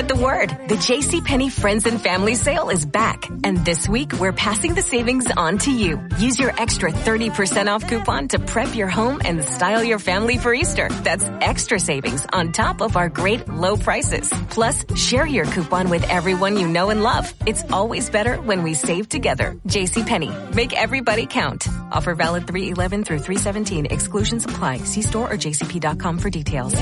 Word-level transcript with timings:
spread 0.00 0.16
the 0.16 0.24
word. 0.24 0.48
The 0.68 0.76
JCPenney 0.76 1.50
Friends 1.50 1.86
and 1.86 2.00
Family 2.00 2.34
Sale 2.34 2.70
is 2.70 2.86
back. 2.86 3.28
And 3.44 3.58
this 3.64 3.88
week, 3.88 4.12
we're 4.14 4.32
passing 4.32 4.74
the 4.74 4.82
savings 4.82 5.30
on 5.30 5.58
to 5.58 5.70
you. 5.70 6.00
Use 6.18 6.38
your 6.38 6.52
extra 6.58 6.90
30% 6.90 7.66
off 7.66 7.86
coupon 7.86 8.28
to 8.28 8.38
prep 8.38 8.74
your 8.74 8.88
home 8.88 9.20
and 9.24 9.44
style 9.44 9.82
your 9.84 9.98
family 9.98 10.38
for 10.38 10.54
Easter. 10.54 10.88
That's 11.02 11.24
extra 11.40 11.78
savings 11.78 12.26
on 12.32 12.52
top 12.52 12.80
of 12.80 12.96
our 12.96 13.08
great 13.08 13.48
low 13.48 13.76
prices. 13.76 14.32
Plus, 14.48 14.84
share 14.96 15.26
your 15.26 15.44
coupon 15.44 15.90
with 15.90 16.08
everyone 16.08 16.56
you 16.56 16.68
know 16.68 16.90
and 16.90 17.02
love. 17.02 17.32
It's 17.46 17.64
always 17.70 18.08
better 18.10 18.36
when 18.40 18.62
we 18.62 18.74
save 18.74 19.08
together. 19.08 19.56
JCPenney. 19.66 20.54
Make 20.54 20.72
everybody 20.72 21.26
count. 21.26 21.68
Offer 21.92 22.14
valid 22.14 22.46
311 22.46 23.04
through 23.04 23.18
317. 23.18 23.86
Exclusions 23.86 24.44
apply. 24.46 24.78
See 24.78 25.02
store 25.02 25.30
or 25.32 25.36
jcp.com 25.36 26.18
for 26.18 26.30
details. 26.30 26.74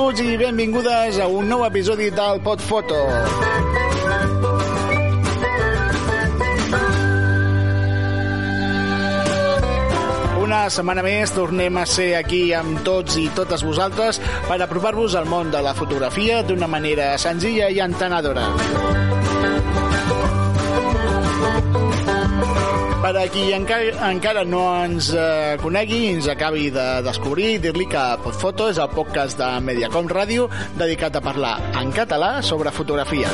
Benvinguts 0.00 0.20
i 0.24 0.36
benvingudes 0.40 1.16
a 1.20 1.26
un 1.28 1.44
nou 1.52 1.60
episodi 1.66 2.06
del 2.08 2.38
Podfoto. 2.40 2.96
Una 10.40 10.62
setmana 10.72 11.04
més 11.04 11.34
tornem 11.36 11.76
a 11.76 11.84
ser 11.84 12.14
aquí 12.16 12.46
amb 12.56 12.80
tots 12.86 13.20
i 13.20 13.26
totes 13.36 13.60
vosaltres 13.60 14.22
per 14.48 14.56
apropar-vos 14.64 15.18
al 15.20 15.28
món 15.28 15.52
de 15.52 15.60
la 15.68 15.76
fotografia 15.76 16.40
d'una 16.48 16.70
manera 16.78 17.12
senzilla 17.20 17.68
i 17.68 17.84
entenedora. 17.84 18.48
Per 23.10 23.18
a 23.18 23.26
qui 23.26 23.48
encara, 23.50 23.90
encara 24.06 24.44
no 24.46 24.60
ens 24.84 25.08
eh, 25.10 25.56
conegui 25.58 25.96
i 26.04 26.10
ens 26.12 26.28
acabi 26.30 26.68
de 26.70 26.84
descobrir, 27.02 27.56
dir-li 27.58 27.88
que 27.90 28.02
Podfoto 28.22 28.68
és 28.70 28.78
el 28.78 28.92
podcast 28.92 29.34
de 29.40 29.48
Mediacom 29.66 30.06
Ràdio 30.06 30.44
dedicat 30.78 31.18
a 31.18 31.22
parlar 31.24 31.56
en 31.80 31.90
català 31.90 32.28
sobre 32.46 32.70
fotografia. 32.70 33.26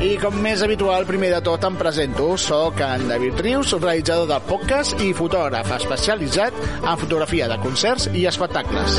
I 0.00 0.16
com 0.24 0.40
més 0.40 0.64
habitual, 0.64 1.04
primer 1.04 1.34
de 1.36 1.44
tot 1.44 1.68
em 1.68 1.76
presento. 1.76 2.32
Soc 2.40 2.80
en 2.88 3.10
David 3.12 3.44
Rius, 3.44 3.76
realitzador 3.76 4.32
del 4.32 4.48
podcast 4.48 4.96
i 5.04 5.12
fotògraf 5.12 5.76
especialitzat 5.76 6.56
en 6.78 6.96
fotografia 7.04 7.52
de 7.52 7.60
concerts 7.60 8.08
i 8.16 8.24
espectacles. 8.32 8.96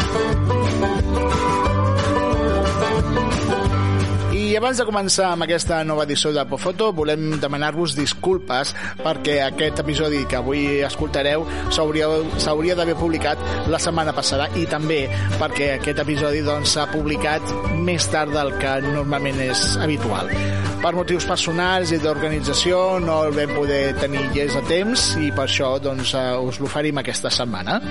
Abans 4.58 4.80
de 4.80 4.86
començar 4.88 5.28
amb 5.34 5.44
aquesta 5.46 5.84
nova 5.86 6.06
edició 6.08 6.32
de 6.34 6.44
Pofoto, 6.50 6.88
volem 6.96 7.36
demanar-vos 7.42 7.94
disculpes 7.98 8.72
perquè 9.04 9.36
aquest 9.44 9.84
episodi 9.84 10.24
que 10.30 10.40
avui 10.40 10.80
escoltareu 10.88 11.46
s'hauria 11.70 12.78
d'haver 12.80 12.96
publicat 12.98 13.44
la 13.70 13.78
setmana 13.82 14.16
passada 14.18 14.48
i 14.58 14.66
també 14.70 15.04
perquè 15.38 15.74
aquest 15.76 16.02
episodi 16.02 16.42
s'ha 16.42 16.50
doncs, 16.50 16.76
publicat 16.96 17.54
més 17.86 18.10
tard 18.10 18.34
del 18.34 18.56
que 18.58 18.74
normalment 18.88 19.44
és 19.46 19.64
habitual. 19.84 20.34
Per 20.82 20.96
motius 20.96 21.30
personals 21.30 21.94
i 21.94 22.02
d'organització 22.02 23.00
no 23.04 23.22
el 23.28 23.38
vam 23.38 23.56
poder 23.58 23.96
tenir 24.02 24.26
llest 24.34 24.58
a 24.58 24.66
temps 24.70 25.10
i 25.22 25.30
per 25.30 25.46
això 25.46 25.76
doncs, 25.82 26.16
eh, 26.18 26.30
us 26.50 26.62
l'oferim 26.64 27.04
aquesta 27.04 27.30
setmana. 27.30 27.82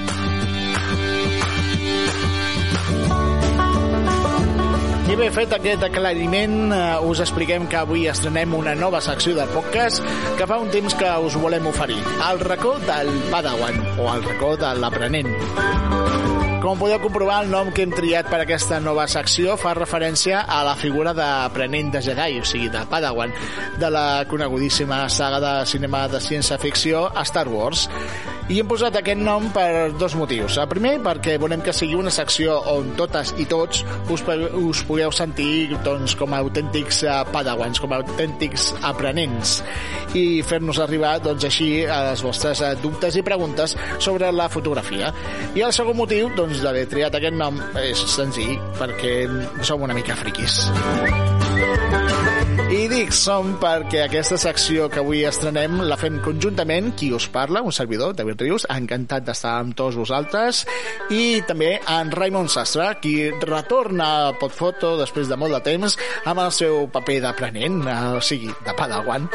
I 5.07 5.15
bé, 5.15 5.29
fet 5.31 5.53
aquest 5.55 5.85
aclariment, 5.87 6.73
eh, 6.75 6.79
us 7.07 7.21
expliquem 7.23 7.69
que 7.71 7.79
avui 7.79 8.09
estrenem 8.11 8.57
una 8.59 8.75
nova 8.75 8.99
secció 9.01 9.37
del 9.37 9.53
podcast 9.55 10.03
que 10.35 10.49
fa 10.51 10.59
un 10.59 10.67
temps 10.75 10.97
que 10.99 11.13
us 11.23 11.37
volem 11.39 11.69
oferir. 11.71 12.01
El 12.27 12.41
racó 12.43 12.75
del 12.83 13.13
Padawan, 13.31 13.79
o 14.03 14.09
el 14.13 14.25
racó 14.25 14.57
de 14.59 14.75
l'aprenent. 14.75 15.31
Com 16.59 16.81
podeu 16.81 16.99
comprovar, 16.99 17.45
el 17.45 17.53
nom 17.53 17.71
que 17.71 17.85
hem 17.87 17.93
triat 17.95 18.27
per 18.27 18.41
aquesta 18.43 18.81
nova 18.83 19.05
secció 19.07 19.55
fa 19.55 19.77
referència 19.79 20.41
a 20.43 20.65
la 20.67 20.75
figura 20.75 21.13
d'aprenent 21.15 21.93
de 21.95 22.03
Jedi, 22.03 22.41
o 22.43 22.49
sigui, 22.49 22.67
de 22.75 22.83
Padawan, 22.91 23.31
de 23.79 23.91
la 23.95 24.25
conegudíssima 24.27 25.05
saga 25.09 25.39
de 25.39 25.55
cinema 25.71 26.09
de 26.11 26.19
ciència-ficció 26.19 27.13
Star 27.23 27.47
Wars. 27.47 27.87
I 28.47 28.61
hem 28.61 28.69
posat 28.71 28.95
aquest 29.01 29.19
nom 29.19 29.49
per 29.51 29.91
dos 29.99 30.15
motius. 30.15 30.55
El 30.63 30.69
primer, 30.71 30.93
perquè 31.03 31.35
volem 31.43 31.65
que 31.67 31.73
sigui 31.75 31.97
una 31.99 32.13
secció 32.15 32.55
on 32.71 32.93
totes 32.99 33.33
i 33.43 33.47
tots 33.51 33.81
us, 34.15 34.23
us 34.23 34.83
pugueu 34.87 35.11
sentir 35.11 35.75
doncs, 35.83 36.15
com 36.15 36.31
a 36.31 36.39
autèntics 36.45 37.03
uh, 37.09 37.17
padawans, 37.35 37.83
com 37.83 37.91
a 37.91 37.99
autèntics 38.05 38.69
aprenents 38.87 39.59
i 40.15 40.45
fer-nos 40.47 40.79
arribar 40.85 41.17
doncs, 41.25 41.49
així 41.49 41.71
a 41.91 42.05
les 42.13 42.23
vostres 42.23 42.63
uh, 42.63 42.71
dubtes 42.79 43.19
i 43.19 43.25
preguntes 43.27 43.75
sobre 43.99 44.31
la 44.31 44.47
fotografia. 44.53 45.11
I 45.59 45.67
el 45.67 45.75
segon 45.75 45.99
motiu 45.99 46.31
doncs, 46.39 46.63
d'haver 46.63 46.87
triat 46.93 47.19
aquest 47.19 47.35
nom 47.35 47.59
és 47.83 48.07
senzill, 48.15 48.55
perquè 48.79 49.17
som 49.67 49.83
una 49.83 49.99
mica 49.99 50.15
friquis. 50.23 50.63
I 52.67 52.89
dic 52.91 53.13
som 53.15 53.55
perquè 53.63 54.03
aquesta 54.05 54.37
secció 54.41 54.89
que 54.93 55.01
avui 55.01 55.23
estrenem 55.29 55.79
la 55.87 55.97
fem 56.01 56.19
conjuntament. 56.25 56.93
Qui 56.99 57.13
us 57.15 57.29
parla, 57.33 57.63
un 57.63 57.75
servidor, 57.75 58.15
David 58.19 58.43
Rius, 58.43 58.67
encantat 58.73 59.25
d'estar 59.27 59.55
amb 59.61 59.77
tots 59.79 59.97
vosaltres, 59.99 60.65
i 61.15 61.41
també 61.49 61.77
en 61.81 62.13
Raimon 62.15 62.51
Sastre, 62.53 62.91
qui 63.03 63.31
retorna 63.43 64.11
a 64.29 64.33
Podfoto 64.41 64.97
després 65.01 65.31
de 65.31 65.39
molt 65.41 65.57
de 65.57 65.63
temps 65.71 65.99
amb 66.27 66.43
el 66.45 66.53
seu 66.55 66.87
paper 66.93 67.21
d'aprenent, 67.25 67.83
o 68.19 68.23
sigui, 68.25 68.53
de 68.67 68.77
padawan. 68.77 69.31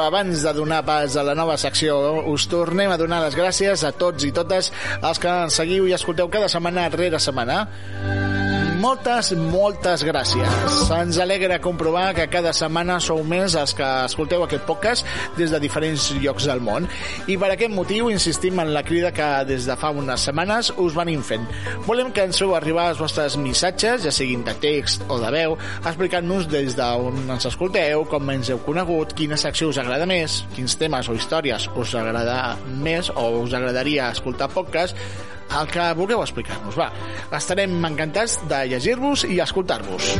Abans 0.00 0.42
de 0.42 0.52
donar 0.56 0.80
pas 0.86 1.16
a 1.16 1.24
la 1.26 1.34
nova 1.36 1.56
secció, 1.60 1.96
us 2.32 2.46
tornem 2.50 2.90
a 2.90 2.98
donar 3.00 3.20
les 3.26 3.36
gràcies 3.38 3.84
a 3.84 3.92
tots 3.92 4.24
i 4.24 4.32
totes 4.32 4.72
els 5.00 5.22
que 5.22 5.36
ens 5.46 5.60
seguiu 5.60 5.88
i 5.88 5.96
escolteu 5.96 6.30
cada 6.32 6.48
setmana 6.48 6.88
rere 6.94 7.20
setmana 7.20 7.64
moltes, 8.80 9.30
moltes 9.36 10.02
gràcies. 10.06 10.88
Ens 10.94 11.18
alegra 11.20 11.58
comprovar 11.60 12.14
que 12.16 12.26
cada 12.32 12.52
setmana 12.56 12.96
sou 13.02 13.20
més 13.26 13.54
els 13.58 13.74
que 13.76 13.86
escolteu 14.06 14.44
aquest 14.44 14.64
podcast 14.68 15.06
des 15.36 15.52
de 15.52 15.60
diferents 15.60 16.06
llocs 16.22 16.46
del 16.48 16.62
món. 16.64 16.88
I 17.28 17.36
per 17.40 17.50
aquest 17.52 17.74
motiu 17.74 18.08
insistim 18.12 18.60
en 18.62 18.72
la 18.72 18.82
crida 18.86 19.12
que 19.12 19.28
des 19.48 19.66
de 19.68 19.76
fa 19.80 19.92
unes 19.92 20.24
setmanes 20.24 20.72
us 20.80 20.96
venim 20.96 21.22
fent. 21.26 21.44
Volem 21.86 22.12
que 22.16 22.24
ens 22.24 22.40
feu 22.40 22.54
arribar 22.56 22.88
els 22.92 23.02
vostres 23.02 23.36
missatges, 23.40 24.06
ja 24.06 24.14
siguin 24.14 24.46
de 24.46 24.56
text 24.62 25.04
o 25.08 25.18
de 25.20 25.32
veu, 25.34 25.58
explicant-nos 25.82 26.48
des 26.50 26.76
d'on 26.78 27.20
ens 27.36 27.50
escolteu, 27.50 28.06
com 28.08 28.32
ens 28.32 28.52
heu 28.52 28.62
conegut, 28.64 29.12
quina 29.18 29.38
secció 29.40 29.68
us 29.74 29.80
agrada 29.82 30.08
més, 30.08 30.40
quins 30.56 30.78
temes 30.80 31.10
o 31.10 31.18
històries 31.18 31.68
us 31.76 31.94
agrada 31.98 32.56
més 32.80 33.12
o 33.12 33.28
us 33.42 33.52
agradaria 33.56 34.08
escoltar 34.14 34.48
podcast, 34.54 34.96
el 35.58 35.70
que 35.72 35.88
vulgueu 35.98 36.22
explicar-nos. 36.22 36.78
Va, 36.78 36.90
estarem 37.38 37.74
encantats 37.90 38.38
de 38.50 38.62
llegir-vos 38.74 39.26
i 39.28 39.40
escoltar-vos. 39.42 40.14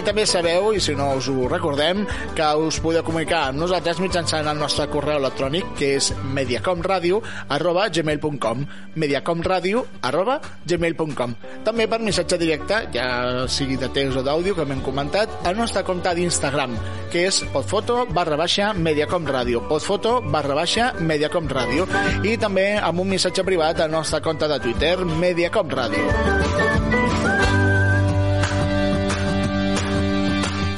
També 0.00 0.24
sabeu, 0.26 0.70
i 0.74 0.80
si 0.82 0.94
no 0.96 1.10
us 1.18 1.28
ho 1.30 1.46
recordem, 1.48 2.02
que 2.34 2.46
us 2.58 2.80
podeu 2.82 3.04
comunicar 3.06 3.50
amb 3.50 3.60
nosaltres 3.60 4.00
mitjançant 4.02 4.48
el 4.48 4.58
nostre 4.58 4.86
correu 4.90 5.20
electrònic, 5.20 5.74
que 5.78 5.92
és 5.98 6.10
mediacomradio 6.34 7.20
arroba 7.52 7.86
gmail.com 7.92 8.64
mediacomradio 8.96 9.84
arroba 10.02 10.40
gmail.com 10.66 11.34
També 11.66 11.86
per 11.86 12.00
missatge 12.02 12.38
directe, 12.40 12.80
ja 12.94 13.46
sigui 13.48 13.76
de 13.80 13.90
text 13.94 14.18
o 14.18 14.24
d'àudio, 14.26 14.56
com 14.58 14.72
hem 14.72 14.82
comentat, 14.86 15.36
al 15.46 15.58
nostre 15.58 15.84
compte 15.86 16.14
d'Instagram, 16.16 16.74
que 17.12 17.26
és 17.28 17.42
podfoto 17.52 18.06
barra 18.10 18.38
baixa 18.40 18.72
mediacomradio. 18.72 19.66
Podfoto 19.68 20.18
barra 20.24 20.56
baixa 20.58 20.92
mediacomradio. 20.98 21.86
I 22.24 22.36
també 22.40 22.72
amb 22.80 23.04
un 23.04 23.12
missatge 23.12 23.44
privat 23.46 23.84
al 23.84 23.92
nostre 23.92 24.22
compte 24.24 24.48
de 24.50 24.58
Twitter, 24.64 24.96
mediacomradio. 25.04 27.09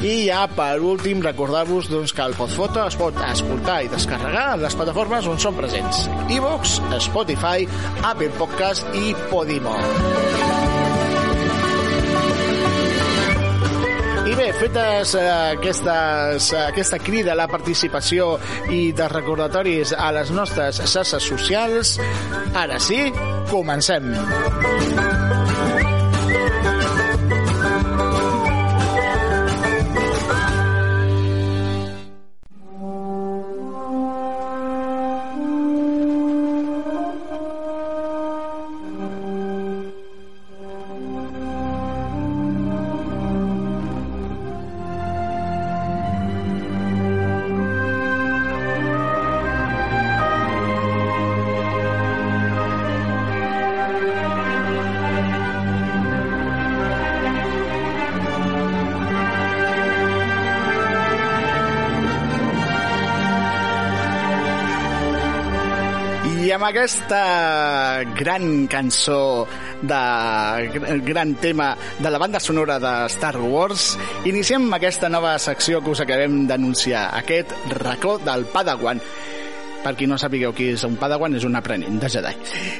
I 0.02 0.26
ja, 0.26 0.49
per 0.50 0.81
últim, 0.82 1.20
recordar-vos 1.22 1.87
doncs, 1.87 2.10
que 2.10 2.25
el 2.26 2.34
Podfoto 2.34 2.82
es 2.82 2.96
pot 2.99 3.14
escoltar 3.22 3.84
i 3.84 3.90
descarregar 3.93 4.49
a 4.50 4.56
les 4.58 4.75
plataformes 4.75 5.28
on 5.31 5.38
són 5.38 5.54
presents. 5.54 6.08
iVox, 6.34 6.81
Spotify, 7.06 7.69
Apple 8.02 8.32
Podcast 8.34 8.88
i 8.99 9.14
Podimo. 9.31 9.76
I 14.26 14.34
bé, 14.34 14.49
fetes 14.58 15.14
eh, 15.14 15.22
aquestes, 15.52 16.50
eh, 16.50 16.60
aquesta 16.64 16.98
crida 16.98 17.37
a 17.37 17.38
la 17.38 17.46
participació 17.52 18.38
i 18.75 18.90
de 18.96 19.06
recordatoris 19.12 19.94
a 19.94 20.10
les 20.19 20.34
nostres 20.34 20.82
xarxes 20.82 21.31
socials, 21.31 21.98
ara 22.58 22.82
sí, 22.82 23.05
comencem. 23.52 24.10
Aquesta 66.72 68.02
gran 68.16 68.66
cançó 68.66 69.46
de 69.82 71.00
gran 71.04 71.34
tema 71.34 71.76
de 71.98 72.10
la 72.10 72.16
banda 72.16 72.40
sonora 72.40 72.78
de 72.80 72.92
Star 73.12 73.36
Wars, 73.36 73.98
iniciem 74.24 74.72
aquesta 74.72 75.10
nova 75.12 75.34
secció 75.38 75.82
que 75.84 75.92
us 75.92 76.00
acabem 76.00 76.46
d'anunciar, 76.48 77.10
aquest 77.19 77.52
racó 77.76 78.16
del 78.24 78.46
Padawan. 78.48 79.04
Per 79.84 79.92
qui 79.98 80.08
no 80.08 80.16
sapigueu 80.16 80.56
qui 80.56 80.70
és 80.72 80.86
un 80.88 80.96
Padawan, 80.96 81.36
és 81.36 81.44
un 81.44 81.60
aprenent 81.60 82.00
de 82.00 82.08
Jedi. 82.08 82.32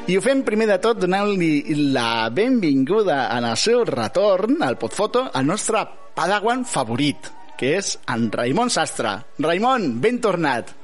I 0.09 0.17
ho 0.17 0.25
fem 0.25 0.41
primer 0.47 0.71
de 0.73 0.81
tot 0.81 1.05
donant-li 1.05 1.77
la 1.93 2.31
benvinguda 2.33 3.27
en 3.37 3.44
el 3.44 3.61
seu 3.61 3.85
retorn 3.85 4.62
al 4.65 4.81
Podfoto 4.81 5.29
al 5.29 5.50
nostre 5.53 5.85
Padawan 6.17 6.65
favorit, 6.65 7.29
que 7.61 7.77
és 7.83 7.99
en 8.09 8.31
Raimon 8.33 8.73
Sastre. 8.73 9.19
Raimon, 9.37 9.99
ben 10.00 10.23
tornat. 10.25 10.79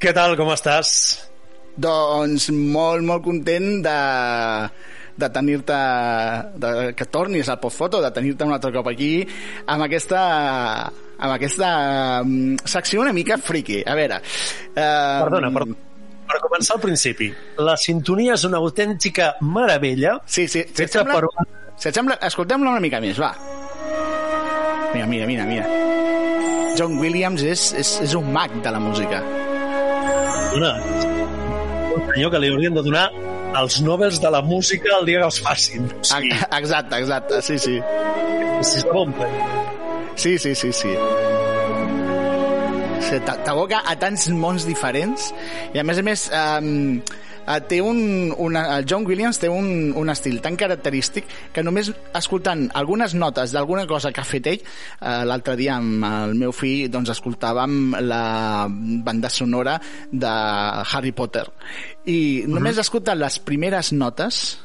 Què 0.00 0.16
tal, 0.16 0.40
com 0.40 0.56
estàs? 0.56 1.28
Doncs 1.78 2.48
molt, 2.50 3.04
molt 3.06 3.22
content 3.22 3.68
de, 3.84 3.98
de 5.18 5.28
tenir-te 5.34 5.80
que 6.98 7.06
tornis 7.10 7.50
al 7.50 7.60
postfoto, 7.62 8.00
de 8.02 8.10
tenir-te 8.14 8.46
un 8.46 8.56
altre 8.56 8.72
cop 8.74 8.90
aquí 8.90 9.12
amb 9.66 9.86
aquesta 9.86 10.22
amb 11.18 11.34
aquesta 11.34 11.68
um, 12.22 12.56
secció 12.64 13.02
una 13.02 13.12
mica 13.12 13.38
friki. 13.42 13.82
A 13.82 13.94
veure... 13.98 14.20
Uh, 14.70 15.24
Perdona, 15.24 15.50
per, 15.54 15.64
per 16.30 16.40
començar 16.44 16.76
al 16.76 16.82
principi, 16.82 17.30
la 17.64 17.74
sintonia 17.80 18.36
és 18.38 18.46
una 18.46 18.62
autèntica 18.62 19.32
meravella. 19.42 20.18
Sí, 20.26 20.46
sí. 20.46 20.62
Si 20.70 20.86
et 20.86 20.94
sembla, 20.94 21.18
per... 21.18 21.48
si 21.74 21.90
et 21.90 21.98
sembla 21.98 22.18
escoltem-la 22.30 22.76
una 22.76 22.84
mica 22.84 23.02
més, 23.02 23.18
va. 23.18 23.32
Mira, 24.94 25.06
mira, 25.10 25.26
mira, 25.28 25.44
mira. 25.48 25.66
John 26.78 26.94
Williams 27.02 27.42
és, 27.42 27.72
és, 27.76 27.94
és 28.06 28.14
un 28.14 28.30
mag 28.32 28.54
de 28.62 28.70
la 28.70 28.80
música. 28.80 29.20
Una, 30.54 30.70
un 30.78 31.07
senyor 32.06 32.32
que 32.34 32.42
li 32.42 32.52
haurien 32.52 32.76
de 32.76 32.84
donar 32.86 33.08
els 33.58 33.80
Nobels 33.80 34.20
de 34.20 34.30
la 34.30 34.42
música 34.42 34.96
el 35.00 35.06
dia 35.08 35.22
que 35.22 35.30
els 35.30 35.40
facin. 35.44 35.88
Sigui, 36.02 36.32
exacte, 36.60 37.02
exacte, 37.02 37.42
sí, 37.42 37.58
sí. 37.58 37.80
Bon 38.92 39.14
Sí, 40.16 40.36
sí, 40.38 40.54
sí, 40.54 40.72
sí. 43.08 43.20
T'aboca 43.24 43.82
a 43.86 43.96
tants 44.00 44.28
mons 44.34 44.66
diferents 44.68 45.32
i 45.74 45.80
a 45.80 45.84
més 45.86 45.98
a 46.00 46.04
més 46.04 46.26
um, 46.34 47.00
té 47.68 47.80
un, 47.80 48.28
una, 48.36 48.64
el 48.76 48.84
John 48.88 49.06
Williams 49.08 49.40
té 49.40 49.48
un, 49.48 49.94
un 49.96 50.12
estil 50.12 50.40
tan 50.44 50.58
característic 50.60 51.28
que 51.54 51.64
només 51.64 51.90
escoltant 52.18 52.66
algunes 52.76 53.14
notes 53.16 53.54
d'alguna 53.56 53.86
cosa 53.88 54.12
que 54.12 54.20
ha 54.20 54.28
fet 54.28 54.50
ell 54.52 54.60
uh, 54.60 55.24
l'altre 55.28 55.56
dia 55.60 55.78
amb 55.78 56.04
el 56.10 56.36
meu 56.38 56.52
fill 56.52 56.90
doncs 56.92 57.14
escoltàvem 57.16 57.96
la 58.04 58.68
banda 58.68 59.32
sonora 59.32 59.78
de 60.12 60.34
Harry 60.92 61.14
Potter 61.16 61.46
i 62.04 62.44
només 62.46 62.52
uh 62.52 62.60
mhm. 62.60 62.76
-huh. 62.76 62.80
escoltant 62.86 63.18
les 63.18 63.38
primeres 63.38 63.92
notes 63.92 64.58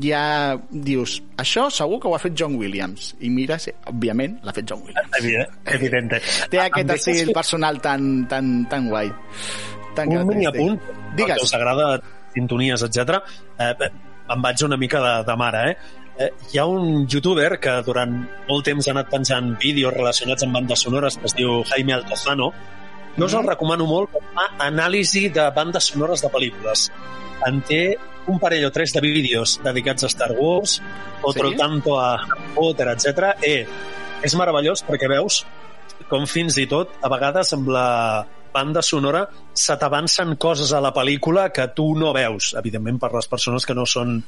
ja 0.00 0.56
dius, 0.70 1.18
això 1.36 1.66
segur 1.72 1.98
que 2.00 2.08
ho 2.08 2.14
ha 2.16 2.22
fet 2.22 2.36
John 2.38 2.56
Williams. 2.60 3.12
I 3.20 3.30
mira, 3.34 3.58
sí, 3.60 3.74
òbviament, 3.90 4.38
l'ha 4.46 4.54
fet 4.56 4.70
John 4.70 4.86
Williams. 4.86 5.12
Evident, 5.18 5.58
evident. 5.76 6.16
Té 6.52 6.62
aquest 6.64 6.96
estil 6.96 7.34
personal 7.36 7.80
tan, 7.84 8.26
tan, 8.30 8.54
tan 8.70 8.88
guai 8.88 9.12
tan 9.94 10.08
un 10.08 10.26
mini 10.26 10.46
apunt, 10.48 10.78
Digues. 11.16 11.36
perquè 11.36 11.44
us 11.44 11.54
agrada 11.54 11.88
sintonies, 12.34 12.84
etc. 12.86 13.20
Eh, 13.58 13.90
em 14.32 14.44
vaig 14.44 14.64
una 14.64 14.78
mica 14.80 15.00
de, 15.04 15.14
de 15.28 15.36
mare, 15.36 15.64
eh? 15.70 15.74
eh? 16.26 16.30
Hi 16.52 16.60
ha 16.60 16.66
un 16.68 17.06
youtuber 17.06 17.58
que 17.60 17.78
durant 17.86 18.14
molt 18.48 18.68
temps 18.68 18.88
ha 18.88 18.94
anat 18.96 19.10
penjant 19.12 19.52
vídeos 19.60 19.94
relacionats 19.94 20.46
amb 20.46 20.56
bandes 20.60 20.86
sonores 20.86 21.18
que 21.18 21.28
es 21.28 21.36
diu 21.38 21.60
Jaime 21.72 21.98
Altozano. 21.98 22.52
Jo 23.16 23.26
us 23.26 23.34
el 23.34 23.42
mhm. 23.42 23.50
recomano 23.52 23.86
molt 23.86 24.12
com 24.14 24.40
a 24.40 24.48
anàlisi 24.68 25.28
de 25.28 25.50
bandes 25.54 25.90
sonores 25.92 26.24
de 26.24 26.32
pel·lícules. 26.32 26.88
En 27.46 27.60
té 27.68 27.82
un 28.30 28.38
parell 28.38 28.68
o 28.68 28.72
tres 28.74 28.92
de 28.94 29.02
vídeos 29.02 29.58
dedicats 29.64 30.04
a 30.04 30.12
Star 30.12 30.32
Wars, 30.38 30.80
otro 31.22 31.50
sí? 31.50 31.56
tanto 31.56 31.98
a 31.98 32.14
Potter, 32.54 32.92
etc. 32.94 33.34
Eh, 33.42 33.66
és 34.22 34.38
meravellós 34.38 34.84
perquè 34.86 35.10
veus 35.10 35.42
com 36.12 36.26
fins 36.28 36.58
i 36.60 36.66
tot, 36.68 36.92
a 37.00 37.08
vegades, 37.08 37.52
amb 37.56 37.70
la 37.72 37.88
banda 38.52 38.82
sonora 38.84 39.22
se 39.56 39.76
t'avancen 39.80 40.36
coses 40.36 40.74
a 40.76 40.80
la 40.84 40.92
pel·lícula 40.92 41.48
que 41.54 41.70
tu 41.76 41.92
no 41.96 42.12
veus, 42.12 42.52
evidentment 42.58 43.00
per 43.00 43.12
les 43.14 43.28
persones 43.30 43.64
que 43.64 43.76
no 43.76 43.86
són 43.88 44.18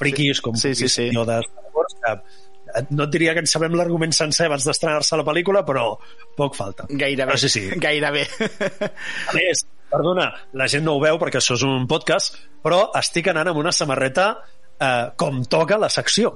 friquis, 0.00 0.40
com 0.42 0.56
sí, 0.58 0.72
sí, 0.74 0.88
sí. 0.88 1.10
jo 1.14 1.26
de 1.28 1.36
Wars, 1.74 1.98
que 2.00 2.14
no 2.96 3.04
et 3.04 3.12
diria 3.12 3.34
que 3.36 3.44
en 3.44 3.50
sabem 3.50 3.76
l'argument 3.76 4.14
sencer 4.16 4.48
abans 4.48 4.64
d'estrenar-se 4.66 5.18
la 5.20 5.26
pel·lícula, 5.26 5.62
però 5.68 5.92
poc 6.38 6.56
falta. 6.56 6.88
Gairebé. 6.88 7.34
Però 7.34 7.38
sí, 7.38 7.50
sí. 7.52 7.68
Gairebé. 7.78 8.24
A 9.30 9.36
més, 9.36 9.62
perdona, 9.94 10.28
la 10.58 10.68
gent 10.70 10.84
no 10.86 10.96
ho 10.96 11.02
veu 11.02 11.20
perquè 11.22 11.40
això 11.40 11.56
és 11.58 11.64
un 11.66 11.86
podcast, 11.90 12.40
però 12.64 12.88
estic 12.98 13.30
anant 13.32 13.52
amb 13.52 13.62
una 13.62 13.72
samarreta 13.74 14.32
eh, 14.34 15.06
com 15.20 15.42
toca 15.50 15.78
la 15.80 15.92
secció. 15.92 16.34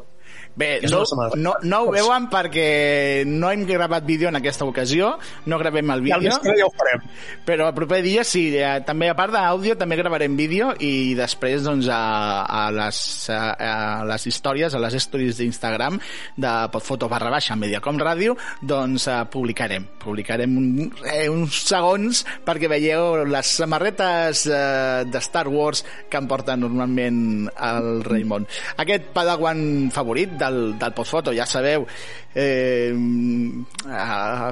Bé, 0.59 0.81
no, 0.91 1.05
no, 1.39 1.53
no 1.63 1.79
ho 1.85 1.91
veuen 1.95 2.25
perquè 2.33 3.23
no 3.31 3.47
hem 3.53 3.61
gravat 3.63 4.03
vídeo 4.03 4.27
en 4.27 4.41
aquesta 4.41 4.67
ocasió, 4.67 5.13
no 5.47 5.59
gravem 5.61 5.93
el 5.95 6.01
vídeo. 6.03 6.33
Ja, 6.35 6.55
ja 6.59 6.67
ho 6.67 6.73
farem. 6.75 7.05
Però 7.47 7.69
el 7.71 7.77
proper 7.77 8.01
dia 8.03 8.25
sí, 8.27 8.49
eh, 8.59 8.81
també 8.83 9.07
a 9.07 9.15
part 9.15 9.37
d'àudio 9.37 9.77
també 9.79 9.95
gravarem 10.01 10.35
vídeo 10.35 10.73
i 10.83 11.15
després 11.15 11.63
doncs 11.63 11.87
a, 11.95 12.01
a, 12.43 12.65
les, 12.75 12.99
a, 13.31 13.39
a 13.55 13.77
les 14.11 14.27
històries, 14.27 14.75
a 14.75 14.81
les 14.83 14.97
stories 15.05 15.39
d'Instagram 15.39 16.01
de 16.35 16.57
Podfoto 16.75 17.07
barra 17.13 17.31
baixa 17.31 17.55
Mediacom 17.55 18.03
Ràdio, 18.03 18.35
doncs 18.59 19.07
eh, 19.07 19.21
publicarem. 19.31 19.87
Publicarem 20.03 20.59
un, 20.59 20.69
eh, 21.07 21.29
uns 21.31 21.63
segons 21.69 22.25
perquè 22.49 22.73
veieu 22.75 23.23
les 23.31 23.55
samarretes 23.63 24.43
eh, 24.51 25.07
de 25.07 25.23
Star 25.23 25.47
Wars 25.47 25.87
que 26.11 26.19
em 26.19 26.27
porta 26.27 26.59
normalment 26.59 27.47
el 27.47 28.03
Raimon. 28.11 28.51
Aquest 28.83 29.13
padawan 29.15 29.63
favorit 29.95 30.35
de 30.35 30.48
del, 30.49 30.79
del 30.81 30.95
postfoto, 30.97 31.33
ja 31.37 31.47
sabeu 31.49 31.87
eh, 32.35 32.93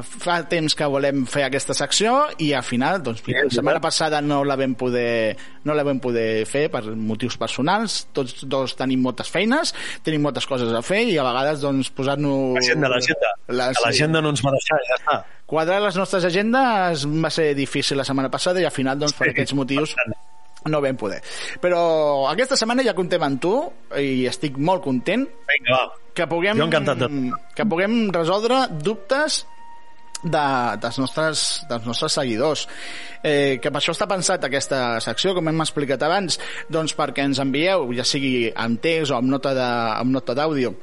fa 0.07 0.37
temps 0.51 0.75
que 0.77 0.89
volem 0.91 1.25
fer 1.31 1.47
aquesta 1.47 1.75
secció 1.77 2.15
i 2.43 2.53
al 2.57 2.65
final, 2.67 3.03
doncs, 3.05 3.23
la 3.29 3.47
setmana 3.53 3.83
passada 3.83 4.21
no 4.25 4.43
la 4.47 4.57
vam 4.59 4.75
poder 4.79 5.37
no 5.67 5.75
la 5.75 5.85
vam 5.87 6.01
poder 6.03 6.45
fer 6.49 6.67
per 6.73 6.83
motius 6.95 7.37
personals. 7.41 8.05
Tots 8.17 8.45
dos 8.47 8.77
tenim 8.79 9.03
moltes 9.03 9.31
feines 9.33 9.75
tenim 10.07 10.25
moltes 10.27 10.47
coses 10.49 10.73
a 10.73 10.83
fer 10.87 11.05
i 11.11 11.17
a 11.19 11.27
vegades 11.27 11.63
doncs 11.65 11.91
posar-nos 11.95 12.59
l'agenda, 12.59 12.93
l'agenda. 12.93 13.35
La, 13.49 13.71
l'agenda 13.85 14.23
no 14.23 14.35
ens 14.35 14.45
va 14.45 14.55
deixar, 14.57 14.81
ja 14.89 15.01
està. 15.01 15.19
Quadrar 15.47 15.79
les 15.85 15.99
nostres 15.99 16.25
agendes 16.27 17.07
va 17.07 17.31
ser 17.31 17.53
difícil 17.55 18.01
la 18.01 18.07
setmana 18.07 18.33
passada 18.33 18.63
i 18.63 18.67
al 18.67 18.75
final 18.75 18.99
doncs, 18.99 19.15
per 19.15 19.29
sí, 19.29 19.37
aquests 19.37 19.55
motius 19.55 19.95
no 20.71 20.83
vam 20.85 20.99
poder. 21.01 21.21
Però 21.63 21.81
aquesta 22.31 22.59
setmana 22.59 22.85
ja 22.87 22.97
contem 22.97 23.23
amb 23.23 23.43
tu 23.43 23.55
i 23.99 24.27
estic 24.31 24.59
molt 24.59 24.85
content 24.87 25.27
Vinga, 25.27 25.75
va. 25.75 25.85
que 26.17 26.27
puguem, 26.31 26.63
de... 26.63 27.11
que 27.57 27.69
puguem 27.69 28.01
resoldre 28.15 28.67
dubtes 28.83 29.45
de, 30.23 30.47
dels, 30.83 30.99
nostres, 30.99 31.45
dels 31.69 31.87
nostres 31.87 32.17
seguidors. 32.19 32.67
Eh, 33.23 33.59
que 33.63 33.71
per 33.73 33.81
això 33.81 33.95
està 33.95 34.07
pensat 34.11 34.45
aquesta 34.47 35.01
secció, 35.05 35.35
com 35.35 35.49
hem 35.51 35.65
explicat 35.65 36.03
abans, 36.07 36.39
doncs 36.73 36.95
perquè 36.97 37.27
ens 37.27 37.41
envieu, 37.43 37.89
ja 37.97 38.07
sigui 38.07 38.51
amb 38.55 38.81
text 38.83 39.13
o 39.13 39.19
amb 39.19 39.31
nota 39.33 40.37
d'àudio, 40.37 40.75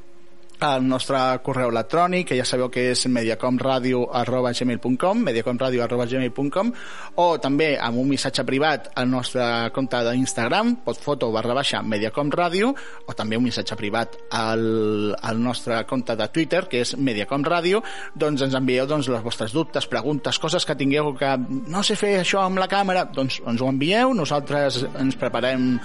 al 0.64 0.88
nostre 0.88 1.20
correu 1.44 1.68
electrònic, 1.70 2.28
que 2.30 2.38
ja 2.40 2.46
sabeu 2.48 2.70
que 2.72 2.92
és 2.94 3.02
mediacomradio.gmail.com 3.12 5.24
mediacomradio.gmail.com 5.28 6.72
o 7.20 7.38
també 7.44 7.78
amb 7.78 7.98
un 8.00 8.08
missatge 8.10 8.44
privat 8.48 8.90
al 9.00 9.10
nostre 9.12 9.44
compte 9.76 9.98
d'Instagram, 10.08 10.76
podfoto 10.86 11.32
barra 11.36 11.54
baixa 11.58 11.82
mediacomradio, 11.84 12.76
o 13.08 13.12
també 13.18 13.38
un 13.38 13.44
missatge 13.48 13.76
privat 13.80 14.10
al, 14.32 15.16
al 15.20 15.38
nostre 15.44 15.86
compte 15.90 16.16
de 16.16 16.28
Twitter, 16.34 16.64
que 16.72 16.82
és 16.86 16.92
mediacomradio, 16.98 17.84
doncs 18.16 18.42
ens 18.48 18.56
envieu 18.58 18.86
doncs, 18.88 19.08
les 19.12 19.24
vostres 19.24 19.52
dubtes, 19.54 19.88
preguntes, 19.92 20.40
coses 20.40 20.66
que 20.66 20.80
tingueu 20.80 21.14
que 21.20 21.32
no 21.68 21.84
sé 21.84 21.96
fer 22.00 22.20
això 22.22 22.40
amb 22.46 22.58
la 22.62 22.68
càmera, 22.72 23.06
doncs 23.12 23.42
ens 23.46 23.62
ho 23.62 23.68
envieu, 23.70 24.14
nosaltres 24.18 24.86
ens 25.00 25.16
preparem 25.20 25.80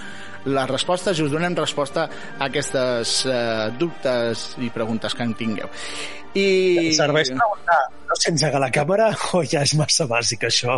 les 0.45 0.69
respostes 0.69 1.19
i 1.19 1.23
us 1.25 1.31
donem 1.31 1.55
resposta 1.57 2.05
a 2.37 2.47
aquestes 2.47 3.25
eh, 3.27 3.71
dubtes 3.79 4.55
i 4.63 4.68
preguntes 4.69 5.15
que 5.15 5.23
en 5.23 5.33
tingueu. 5.33 5.69
I... 6.37 6.91
Serveix 6.93 7.31
preguntar, 7.33 7.79
no 8.09 8.17
sense 8.17 8.31
engegar 8.33 8.61
la 8.61 8.69
càmera 8.73 9.09
o 9.37 9.43
ja 9.45 9.63
és 9.65 9.75
massa 9.77 10.07
bàsic 10.09 10.47
això? 10.49 10.77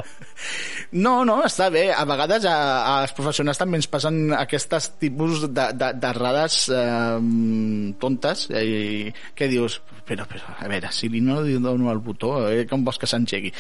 No, 0.92 1.22
no, 1.28 1.40
està 1.48 1.70
bé. 1.74 1.88
A 1.96 2.04
vegades 2.08 2.46
a, 2.50 2.56
a 2.82 2.96
els 3.06 3.16
professionals 3.18 3.60
també 3.62 3.80
ens 3.80 3.90
passen 3.92 4.34
aquestes 4.36 4.92
tipus 5.02 5.46
d'errades 5.52 6.58
eh, 6.76 7.20
tontes 8.02 8.48
i 8.52 9.12
què 9.38 9.48
dius, 9.52 9.80
però, 10.08 10.26
però, 10.28 10.56
a 10.60 10.68
veure, 10.68 10.90
si 10.92 11.08
li 11.12 11.22
no 11.24 11.40
li 11.46 11.56
dono 11.62 11.92
el 11.92 12.02
botó, 12.04 12.34
eh, 12.50 12.66
com 12.68 12.84
vols 12.84 13.00
que 13.00 13.08
s'engegui? 13.08 13.54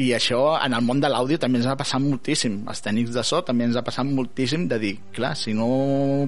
I 0.00 0.12
això 0.16 0.40
en 0.56 0.76
el 0.76 0.84
món 0.86 1.02
de 1.02 1.10
l'àudio 1.12 1.40
també 1.42 1.60
ens 1.60 1.68
ha 1.68 1.76
passat 1.78 2.00
moltíssim. 2.00 2.62
Els 2.70 2.84
tècnics 2.84 3.12
de 3.16 3.24
so 3.26 3.42
també 3.44 3.68
ens 3.68 3.76
ha 3.76 3.84
passat 3.84 4.08
moltíssim 4.08 4.64
de 4.70 4.80
dir, 4.80 4.94
clar, 5.12 5.34
si 5.36 5.52
no 5.56 5.68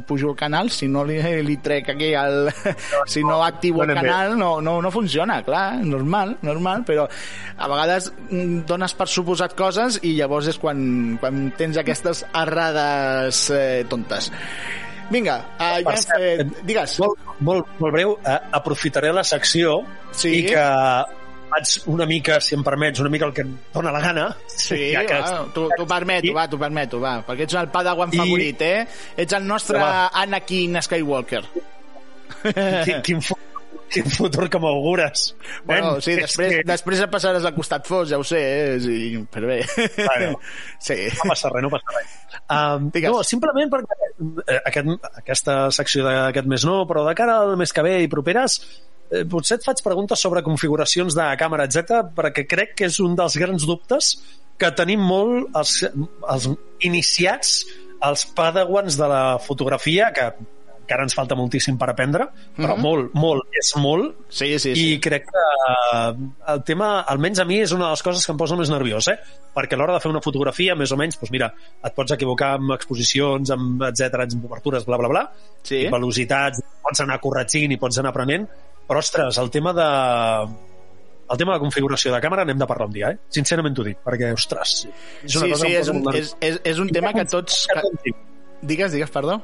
pujo 0.09 0.35
el 0.35 0.39
canal, 0.39 0.69
si 0.75 0.89
no 0.91 1.07
li, 1.09 1.21
li 1.47 1.57
trec 1.65 1.95
aquí 1.95 2.13
el... 2.19 2.51
si 3.13 3.25
no 3.25 3.41
activo 3.45 3.85
el 3.87 3.95
canal, 3.95 4.37
no, 4.39 4.59
no, 4.61 4.81
no 4.83 4.91
funciona, 4.93 5.10
clar, 5.45 5.65
normal, 5.85 6.37
normal, 6.43 6.85
però 6.85 7.07
a 7.57 7.69
vegades 7.69 8.13
mm, 8.31 8.67
dones 8.69 8.95
per 8.95 9.09
suposat 9.09 9.57
coses 9.59 10.01
i 10.03 10.15
llavors 10.19 10.49
és 10.53 10.59
quan, 10.59 11.17
quan 11.21 11.51
tens 11.57 11.77
aquestes 11.81 12.25
errades 12.33 13.51
eh, 13.51 13.85
tontes. 13.89 14.31
Vinga, 15.11 15.41
uh, 15.59 15.81
ja, 15.83 16.19
eh, 16.21 16.45
digues. 16.63 17.01
Molt, 17.03 17.19
molt, 17.43 17.73
molt 17.81 17.93
breu, 17.93 18.13
uh, 18.15 18.37
aprofitaré 18.55 19.11
la 19.13 19.25
secció 19.27 19.81
sí. 20.15 20.37
i 20.39 20.45
que 20.47 20.63
faig 21.51 21.73
una 21.91 22.07
mica, 22.07 22.39
si 22.41 22.55
em 22.55 22.63
permets, 22.63 23.03
una 23.03 23.11
mica 23.11 23.27
el 23.27 23.35
que 23.35 23.43
em 23.43 23.57
dóna 23.75 23.91
la 23.91 24.01
gana. 24.05 24.29
Sí, 24.47 24.79
ja 24.95 25.03
que... 25.09 25.19
va, 25.19 25.43
t'ho 25.51 25.87
permeto, 25.91 26.35
va, 26.37 26.47
t'ho 26.51 26.61
permeto, 26.63 27.03
va, 27.03 27.17
perquè 27.27 27.49
ets 27.49 27.59
el 27.59 27.73
padawan 27.75 28.15
I... 28.15 28.23
favorit, 28.23 28.63
eh? 28.63 28.87
Ets 29.25 29.39
el 29.39 29.47
nostre 29.51 29.83
va. 29.83 30.09
Anakin 30.23 30.79
Skywalker. 30.87 31.43
Quin, 33.05 33.21
quin, 33.93 34.09
futur 34.11 34.49
que 34.51 34.61
m'augures. 34.63 35.25
Bueno, 35.69 35.97
sí, 36.05 36.17
després, 36.19 36.57
que... 36.57 36.67
després 36.69 37.03
et 37.05 37.13
passaràs 37.13 37.47
al 37.49 37.55
costat 37.57 37.89
fos, 37.89 38.09
ja 38.11 38.21
ho 38.21 38.27
sé, 38.27 38.41
eh? 38.41 38.77
Sí, 38.83 38.99
però 39.33 39.51
bé. 39.51 39.61
Bueno, 39.99 40.39
sí. 40.87 40.99
No 41.19 41.31
passa 41.33 41.53
res, 41.55 41.67
no 41.67 41.73
passa 41.73 41.97
res. 41.97 42.15
Um, 42.51 42.91
no, 43.07 43.25
simplement 43.27 43.73
perquè 43.73 43.99
eh, 44.11 44.61
aquest, 44.61 45.11
aquesta 45.23 45.57
secció 45.75 46.07
d'aquest 46.07 46.49
mes 46.51 46.67
no, 46.69 46.83
però 46.91 47.05
de 47.09 47.17
cara 47.19 47.41
al 47.45 47.57
mes 47.61 47.75
que 47.75 47.85
ve 47.87 47.97
i 48.05 48.11
properes, 48.11 48.61
eh, 49.11 49.25
potser 49.31 49.59
et 49.59 49.67
faig 49.67 49.83
preguntes 49.87 50.23
sobre 50.23 50.45
configuracions 50.47 51.17
de 51.19 51.27
càmera, 51.41 51.67
etc 51.71 52.15
perquè 52.17 52.47
crec 52.51 52.77
que 52.79 52.91
és 52.91 53.01
un 53.03 53.17
dels 53.19 53.37
grans 53.41 53.67
dubtes 53.69 54.15
que 54.61 54.71
tenim 54.77 55.03
molt 55.03 55.57
els, 55.57 55.77
els 55.89 56.49
iniciats, 56.85 57.55
els 58.05 58.27
padawans 58.37 58.97
de 59.01 59.09
la 59.09 59.25
fotografia, 59.43 60.11
que 60.17 60.29
encara 60.91 61.07
ens 61.07 61.15
falta 61.15 61.37
moltíssim 61.39 61.79
per 61.79 61.89
aprendre, 61.93 62.27
però 62.57 62.75
mm 62.75 62.79
-hmm. 62.79 62.83
molt, 62.83 63.15
molt, 63.15 63.43
és 63.55 63.71
molt. 63.77 64.27
Sí, 64.29 64.59
sí, 64.59 64.75
sí. 64.75 64.95
I 64.95 65.01
crec 65.01 65.25
que 65.31 65.45
uh, 65.71 66.53
el 66.53 66.63
tema, 66.65 67.03
almenys 67.07 67.39
a 67.39 67.45
mi, 67.45 67.61
és 67.61 67.73
una 67.73 67.85
de 67.85 67.91
les 67.91 68.03
coses 68.03 68.27
que 68.27 68.33
em 68.33 68.39
posa 68.39 68.57
més 68.57 68.71
nerviós, 68.71 69.07
eh? 69.09 69.19
Perquè 69.55 69.75
a 69.75 69.79
l'hora 69.79 69.95
de 69.95 70.01
fer 70.01 70.11
una 70.11 70.21
fotografia, 70.21 70.75
més 70.75 70.91
o 70.91 70.97
menys, 70.97 71.19
doncs 71.19 71.31
mira, 71.31 71.53
et 71.85 71.95
pots 71.95 72.13
equivocar 72.13 72.55
amb 72.55 72.73
exposicions, 72.73 73.51
amb 73.51 73.83
etc 73.83 74.15
amb 74.15 74.45
obertures, 74.45 74.85
bla, 74.85 74.97
bla, 74.97 75.09
bla, 75.09 75.31
sí. 75.63 75.87
velocitats, 75.89 76.61
pots 76.83 77.01
anar 77.01 77.21
corregint 77.21 77.73
i 77.73 77.77
pots 77.77 77.99
anar 77.99 78.11
aprenent, 78.11 78.49
però, 78.89 78.99
ostres, 78.99 79.39
el 79.39 79.51
tema 79.51 79.73
de 79.73 79.89
el 81.31 81.39
tema 81.39 81.53
de 81.55 81.61
configuració 81.61 82.13
de 82.13 82.21
càmera 82.21 82.45
n'hem 82.45 82.59
de 82.59 82.67
parlar 82.67 82.89
un 82.89 82.93
dia, 82.93 83.11
eh? 83.11 83.19
Sincerament 83.29 83.75
t'ho 83.75 83.85
dic, 83.85 83.99
perquè, 84.03 84.33
ostres... 84.33 84.89
És 85.23 85.37
una 85.37 85.47
sí, 85.47 85.51
cosa 85.53 85.67
sí, 85.67 85.75
és 85.77 85.89
un, 85.89 86.03
és, 86.13 86.37
és, 86.41 86.61
és 86.65 86.79
un 86.79 86.89
tema 86.89 87.13
que 87.13 87.25
tots... 87.25 87.69
Que... 87.71 88.11
Digues, 88.63 88.91
digues, 88.93 89.11
perdó 89.11 89.41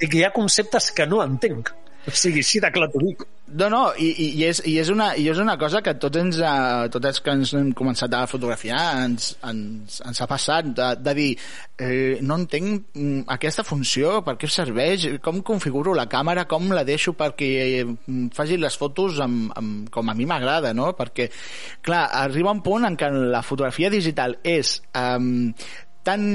que 0.00 0.16
hi 0.20 0.24
ha 0.26 0.34
conceptes 0.34 0.92
que 0.94 1.06
no 1.06 1.22
entenc. 1.24 1.74
O 2.08 2.12
sigui, 2.16 2.40
així 2.40 2.60
de 2.62 2.70
clar 2.72 2.86
t'ho 2.88 3.00
dic. 3.02 3.24
No, 3.58 3.66
no, 3.72 3.80
i, 4.00 4.08
i, 4.24 4.26
és, 4.44 4.60
i, 4.68 4.74
és 4.80 4.88
una, 4.92 5.08
i 5.16 5.26
és 5.28 5.38
una 5.40 5.54
cosa 5.60 5.80
que 5.84 5.94
tots 6.00 6.20
ens, 6.20 6.38
uh, 6.40 6.86
tots 6.92 7.08
els 7.10 7.20
que 7.24 7.32
ens 7.36 7.52
hem 7.56 7.70
començat 7.76 8.12
a 8.16 8.22
fotografiar 8.28 8.80
ens, 9.06 9.30
ens, 9.48 9.98
ens 10.04 10.20
ha 10.20 10.28
passat 10.28 10.68
de, 10.76 10.88
de 11.00 11.14
dir 11.16 11.28
eh, 11.34 12.20
no 12.24 12.38
entenc 12.40 12.92
mm, 12.92 13.26
aquesta 13.34 13.64
funció, 13.64 14.18
per 14.24 14.36
què 14.40 14.50
serveix, 14.52 15.08
com 15.24 15.40
configuro 15.44 15.96
la 15.96 16.06
càmera, 16.12 16.46
com 16.48 16.70
la 16.76 16.84
deixo 16.88 17.16
perquè 17.18 17.50
mm, 17.84 18.30
faci 18.36 18.60
les 18.60 18.76
fotos 18.80 19.20
amb, 19.24 19.52
amb, 19.56 19.92
com 19.92 20.08
a 20.08 20.16
mi 20.16 20.28
m'agrada, 20.28 20.74
no? 20.76 20.92
Perquè, 20.96 21.28
clar, 21.84 22.06
arriba 22.22 22.56
un 22.56 22.64
punt 22.64 22.88
en 22.88 23.00
què 23.00 23.12
la 23.32 23.44
fotografia 23.44 23.92
digital 23.92 24.38
és 24.44 24.78
um, 24.92 25.48
tan, 26.04 26.28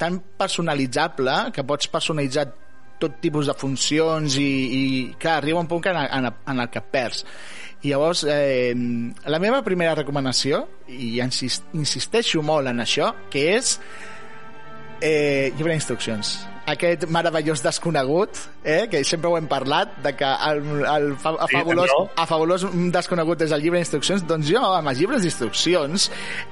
tan 0.00 0.22
personalitzable 0.40 1.42
que 1.52 1.64
pots 1.68 1.92
personalitzar 1.92 2.48
tot 3.00 3.20
tipus 3.22 3.48
de 3.48 3.54
funcions 3.58 4.36
i, 4.40 4.48
i 4.48 4.82
clar, 5.20 5.38
arriba 5.38 5.62
un 5.62 5.70
punt 5.70 5.82
que 5.84 5.94
en, 5.94 6.02
en, 6.04 6.28
en 6.28 6.60
el 6.64 6.70
que 6.72 6.82
perds. 6.82 7.24
I 7.82 7.92
llavors 7.92 8.24
eh, 8.26 8.74
la 9.30 9.38
meva 9.38 9.62
primera 9.62 9.94
recomanació 9.94 10.64
i 10.90 11.18
insist, 11.22 11.68
insisteixo 11.78 12.42
molt 12.42 12.70
en 12.72 12.82
això 12.82 13.12
que 13.30 13.44
és 13.54 13.76
eh, 15.00 15.52
llibre 15.56 15.72
d'instruccions. 15.72 16.38
Aquest 16.68 17.06
meravellós 17.08 17.62
desconegut, 17.64 18.36
eh, 18.62 18.88
que 18.90 19.00
sempre 19.06 19.30
ho 19.30 19.38
hem 19.38 19.46
parlat, 19.48 19.94
de 20.04 20.12
que 20.18 20.28
el, 20.50 20.60
el 20.84 21.06
fa, 21.16 21.32
a, 21.38 21.46
fabulós, 21.48 21.94
a 22.12 22.26
fabulós 22.28 22.66
desconegut 22.92 23.46
és 23.46 23.54
el 23.56 23.64
llibre 23.64 23.80
d'instruccions, 23.80 24.26
doncs 24.28 24.50
jo, 24.50 24.60
amb 24.60 24.92
els 24.92 25.00
llibres 25.00 25.24
d'instruccions, 25.24 26.10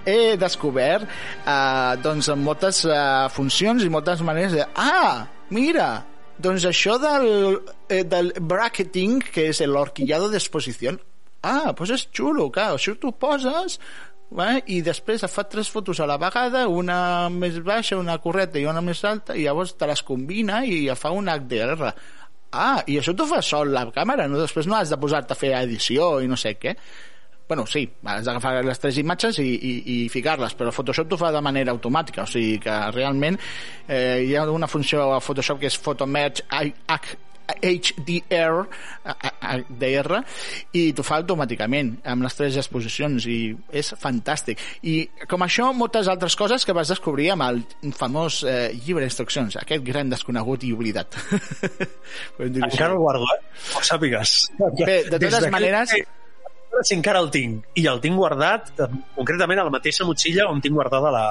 he 0.08 0.36
descobert 0.40 1.04
eh, 1.10 1.96
doncs, 2.06 2.30
moltes 2.40 2.84
eh, 2.86 3.00
funcions 3.34 3.84
i 3.84 3.92
moltes 3.92 4.24
maneres 4.24 4.56
de... 4.56 4.64
Ah, 4.72 5.26
mira, 5.50 5.90
doncs 6.38 6.66
això 6.68 6.96
del, 7.00 7.60
eh, 7.88 8.02
del 8.04 8.32
bracketing, 8.40 9.22
que 9.32 9.48
és 9.52 9.62
l'orquillado 9.64 10.28
d'exposició, 10.32 10.96
ah, 11.42 11.72
doncs 11.72 11.94
és 11.96 12.08
xulo, 12.12 12.50
clar, 12.52 12.74
això 12.74 12.96
tu 13.00 13.12
poses 13.12 13.78
eh, 13.78 14.60
i 14.66 14.82
després 14.84 15.24
et 15.24 15.32
fa 15.32 15.46
tres 15.48 15.70
fotos 15.72 16.00
a 16.00 16.08
la 16.10 16.18
vegada, 16.20 16.66
una 16.68 17.28
més 17.32 17.58
baixa, 17.64 17.98
una 17.98 18.18
correcta 18.22 18.60
i 18.60 18.66
una 18.66 18.84
més 18.84 19.02
alta, 19.04 19.36
i 19.36 19.46
llavors 19.46 19.76
te 19.78 19.88
les 19.88 20.02
combina 20.02 20.64
i 20.64 20.86
fa 20.94 21.14
un 21.14 21.30
HDR. 21.32 21.92
Ah, 22.52 22.80
i 22.86 22.96
això 23.00 23.12
t'ho 23.16 23.26
fa 23.28 23.42
sol 23.42 23.72
la 23.74 23.84
càmera, 23.92 24.28
no? 24.28 24.38
després 24.40 24.68
no 24.68 24.76
has 24.78 24.92
de 24.92 24.98
posar-te 25.00 25.34
a 25.34 25.38
fer 25.38 25.52
edició 25.58 26.16
i 26.22 26.28
no 26.30 26.38
sé 26.40 26.54
què 26.60 26.76
bueno, 27.48 27.66
sí, 27.66 27.84
has 28.04 28.24
d'agafar 28.26 28.64
les 28.66 28.80
tres 28.82 28.98
imatges 28.98 29.38
i, 29.42 29.46
i, 29.54 29.74
i 29.94 29.98
ficar-les, 30.12 30.56
però 30.58 30.72
Photoshop 30.74 31.10
t'ho 31.10 31.20
fa 31.20 31.30
de 31.34 31.42
manera 31.44 31.74
automàtica, 31.74 32.24
o 32.26 32.30
sigui 32.30 32.58
que 32.62 32.74
realment 32.94 33.38
eh, 33.86 34.24
hi 34.26 34.34
ha 34.34 34.48
una 34.50 34.70
funció 34.70 35.12
a 35.14 35.22
Photoshop 35.22 35.62
que 35.62 35.70
és 35.70 35.78
Photomerge 35.78 36.42
HDR, 37.46 38.66
DR 39.70 40.18
i 40.74 40.82
t'ho 40.96 41.04
fa 41.06 41.20
automàticament 41.20 41.92
amb 42.10 42.26
les 42.26 42.34
tres 42.34 42.58
exposicions 42.58 43.26
i 43.30 43.38
és 43.70 43.92
fantàstic. 44.02 44.58
I 44.82 44.96
com 45.30 45.46
això 45.46 45.70
moltes 45.76 46.10
altres 46.10 46.34
coses 46.38 46.66
que 46.66 46.74
vas 46.76 46.90
descobrir 46.90 47.30
amb 47.34 47.46
el 47.46 47.62
famós 47.94 48.42
eh, 48.42 48.74
llibre 48.74 49.06
d'instruccions 49.06 49.60
aquest 49.62 49.86
gran 49.86 50.10
desconegut 50.10 50.66
i 50.66 50.74
oblidat. 50.74 51.14
Encara 52.42 52.92
el 52.92 52.98
guardo, 52.98 53.30
eh? 53.36 53.40
ho 53.76 53.86
sàpigues. 53.86 54.38
Bé, 54.82 55.04
de 55.06 55.18
totes 55.20 55.50
maneres 55.54 55.94
si 56.82 56.96
encara 56.96 57.22
el 57.24 57.30
tinc. 57.34 57.66
I 57.80 57.86
el 57.90 58.00
tinc 58.04 58.18
guardat, 58.18 58.72
eh, 58.80 58.88
concretament 59.16 59.60
a 59.60 59.68
la 59.68 59.74
mateixa 59.74 60.06
motxilla 60.08 60.48
on 60.50 60.60
tinc 60.64 60.74
guardada 60.74 61.12
la, 61.14 61.26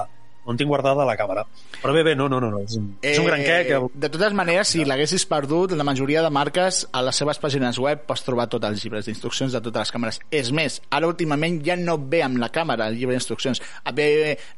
on 0.46 0.58
tinc 0.58 0.70
guardada 0.70 1.06
la 1.06 1.16
càmera. 1.18 1.44
Però 1.82 1.94
bé, 1.94 2.04
bé, 2.06 2.14
no, 2.18 2.28
no, 2.30 2.40
no, 2.42 2.52
no. 2.54 2.62
És, 2.62 2.78
un, 2.78 2.92
eh, 3.02 3.12
és 3.12 3.20
un 3.20 3.26
gran 3.28 3.42
què 3.42 3.58
que... 3.68 3.80
De 4.06 4.10
totes 4.14 4.36
maneres, 4.38 4.70
si 4.72 4.86
l'haguessis 4.86 5.26
perdut, 5.30 5.74
la 5.78 5.86
majoria 5.88 6.22
de 6.26 6.30
marques 6.34 6.84
a 6.94 7.02
les 7.06 7.22
seves 7.22 7.42
pàgines 7.42 7.80
web 7.82 8.06
pots 8.06 8.24
trobar 8.26 8.48
tots 8.52 8.70
els 8.70 8.86
llibres 8.86 9.10
d'instruccions 9.10 9.58
de 9.58 9.62
totes 9.66 9.88
les 9.88 9.96
càmeres. 9.96 10.22
És 10.30 10.54
més, 10.56 10.80
ara 10.94 11.10
últimament 11.10 11.60
ja 11.66 11.78
no 11.82 11.98
ve 11.98 12.22
amb 12.26 12.40
la 12.42 12.52
càmera 12.54 12.92
el 12.92 13.00
llibre 13.00 13.18
d'instruccions, 13.18 13.62
ve 13.98 14.10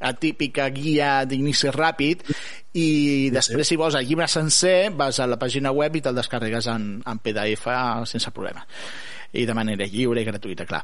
la 0.04 0.14
típica 0.20 0.68
guia 0.76 1.22
d'inici 1.26 1.72
ràpid 1.72 2.28
i 2.78 2.88
després, 3.34 3.68
si 3.68 3.80
vols 3.80 3.96
el 3.98 4.08
llibre 4.08 4.28
sencer, 4.30 4.92
vas 4.96 5.22
a 5.24 5.28
la 5.30 5.40
pàgina 5.40 5.72
web 5.72 5.96
i 5.96 6.04
te'l 6.04 6.20
descarregues 6.20 6.68
en, 6.74 6.98
en 7.08 7.24
PDF 7.24 7.72
sense 8.12 8.36
problema 8.36 8.68
i 9.34 9.46
de 9.46 9.56
manera 9.58 9.88
lliure 9.90 10.22
i 10.22 10.28
gratuïta, 10.28 10.66
clar. 10.66 10.84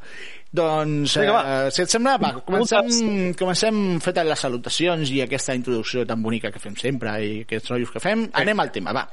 Doncs, 0.52 1.18
Vinga, 1.18 1.44
eh, 1.44 1.72
si 1.74 1.84
et 1.86 1.94
sembla, 1.94 2.18
va, 2.22 2.34
comencem, 2.46 3.34
comencem 3.40 3.84
fetes 4.04 4.28
les 4.28 4.48
salutacions 4.48 5.14
i 5.14 5.22
aquesta 5.24 5.56
introducció 5.58 6.06
tan 6.08 6.22
bonica 6.24 6.52
que 6.52 6.62
fem 6.62 6.76
sempre 6.80 7.16
i 7.24 7.36
aquests 7.48 7.74
rotllos 7.74 7.94
que 7.94 8.04
fem. 8.04 8.28
Anem 8.44 8.60
al 8.64 8.74
tema, 8.76 8.94
va. 8.96 9.08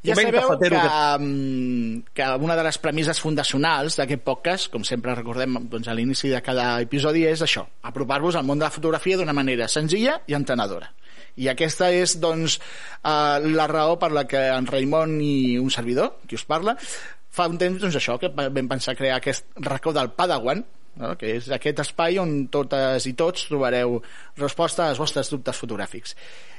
Ja 0.00 0.14
sabeu 0.16 0.54
que, 0.56 0.70
mm, 0.70 2.02
que 2.14 2.28
una 2.40 2.56
de 2.56 2.62
les 2.64 2.78
premisses 2.78 3.20
fundacionals 3.20 3.98
d'aquest 4.00 4.22
podcast, 4.24 4.70
com 4.72 4.84
sempre 4.84 5.14
recordem 5.14 5.58
doncs, 5.68 5.88
a 5.88 5.94
l'inici 5.94 6.30
de 6.32 6.40
cada 6.40 6.80
episodi, 6.80 7.26
és 7.28 7.42
això, 7.44 7.66
apropar-vos 7.82 8.36
al 8.36 8.46
món 8.48 8.58
de 8.58 8.64
la 8.64 8.70
fotografia 8.72 9.18
d'una 9.18 9.36
manera 9.36 9.68
senzilla 9.68 10.22
i 10.26 10.34
entenedora. 10.38 10.88
I 11.36 11.50
aquesta 11.52 11.90
és, 11.94 12.16
doncs, 12.22 12.58
eh, 13.04 13.38
la 13.54 13.68
raó 13.70 13.98
per 14.00 14.10
la 14.16 14.26
que 14.30 14.42
en 14.54 14.66
Raimon 14.66 15.18
i 15.22 15.58
un 15.60 15.70
servidor, 15.70 16.16
qui 16.26 16.38
us 16.40 16.46
parla, 16.48 16.76
fa 17.30 17.46
un 17.50 17.58
temps 17.58 17.80
doncs 17.80 17.96
això, 17.96 18.18
que 18.18 18.32
vam 18.34 18.68
pensar 18.70 18.96
crear 18.98 19.20
aquest 19.20 19.46
racó 19.62 19.94
del 19.94 20.10
Padawan, 20.16 20.64
no? 20.98 21.14
que 21.18 21.36
és 21.38 21.50
aquest 21.54 21.82
espai 21.84 22.18
on 22.22 22.46
totes 22.52 23.06
i 23.10 23.14
tots 23.18 23.48
trobareu 23.50 24.00
resposta 24.40 24.88
als 24.88 25.00
vostres 25.02 25.30
dubtes 25.32 25.58
fotogràfics. 25.60 26.16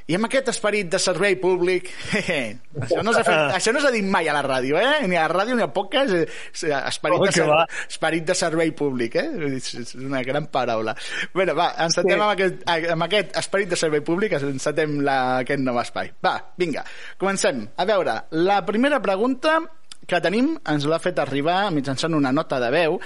I 0.10 0.16
amb 0.18 0.26
aquest 0.26 0.50
esperit 0.50 0.90
de 0.92 1.00
servei 1.00 1.36
públic, 1.40 1.92
això, 2.84 3.04
no 3.06 3.14
fet, 3.14 3.30
això 3.58 3.74
no 3.74 3.84
s'ha 3.84 3.92
dit 3.94 4.06
mai 4.06 4.28
a 4.32 4.36
la 4.36 4.42
ràdio, 4.46 4.80
eh? 4.82 5.06
ni 5.08 5.16
a 5.16 5.28
la 5.28 5.36
ràdio 5.42 5.56
ni 5.56 5.64
a 5.64 5.70
poques, 5.72 6.14
eh, 6.18 6.24
esperit, 6.80 7.20
oh, 7.20 7.28
de, 7.28 7.36
ser, 7.36 7.46
esperit 7.86 8.26
de 8.28 8.36
servei 8.38 8.74
públic, 8.78 9.20
eh? 9.22 9.28
és 9.52 9.94
una 10.00 10.24
gran 10.26 10.50
paraula. 10.52 10.96
Bé, 11.36 11.46
va, 11.54 11.70
encetem 11.86 12.16
sí. 12.16 12.20
amb, 12.20 12.32
aquest, 12.34 12.66
amb 12.96 13.08
aquest 13.08 13.38
esperit 13.44 13.76
de 13.76 13.80
servei 13.80 14.02
públic, 14.06 14.34
encetem 14.40 15.00
la, 15.06 15.20
aquest 15.46 15.62
nou 15.64 15.78
espai. 15.84 16.12
Va, 16.26 16.36
vinga, 16.60 16.84
comencem. 17.22 17.68
A 17.78 17.88
veure, 17.88 18.18
la 18.50 18.62
primera 18.68 19.00
pregunta 19.06 19.60
que 20.12 20.20
tenim 20.24 20.52
ens 20.74 20.86
l'ha 20.90 21.00
fet 21.00 21.20
arribar 21.24 21.70
mitjançant 21.72 22.18
una 22.18 22.34
nota 22.36 22.60
de 22.60 22.70
veu 22.74 22.98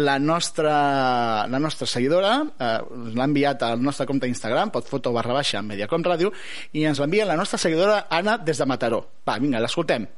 la 0.00 0.16
nostra, 0.18 0.74
la 1.50 1.60
nostra 1.60 1.88
seguidora 1.90 2.38
eh, 2.40 2.78
l'ha 3.12 3.28
enviat 3.28 3.62
al 3.68 3.84
nostre 3.84 4.08
compte 4.08 4.26
d'Instagram 4.26 4.72
potfoto 4.72 5.12
barra 5.12 5.36
baixa 5.36 5.62
Mediacom 5.62 6.04
Ràdio 6.08 6.32
i 6.72 6.86
ens 6.88 7.02
l'envia 7.02 7.28
la 7.28 7.38
nostra 7.40 7.60
seguidora 7.60 8.06
Anna 8.08 8.38
des 8.38 8.58
de 8.58 8.68
Mataró 8.68 9.04
va, 9.28 9.38
vinga, 9.38 9.60
l'escoltem 9.60 10.08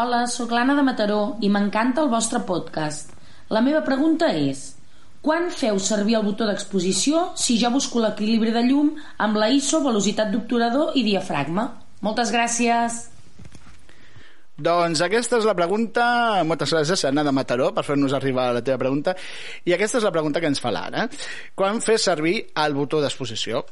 Hola, 0.00 0.24
sóc 0.30 0.52
l'Anna 0.54 0.76
de 0.78 0.84
Mataró 0.86 1.22
i 1.44 1.50
m'encanta 1.52 2.04
el 2.04 2.12
vostre 2.12 2.40
podcast 2.48 3.12
la 3.52 3.60
meva 3.64 3.84
pregunta 3.84 4.32
és 4.32 4.70
Quan 5.20 5.50
feu 5.52 5.76
servir 5.84 6.14
el 6.16 6.24
botó 6.24 6.46
d'exposició 6.48 7.26
si 7.36 7.58
jo 7.60 7.68
busco 7.74 8.00
l'equilibri 8.00 8.54
de 8.54 8.62
llum 8.64 8.94
amb 9.20 9.36
la 9.36 9.50
ISO, 9.52 9.82
velocitat 9.84 10.32
d'obturador 10.32 10.96
i 10.96 11.04
diafragma? 11.04 11.66
Moltes 12.00 12.32
gràcies! 12.32 13.02
Doncs 14.60 15.00
aquesta 15.00 15.38
és 15.40 15.46
la 15.48 15.54
pregunta, 15.56 16.04
moltes 16.44 16.74
gràcies 16.74 17.06
Anna 17.08 17.22
de 17.24 17.32
Mataró 17.32 17.70
per 17.72 17.84
fer-nos 17.86 18.12
arribar 18.16 18.50
a 18.50 18.56
la 18.58 18.62
teva 18.64 18.82
pregunta, 18.82 19.14
i 19.64 19.72
aquesta 19.72 19.96
és 20.00 20.04
la 20.04 20.12
pregunta 20.12 20.42
que 20.42 20.50
ens 20.50 20.60
fa 20.60 20.72
l'Anna. 20.74 21.06
Quan 21.56 21.80
fer 21.80 21.96
servir 22.02 22.34
el 22.60 22.76
botó 22.76 23.00
d'exposició? 23.00 23.62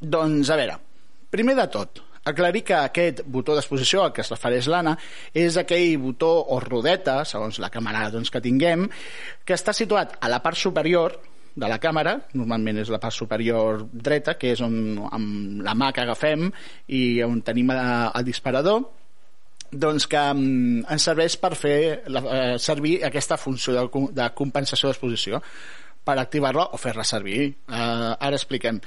Doncs, 0.00 0.50
a 0.50 0.56
veure, 0.58 0.80
primer 1.30 1.54
de 1.60 1.68
tot, 1.70 2.02
aclarir 2.26 2.64
que 2.66 2.74
aquest 2.74 3.22
botó 3.22 3.54
d'exposició 3.54 4.02
al 4.02 4.12
que 4.16 4.24
es 4.24 4.32
refereix 4.34 4.66
l'Anna 4.72 4.96
és 5.30 5.60
aquell 5.62 5.94
botó 6.02 6.32
o 6.50 6.58
rodeta, 6.64 7.20
segons 7.22 7.62
la 7.62 7.70
càmera 7.70 8.08
doncs, 8.10 8.34
que 8.34 8.42
tinguem, 8.42 8.88
que 9.46 9.54
està 9.54 9.76
situat 9.76 10.18
a 10.18 10.32
la 10.32 10.42
part 10.42 10.58
superior 10.58 11.20
de 11.54 11.70
la 11.70 11.78
càmera, 11.78 12.18
normalment 12.34 12.82
és 12.82 12.90
la 12.90 12.98
part 13.00 13.14
superior 13.14 13.86
dreta, 13.92 14.34
que 14.34 14.56
és 14.58 14.60
on 14.60 14.98
amb 15.06 15.62
la 15.64 15.78
mà 15.78 15.94
que 15.94 16.02
agafem 16.02 16.50
i 16.90 17.22
on 17.24 17.44
tenim 17.46 17.70
eh, 17.72 17.82
el 18.10 18.26
disparador, 18.26 18.82
doncs 19.72 20.06
que 20.10 20.22
um, 20.32 20.82
ens 20.82 21.08
serveix 21.08 21.38
per 21.40 21.54
fer 21.58 21.78
la, 22.12 22.22
uh, 22.22 22.54
servir 22.62 22.98
aquesta 23.06 23.38
funció 23.40 23.74
de, 23.76 24.04
de 24.16 24.28
compensació 24.36 24.90
d'exposició 24.90 25.42
per 26.06 26.16
activar-la 26.22 26.68
o 26.70 26.78
fer-la 26.78 27.04
servir. 27.04 27.48
Uh, 27.66 28.14
ara 28.14 28.38
expliquem. 28.38 28.78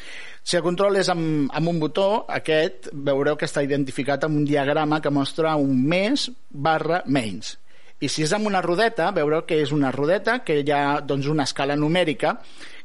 Si 0.43 0.55
el 0.55 0.63
control 0.63 1.01
és 1.01 1.09
amb, 1.12 1.50
amb 1.51 1.71
un 1.71 1.81
botó, 1.81 2.07
aquest 2.31 2.88
veureu 2.93 3.36
que 3.36 3.50
està 3.50 3.63
identificat 3.65 4.24
amb 4.24 4.39
un 4.39 4.45
diagrama 4.48 5.01
que 5.03 5.12
mostra 5.12 5.57
un 5.59 5.75
més 5.91 6.29
barra 6.50 7.03
menys. 7.05 7.57
I 8.00 8.07
si 8.07 8.24
és 8.24 8.31
amb 8.31 8.48
una 8.48 8.62
rodeta, 8.63 9.09
veureu 9.12 9.43
que 9.43 9.57
és 9.59 9.74
una 9.75 9.91
rodeta 9.91 10.38
que 10.48 10.62
hi 10.62 10.71
ha 10.71 11.01
doncs, 11.03 11.27
una 11.27 11.43
escala 11.43 11.75
numèrica 11.75 12.38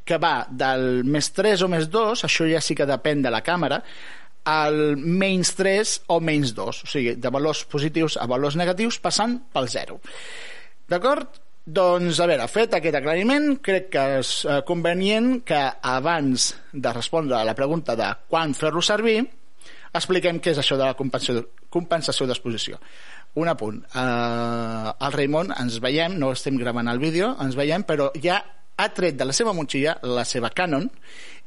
que 0.05 0.19
va 0.21 0.45
del 0.51 1.05
més 1.07 1.31
3 1.33 1.63
o 1.65 1.69
més 1.71 1.87
2, 1.89 2.25
això 2.27 2.45
ja 2.51 2.59
sí 2.61 2.75
que 2.77 2.85
depèn 2.85 3.23
de 3.23 3.31
la 3.33 3.41
càmera, 3.41 3.79
al 4.45 4.95
menys 4.97 5.55
3 5.57 5.95
o 6.13 6.19
menys 6.21 6.53
2, 6.55 6.83
o 6.85 6.89
sigui, 6.89 7.15
de 7.17 7.31
valors 7.33 7.65
positius 7.69 8.19
a 8.21 8.27
valors 8.29 8.57
negatius 8.59 8.99
passant 9.01 9.39
pel 9.53 9.67
0. 9.71 9.97
D'acord? 10.89 11.41
Doncs, 11.65 12.19
a 12.21 12.27
veure, 12.29 12.45
fet 12.45 12.75
aquest 12.77 12.99
aclariment, 12.99 13.55
crec 13.65 13.87
que 13.95 14.01
és 14.19 14.33
eh, 14.45 14.59
convenient 14.67 15.39
que 15.49 15.61
abans 15.81 16.51
de 16.71 16.91
respondre 16.93 17.39
a 17.39 17.47
la 17.47 17.55
pregunta 17.57 17.95
de 17.97 18.11
quan 18.29 18.53
fer-lo 18.53 18.83
servir, 18.85 19.23
expliquem 19.89 20.37
què 20.37 20.53
és 20.53 20.61
això 20.61 20.77
de 20.77 20.85
la 20.85 20.93
compensació, 20.93 21.41
compensació 21.73 22.27
d'exposició. 22.29 22.77
Un 23.41 23.49
apunt. 23.49 23.81
Eh, 23.81 24.91
el 24.93 25.17
Raimon 25.17 25.55
ens 25.57 25.79
veiem, 25.81 26.19
no 26.21 26.29
estem 26.37 26.61
gravant 26.61 26.91
el 26.93 27.01
vídeo, 27.01 27.33
ens 27.41 27.57
veiem, 27.57 27.81
però 27.81 28.11
ja 28.21 28.43
ha 28.77 28.89
tret 28.93 29.15
de 29.17 29.27
la 29.27 29.35
seva 29.35 29.53
motxilla 29.55 29.95
la 30.03 30.25
seva 30.27 30.51
Canon 30.55 30.89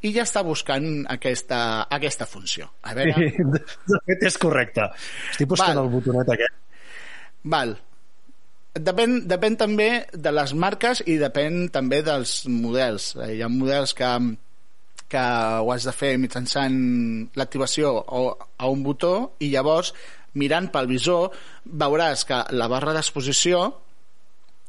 i 0.06 0.12
ja 0.14 0.24
està 0.24 0.44
buscant 0.46 0.86
aquesta, 1.10 1.60
aquesta 1.90 2.26
funció. 2.28 2.68
A 2.86 2.94
veure... 2.96 3.28
Sí, 3.34 3.44
de 3.90 4.00
fet 4.06 4.24
és 4.30 4.38
correcte. 4.40 4.86
Estic 5.32 5.50
buscant 5.50 5.74
Val. 5.74 5.84
el 5.84 5.92
botonet 5.92 6.34
aquest. 6.34 6.58
Val. 7.54 7.74
Depèn, 8.78 9.22
depèn 9.26 9.56
també 9.58 9.88
de 10.12 10.32
les 10.34 10.52
marques 10.54 11.02
i 11.10 11.16
depèn 11.18 11.66
també 11.74 12.02
dels 12.06 12.44
models. 12.52 13.10
Eh, 13.18 13.32
hi 13.38 13.42
ha 13.42 13.50
models 13.50 13.94
que, 13.98 14.12
que 15.10 15.24
ho 15.64 15.72
has 15.74 15.88
de 15.88 15.94
fer 15.96 16.14
mitjançant 16.22 16.78
l'activació 17.38 17.96
o 17.98 18.22
a 18.38 18.70
un 18.70 18.86
botó 18.86 19.14
i 19.42 19.50
llavors 19.50 19.92
mirant 20.38 20.68
pel 20.70 20.86
visor 20.86 21.34
veuràs 21.66 22.22
que 22.28 22.44
la 22.54 22.68
barra 22.70 22.94
d'exposició 22.94 23.64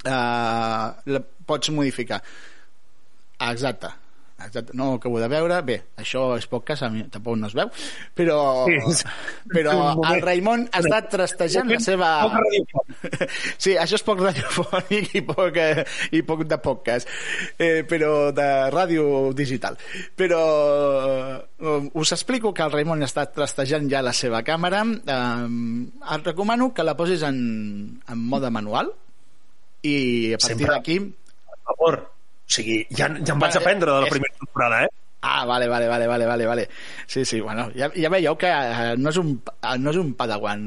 eh, 0.06 0.10
la 0.10 1.22
pots 1.50 1.72
modificar. 1.74 2.24
Exacte. 3.40 3.96
Exacte, 4.46 4.72
no 4.74 4.92
ho 4.92 4.96
acabo 4.96 5.20
de 5.20 5.28
veure. 5.28 5.60
Bé, 5.68 5.76
això 6.00 6.38
és 6.40 6.48
poc 6.50 6.64
que 6.70 6.76
tampoc 6.80 7.38
no 7.38 7.48
es 7.50 7.56
veu, 7.58 7.70
però, 8.16 8.38
sí, 8.96 9.08
però 9.52 9.74
el 10.08 10.22
Raimon 10.24 10.66
ha 10.72 10.82
estat 10.84 11.10
trastejant 11.12 11.72
la 11.72 11.80
seva... 11.84 12.12
Sí, 13.60 13.76
això 13.76 13.98
és 13.98 14.04
poc 14.06 14.22
radiofònic 14.24 15.14
i 15.20 15.22
poc, 15.28 15.58
eh, 15.60 15.84
i 16.16 16.22
poc 16.26 16.46
de 16.48 16.58
podcast, 16.64 17.10
eh, 17.60 17.84
però 17.88 18.30
de 18.36 18.48
ràdio 18.74 19.32
digital. 19.36 19.78
Però 20.20 20.40
eh, 21.40 21.90
us 22.00 22.14
explico 22.16 22.54
que 22.56 22.64
el 22.64 22.74
Raimon 22.74 23.04
ha 23.04 23.10
estat 23.10 23.34
trastejant 23.36 23.90
ja 23.92 24.04
la 24.06 24.16
seva 24.16 24.42
càmera. 24.48 24.86
Eh, 24.86 26.14
et 26.16 26.32
recomano 26.32 26.72
que 26.74 26.88
la 26.88 26.96
posis 27.00 27.26
en, 27.28 27.42
en 28.08 28.24
mode 28.32 28.52
manual 28.54 28.94
i 29.84 29.98
a 30.36 30.40
partir 30.40 30.70
d'aquí... 30.70 31.00
Per 31.50 31.60
favor, 31.70 32.00
o 32.50 32.54
sigui, 32.54 32.80
ja, 32.90 33.08
ja 33.14 33.36
em 33.36 33.44
vaig 33.44 33.58
aprendre 33.60 33.94
de 33.94 34.06
la 34.06 34.14
primera 34.14 34.34
temporada, 34.42 34.84
eh? 34.86 34.99
Ah, 35.22 35.46
vale, 35.46 35.68
vale, 35.68 35.88
vale, 35.88 36.08
vale, 36.08 36.26
vale, 36.26 36.46
vale. 36.46 36.70
Sí, 37.06 37.26
sí, 37.26 37.42
bueno, 37.42 37.70
ja, 37.76 37.90
ja 37.92 38.08
veieu 38.08 38.38
que 38.40 38.48
uh, 38.48 38.94
no, 38.96 39.12
és 39.12 39.18
un, 39.20 39.34
no 39.84 39.92
és 39.92 40.00
un 40.00 40.14
padawan... 40.16 40.62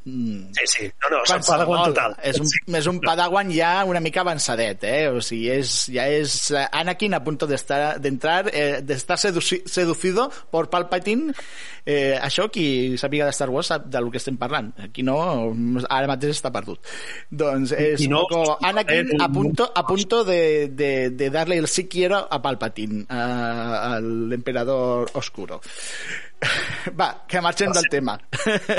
Mm, 0.00 0.54
sí, 0.56 0.68
sí, 0.72 0.88
no, 1.04 1.10
no, 1.12 1.20
és 1.26 1.34
un 1.36 1.44
padawan 1.44 1.82
total. 1.90 2.16
És 2.24 2.40
un, 2.40 2.48
sí. 2.48 2.62
és 2.80 2.88
un 2.88 3.02
padawan 3.04 3.52
ja 3.52 3.72
una 3.84 4.00
mica 4.00 4.24
avançadet, 4.24 4.86
eh? 4.88 5.02
O 5.12 5.20
sigui, 5.20 5.50
és, 5.58 5.74
ja 5.92 6.06
és 6.08 6.38
uh, 6.54 6.64
Anakin 6.80 7.18
a 7.18 7.22
punto 7.26 7.46
de 7.50 7.58
estar, 7.60 7.98
de 8.00 8.08
entrar, 8.08 8.48
eh, 8.48 8.80
de 8.80 8.96
estar 8.96 9.18
seduci, 9.20 9.60
seducido 9.66 10.30
por 10.50 10.70
Palpatine. 10.72 11.36
Eh, 11.88 12.16
això, 12.20 12.48
qui 12.52 12.96
sàpiga 13.00 13.24
de 13.28 13.32
Star 13.32 13.48
Wars 13.48 13.70
sap 13.72 13.86
del 13.92 14.10
que 14.12 14.20
estem 14.20 14.36
parlant. 14.40 14.72
Aquí 14.88 15.04
no, 15.04 15.18
ara 15.88 16.08
mateix 16.08 16.36
està 16.36 16.52
perdut. 16.52 16.84
Doncs 17.28 17.72
és 17.76 18.08
no, 18.08 18.24
poco 18.24 18.56
Anakin 18.64 19.14
a 19.20 19.28
punto, 19.32 19.68
a 19.68 19.84
punto 19.88 20.24
de, 20.24 20.68
de, 20.68 20.90
de 21.16 21.30
darle 21.32 21.56
el 21.60 21.68
sí 21.68 21.86
quiero 21.88 22.24
a 22.24 22.40
Palpatine. 22.44 23.04
Uh, 23.08 23.97
l'emperador 24.02 25.10
oscuro. 25.18 25.60
Va, 26.98 27.08
que 27.26 27.40
marxem 27.42 27.72
del 27.74 27.88
tema. 27.90 28.14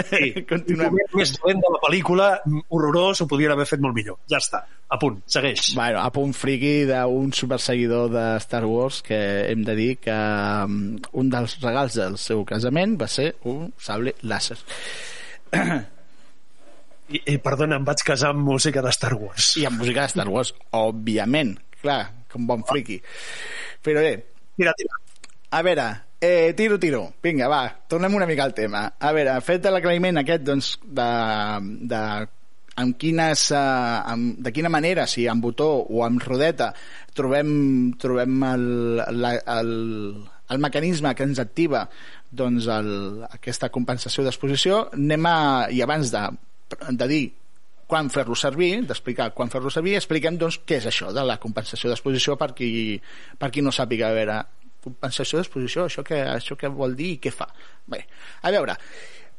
Sí, 0.07 0.31
Continuem. 0.51 0.95
El 1.03 1.17
més 1.19 1.33
dolent 1.35 1.59
de 1.63 1.71
la 1.73 1.81
pel·lícula, 1.83 2.27
horrorós, 2.71 3.21
ho 3.21 3.27
podien 3.29 3.51
haver 3.53 3.67
fet 3.67 3.83
molt 3.83 3.97
millor. 3.97 4.19
Ja 4.31 4.39
està, 4.39 4.63
a 4.63 4.99
punt, 5.01 5.19
segueix. 5.29 5.73
Bueno, 5.75 5.99
a 6.01 6.09
punt 6.15 6.31
friki 6.37 6.73
d'un 6.89 7.33
superseguidor 7.35 8.09
de 8.13 8.25
Star 8.45 8.63
Wars 8.65 9.01
que 9.05 9.19
hem 9.51 9.65
de 9.67 9.75
dir 9.77 9.91
que 10.01 10.15
um, 10.15 10.79
un 11.21 11.31
dels 11.33 11.59
regals 11.61 11.99
del 11.99 12.17
seu 12.21 12.45
casament 12.47 12.95
va 13.01 13.09
ser 13.11 13.33
un 13.51 13.67
sable 13.77 14.15
làser. 14.23 14.57
I, 17.09 17.19
i 17.33 17.37
perdona, 17.41 17.79
em 17.79 17.85
vaig 17.85 18.03
casar 18.05 18.31
amb 18.35 18.45
música 18.45 18.83
de 18.85 18.93
Star 18.95 19.15
Wars. 19.17 19.55
I 19.59 19.65
amb 19.69 19.81
música 19.81 20.05
de 20.05 20.13
Star 20.13 20.29
Wars, 20.29 20.53
òbviament. 20.77 21.55
Clar, 21.81 22.01
com 22.31 22.47
bon 22.49 22.65
friki. 22.69 22.99
Però 23.83 24.03
bé... 24.05 24.15
Tira, 24.59 24.73
tira. 24.77 24.97
A 25.49 25.61
veure, 25.65 25.85
eh, 26.21 26.53
tiro, 26.55 26.77
tiro. 26.77 27.13
Vinga, 27.23 27.47
va, 27.49 27.63
tornem 27.89 28.13
una 28.13 28.27
mica 28.29 28.43
al 28.43 28.53
tema. 28.53 28.83
A 28.99 29.13
veure, 29.15 29.33
fet 29.41 29.65
l'aclariment 29.65 30.21
aquest, 30.21 30.43
doncs, 30.45 30.75
de, 30.85 31.07
de 31.89 32.01
amb 32.79 32.95
quines, 33.01 33.45
uh, 33.51 34.11
amb, 34.13 34.37
de 34.45 34.53
quina 34.55 34.71
manera, 34.71 35.07
si 35.09 35.25
amb 35.27 35.43
botó 35.43 35.69
o 35.81 36.03
amb 36.05 36.21
rodeta, 36.23 36.69
trobem, 37.17 37.49
trobem 37.99 38.45
el, 38.53 38.67
la, 39.19 39.33
el, 39.57 39.73
el 40.53 40.61
mecanisme 40.63 41.11
que 41.15 41.27
ens 41.27 41.41
activa 41.43 41.87
doncs 42.29 42.69
el, 42.71 42.93
aquesta 43.27 43.71
compensació 43.73 44.23
d'exposició, 44.23 44.85
anem 44.95 45.27
a, 45.27 45.35
i 45.73 45.81
abans 45.83 46.13
de, 46.13 46.23
de 46.93 47.09
dir 47.09 47.23
quan 47.89 48.11
fer-lo 48.13 48.35
servir, 48.37 48.83
d'explicar 48.85 49.31
quan 49.33 49.49
fer-lo 49.49 49.71
servir, 49.73 49.95
expliquem 49.97 50.37
doncs 50.37 50.59
què 50.61 50.77
és 50.77 50.85
això 50.91 51.09
de 51.15 51.23
la 51.25 51.39
compensació 51.41 51.89
d'exposició 51.89 52.37
per 52.37 52.51
qui, 52.53 52.99
per 53.41 53.49
qui 53.49 53.65
no 53.65 53.73
sàpiga 53.73 54.11
a 54.11 54.15
veure 54.15 54.35
compensació 54.83 55.39
d'exposició, 55.39 55.85
això, 55.87 56.03
que, 56.07 56.19
això 56.33 56.57
què 56.59 56.71
vol 56.73 56.95
dir 56.97 57.13
i 57.15 57.21
què 57.23 57.33
fa? 57.33 57.47
Bé, 57.89 58.03
a 58.41 58.51
veure, 58.55 58.75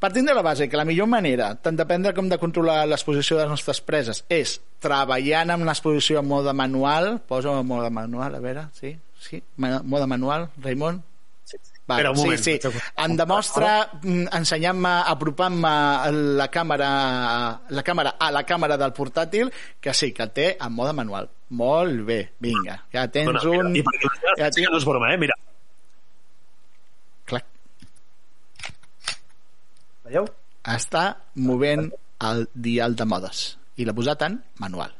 partint 0.01 0.29
de 0.29 0.35
la 0.37 0.43
base 0.45 0.67
que 0.69 0.79
la 0.79 0.87
millor 0.87 1.09
manera, 1.09 1.51
tant 1.61 1.77
dependre 1.77 2.13
com 2.17 2.29
de 2.29 2.39
controlar 2.41 2.83
l'exposició 2.89 3.37
de 3.37 3.45
les 3.45 3.53
nostres 3.53 3.81
preses, 3.85 4.23
és 4.29 4.57
treballant 4.81 5.55
amb 5.55 5.67
l'exposició 5.67 6.21
en 6.21 6.29
mode 6.29 6.53
manual, 6.57 7.15
posa 7.29 7.53
en 7.59 7.69
mode 7.69 7.91
manual, 7.93 8.35
a 8.37 8.43
veure, 8.43 8.67
sí, 8.77 8.95
sí, 9.21 9.43
mode 9.57 10.09
manual, 10.09 10.49
Raimon, 10.61 11.03
Va, 11.89 11.97
Espera 11.97 12.11
un 12.11 12.17
moment. 12.19 12.39
Sí, 12.39 12.57
sí. 12.61 12.81
Em 13.03 13.15
demostra 13.19 13.71
mm, 14.01 14.27
ensenyant-me, 14.37 14.91
apropant-me 15.11 15.71
la 16.39 16.47
càmera, 16.53 16.89
la 17.73 17.83
càmera 17.87 18.15
a 18.21 18.29
la 18.31 18.43
càmera 18.47 18.77
del 18.79 18.93
portàtil, 18.97 19.51
que 19.81 19.95
sí, 19.97 20.11
que 20.15 20.27
té 20.31 20.47
en 20.59 20.75
mode 20.77 20.93
manual. 20.97 21.29
Molt 21.57 22.05
bé, 22.07 22.19
vinga. 22.39 22.77
Ja 22.93 23.07
tens 23.11 23.33
Dona, 23.41 23.65
un... 23.65 23.73
Mira, 23.73 23.81
I 23.81 23.87
perquè 23.87 24.37
ja 24.39 24.51
tens... 24.53 24.69
no 24.69 24.79
és 24.79 24.87
broma, 24.87 25.11
eh? 25.11 25.19
Mira. 25.25 25.35
Clar. 27.31 27.43
Veieu? 30.07 30.29
Està 30.77 31.05
movent 31.49 31.89
el 32.29 32.47
dial 32.53 32.95
de 32.95 33.09
modes 33.09 33.45
i 33.81 33.87
l'ha 33.87 33.97
posat 33.97 34.27
en 34.29 34.39
manual. 34.61 34.93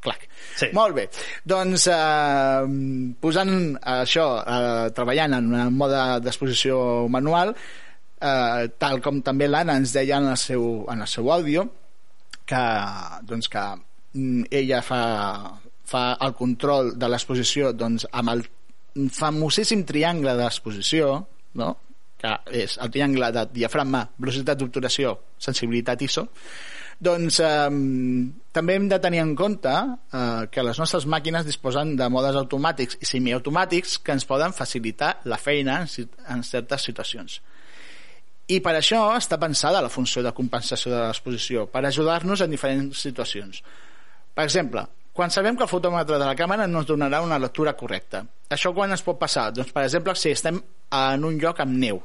Clac. 0.00 0.24
Sí. 0.56 0.70
Molt 0.72 0.96
bé. 0.96 1.06
Doncs 1.44 1.86
eh, 1.92 2.70
posant 3.20 3.52
això, 3.94 4.26
eh, 4.40 4.86
treballant 4.96 5.36
en 5.36 5.50
un 5.52 5.76
mode 5.76 6.04
d'exposició 6.24 6.80
manual, 7.12 7.52
eh, 8.20 8.68
tal 8.80 9.02
com 9.04 9.20
també 9.26 9.48
l'Anna 9.48 9.76
ens 9.80 9.92
deia 9.96 10.20
en 10.20 10.30
el 10.32 10.40
seu, 10.40 10.64
en 10.92 11.04
el 11.04 11.10
seu 11.10 11.28
àudio, 11.32 11.66
que, 12.48 12.62
doncs 13.28 13.50
que 13.52 13.66
mm, 14.14 14.48
ella 14.62 14.80
fa, 14.82 15.02
fa 15.86 16.06
el 16.26 16.34
control 16.38 16.94
de 16.98 17.12
l'exposició 17.12 17.74
doncs, 17.76 18.08
amb 18.10 18.34
el 18.34 18.44
famosíssim 19.14 19.84
triangle 19.86 20.34
d'exposició, 20.38 21.14
no? 21.60 21.70
que 22.20 22.34
és 22.64 22.76
el 22.84 22.90
triangle 22.92 23.30
de 23.32 23.46
diafragma, 23.54 24.02
velocitat 24.20 24.58
d'obturació, 24.60 25.14
sensibilitat 25.40 26.02
ISO, 26.04 26.26
doncs 27.00 27.40
eh, 27.40 27.68
també 28.52 28.76
hem 28.76 28.88
de 28.90 28.98
tenir 29.00 29.22
en 29.22 29.32
compte 29.36 29.72
eh, 29.72 30.46
que 30.52 30.64
les 30.66 30.78
nostres 30.78 31.06
màquines 31.08 31.46
disposen 31.48 31.94
de 31.96 32.08
modes 32.12 32.36
automàtics 32.36 32.98
i 33.00 33.08
semiautomàtics 33.08 33.98
que 34.04 34.12
ens 34.16 34.28
poden 34.28 34.52
facilitar 34.56 35.14
la 35.24 35.38
feina 35.40 35.80
en, 35.86 36.10
en 36.34 36.44
certes 36.44 36.84
situacions. 36.90 37.40
I 38.50 38.58
per 38.60 38.74
això 38.76 39.04
està 39.14 39.38
pensada 39.38 39.80
la 39.80 39.92
funció 39.92 40.24
de 40.26 40.34
compensació 40.34 40.90
de 40.92 41.04
l'exposició, 41.04 41.68
per 41.70 41.84
ajudar-nos 41.86 42.42
en 42.42 42.50
diferents 42.50 43.04
situacions. 43.06 43.62
Per 44.34 44.44
exemple, 44.44 44.82
quan 45.14 45.30
sabem 45.30 45.56
que 45.56 45.64
el 45.64 45.70
fotòmetre 45.70 46.18
de 46.18 46.26
la 46.26 46.34
càmera 46.36 46.66
no 46.66 46.82
ens 46.82 46.88
donarà 46.88 47.22
una 47.22 47.38
lectura 47.38 47.76
correcta. 47.78 48.24
Això 48.50 48.74
quan 48.74 48.92
es 48.92 49.04
pot 49.06 49.18
passar? 49.20 49.50
Doncs, 49.54 49.70
per 49.72 49.86
exemple, 49.86 50.16
si 50.18 50.34
estem 50.34 50.58
en 50.58 51.24
un 51.24 51.38
lloc 51.38 51.62
amb 51.62 51.78
neu. 51.78 52.02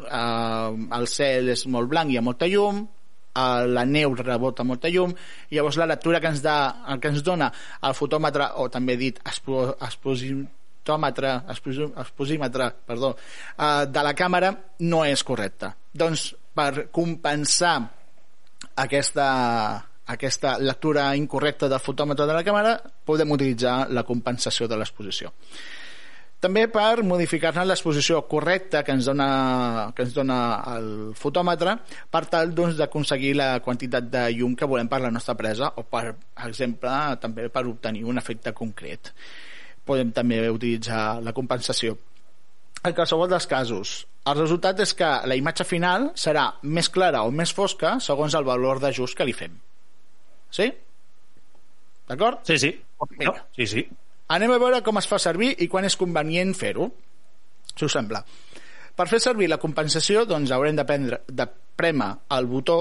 Uh, 0.00 0.86
el 0.94 1.08
cel 1.10 1.50
és 1.50 1.66
molt 1.66 1.90
blanc 1.90 2.12
i 2.12 2.14
hi 2.14 2.20
ha 2.20 2.22
molta 2.22 2.46
llum, 2.46 2.84
la 3.34 3.84
neu 3.86 4.14
rebota 4.18 4.64
molta 4.66 4.90
llum, 4.90 5.12
i 5.50 5.56
llavors 5.56 5.78
la 5.78 5.86
lectura 5.86 6.20
que 6.20 6.32
ens, 6.32 6.42
da, 6.42 6.84
el 6.88 7.00
que 7.00 7.12
ens 7.12 7.22
dona 7.22 7.50
el 7.86 7.94
fotòmetre, 7.94 8.50
o 8.62 8.68
també 8.68 8.96
dit 9.00 9.20
expositòmetre, 9.24 11.34
exposímetre, 11.50 12.70
perdó, 12.86 13.14
uh, 13.14 13.84
de 13.86 14.06
la 14.06 14.14
càmera 14.18 14.52
no 14.80 15.04
és 15.06 15.22
correcta. 15.24 15.74
Doncs, 15.92 16.30
per 16.54 16.88
compensar 16.92 17.76
aquesta, 18.82 19.26
aquesta 20.10 20.56
lectura 20.58 21.12
incorrecta 21.16 21.68
del 21.70 21.82
fotòmetre 21.82 22.26
de 22.26 22.34
la 22.34 22.46
càmera 22.46 22.74
podem 23.06 23.36
utilitzar 23.36 23.84
la 23.94 24.04
compensació 24.08 24.66
de 24.68 24.80
l'exposició 24.80 25.30
també 26.40 26.64
per 26.72 27.02
modificar-ne 27.04 27.66
l'exposició 27.68 28.22
correcta 28.28 28.82
que 28.84 28.94
ens 28.96 29.08
dona, 29.08 29.92
que 29.96 30.06
ens 30.06 30.14
dona 30.16 30.38
el 30.72 30.90
fotòmetre 31.18 31.76
per 32.10 32.24
tal 32.32 32.54
doncs, 32.56 32.78
d'aconseguir 32.80 33.34
la 33.36 33.50
quantitat 33.64 34.10
de 34.12 34.26
llum 34.38 34.56
que 34.56 34.68
volem 34.68 34.88
per 34.88 35.02
la 35.04 35.12
nostra 35.12 35.36
presa 35.38 35.72
o 35.76 35.84
per 35.84 36.14
exemple 36.48 36.96
també 37.20 37.48
per 37.52 37.66
obtenir 37.68 38.06
un 38.08 38.18
efecte 38.18 38.54
concret 38.56 39.12
podem 39.84 40.12
també 40.16 40.42
utilitzar 40.48 41.20
la 41.24 41.36
compensació 41.36 41.98
en 42.84 42.94
qualsevol 42.96 43.28
dels 43.28 43.48
casos 43.48 43.96
el 44.30 44.38
resultat 44.38 44.80
és 44.80 44.92
que 44.96 45.08
la 45.28 45.36
imatge 45.36 45.64
final 45.64 46.10
serà 46.14 46.50
més 46.62 46.88
clara 46.88 47.24
o 47.24 47.32
més 47.32 47.52
fosca 47.52 47.98
segons 48.00 48.36
el 48.36 48.48
valor 48.48 48.80
d'ajust 48.80 49.16
que 49.16 49.28
li 49.28 49.36
fem 49.36 49.60
Sí? 50.50 50.66
D'acord? 52.10 52.42
Sí, 52.42 52.58
sí. 52.58 52.70
No, 53.22 53.34
sí, 53.56 53.66
sí. 53.66 53.88
Anem 54.30 54.54
a 54.54 54.60
veure 54.62 54.82
com 54.86 55.00
es 55.00 55.08
fa 55.10 55.18
servir 55.18 55.54
i 55.58 55.66
quan 55.70 55.86
és 55.88 55.98
convenient 55.98 56.52
fer-ho, 56.54 56.86
si 57.74 57.86
us 57.86 57.96
sembla. 57.96 58.22
Per 58.94 59.06
fer 59.10 59.20
servir 59.22 59.48
la 59.50 59.58
compensació, 59.62 60.26
doncs 60.28 60.52
haurem 60.54 60.76
de, 60.78 60.84
prendre, 60.86 61.22
de 61.26 61.46
premer 61.78 62.10
el 62.36 62.46
botó 62.50 62.80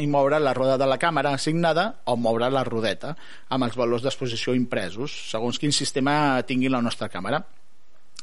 i 0.00 0.06
moure 0.10 0.40
la 0.42 0.54
roda 0.56 0.78
de 0.80 0.86
la 0.90 0.98
càmera 0.98 1.34
assignada 1.36 1.84
o 2.10 2.16
moure 2.18 2.48
la 2.50 2.64
rodeta 2.66 3.12
amb 3.54 3.66
els 3.66 3.76
valors 3.78 4.02
d'exposició 4.02 4.54
impresos, 4.56 5.12
segons 5.30 5.60
quin 5.60 5.74
sistema 5.74 6.16
tingui 6.48 6.72
la 6.72 6.82
nostra 6.82 7.10
càmera. 7.12 7.42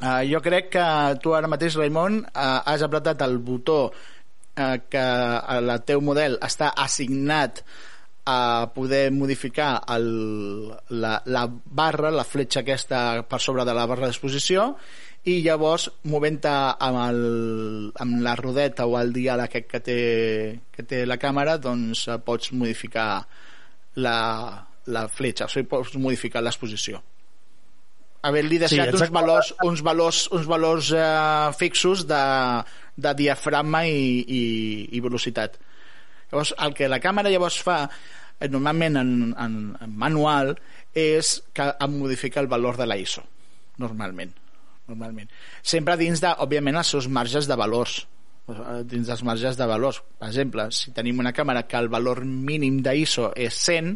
Uh, 0.01 0.23
jo 0.25 0.41
crec 0.41 0.71
que 0.73 0.85
tu 1.21 1.35
ara 1.37 1.49
mateix, 1.51 1.77
Raimon, 1.77 2.23
uh, 2.25 2.57
has 2.65 2.81
apretat 2.81 3.21
el 3.21 3.37
botó 3.37 3.77
uh, 3.91 4.77
que 4.89 5.05
el 5.55 5.71
teu 5.85 6.01
model 6.01 6.39
està 6.41 6.71
assignat 6.73 7.61
a 8.25 8.71
poder 8.75 9.11
modificar 9.11 9.81
el, 9.89 10.69
la, 10.89 11.21
la 11.25 11.45
barra, 11.49 12.11
la 12.11 12.25
fletxa 12.27 12.61
aquesta 12.61 13.23
per 13.27 13.39
sobre 13.41 13.65
de 13.65 13.73
la 13.73 13.87
barra 13.89 14.09
d'exposició 14.09 14.75
i 15.25 15.39
llavors 15.45 15.87
movent 16.09 16.39
amb, 16.49 16.97
el, 17.01 17.21
amb 18.01 18.21
la 18.25 18.35
rodeta 18.37 18.85
o 18.85 18.97
el 18.99 19.13
dial 19.13 19.41
aquest 19.43 19.69
que 19.69 19.81
té, 19.85 20.01
que 20.73 20.85
té 20.85 21.05
la 21.05 21.17
càmera 21.21 21.57
doncs 21.61 22.07
pots 22.25 22.53
modificar 22.53 23.23
la, 24.01 24.17
la 24.87 25.07
fletxa, 25.09 25.45
o 25.45 25.51
sigui, 25.51 25.69
pots 25.69 25.97
modificar 25.97 26.41
l'exposició. 26.41 27.01
Haver-li 28.21 28.59
deixat 28.61 28.93
sí, 28.93 29.01
uns 29.01 29.13
valors, 29.13 29.49
uns 29.65 29.81
valors, 29.81 30.23
uns 30.29 30.45
valors 30.49 30.91
eh, 30.93 31.51
fixos 31.57 32.05
de, 32.09 32.21
de 33.01 33.13
diafragma 33.17 33.81
i, 33.89 34.21
i, 34.21 34.41
i 34.93 35.01
velocitat 35.01 35.57
Llavors, 36.31 36.53
el 36.57 36.75
que 36.77 36.89
la 36.91 37.01
càmera 37.03 37.31
llavors 37.33 37.59
fa 37.63 37.81
eh, 37.87 38.49
normalment 38.49 38.99
en, 39.01 39.11
en, 39.35 39.57
en 39.81 39.97
manual 40.05 40.55
és 40.97 41.37
que 41.55 41.71
modifica 41.91 42.41
el 42.43 42.49
valor 42.51 42.79
de 42.79 42.87
la 42.89 42.99
ISO 42.99 43.23
normalment 43.81 44.33
normalment. 44.91 45.29
Sempre 45.63 45.95
dins 45.99 46.19
de, 46.19 46.31
òbviament, 46.43 46.79
els 46.81 46.89
seus 46.95 47.07
marges 47.07 47.47
de 47.47 47.55
valors 47.59 48.01
eh, 48.49 48.81
dins 48.87 49.07
dels 49.07 49.23
marges 49.27 49.57
de 49.59 49.67
valors. 49.69 50.01
Per 50.19 50.29
exemple, 50.29 50.67
si 50.75 50.93
tenim 50.95 51.21
una 51.23 51.33
càmera 51.35 51.65
que 51.67 51.79
el 51.79 51.89
valor 51.93 52.23
mínim 52.25 52.81
d'ISO 52.85 53.31
és 53.39 53.61
100, 53.67 53.93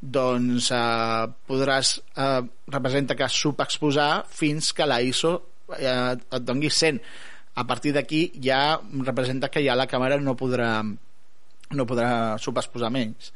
doncs 0.00 0.70
eh, 0.72 1.26
podràs 1.48 1.98
eh, 2.16 2.40
representa 2.72 3.16
que 3.18 3.28
subexposar 3.28 4.24
fins 4.30 4.72
que 4.76 4.88
la 4.88 5.00
ISO 5.04 5.34
eh, 5.76 6.16
et 6.16 6.46
doni 6.46 6.70
100. 6.70 7.02
A 7.60 7.66
partir 7.66 7.92
d'aquí 7.92 8.30
ja 8.40 8.80
representa 9.04 9.50
que 9.50 9.62
ja 9.64 9.76
la 9.76 9.88
càmera 9.90 10.20
no 10.22 10.38
podrà 10.38 10.78
no 11.76 11.86
podrà 11.86 12.38
subexposar 12.42 12.90
menys. 12.94 13.30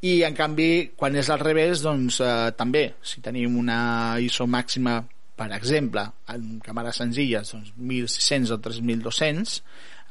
I 0.00 0.22
en 0.24 0.34
canvi 0.36 0.90
quan 0.96 1.16
és 1.20 1.28
al 1.28 1.42
revés 1.42 1.84
doncs 1.84 2.22
eh, 2.24 2.50
també 2.56 2.86
si 3.04 3.20
tenim 3.20 3.58
una 3.60 4.16
ISO 4.24 4.46
màxima 4.48 5.02
per 5.36 5.50
exemple 5.56 6.06
en 6.32 6.58
càmeres 6.64 7.00
senzilles 7.02 7.52
doncs 7.52 7.72
1600 7.76 8.54
o 8.56 8.58
3200 8.64 9.56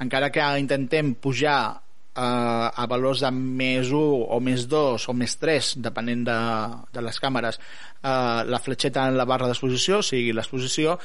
encara 0.05 0.29
que 0.33 0.45
intentem 0.61 1.15
pujar 1.17 1.59
eh, 1.73 2.21
a 2.21 2.85
valors 2.89 3.25
de 3.25 3.31
més 3.33 3.89
1 3.89 3.97
o 4.29 4.39
més 4.45 4.67
2 4.69 5.09
o 5.09 5.17
més 5.17 5.35
3 5.41 5.71
depenent 5.89 6.21
de, 6.29 6.37
de 6.93 7.05
les 7.09 7.19
càmeres 7.25 7.57
eh, 7.57 8.45
la 8.45 8.61
fletxeta 8.61 9.07
en 9.09 9.17
la 9.17 9.25
barra 9.29 9.49
d'exposició 9.49 10.03
o 10.03 10.05
sigui 10.05 10.37
l'exposició 10.37 10.99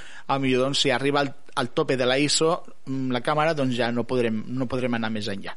millor 0.45 0.69
doncs, 0.69 0.85
si 0.85 0.93
arriba 0.93 1.25
al, 1.25 1.33
al 1.57 1.73
tope 1.73 1.97
de 1.97 2.05
la 2.05 2.21
ISO 2.21 2.53
mm, 2.85 3.17
la 3.17 3.25
càmera 3.25 3.57
doncs 3.57 3.81
ja 3.81 3.89
no 3.97 4.05
podrem, 4.05 4.45
no 4.53 4.69
podrem 4.69 5.01
anar 5.01 5.13
més 5.17 5.33
enllà 5.33 5.57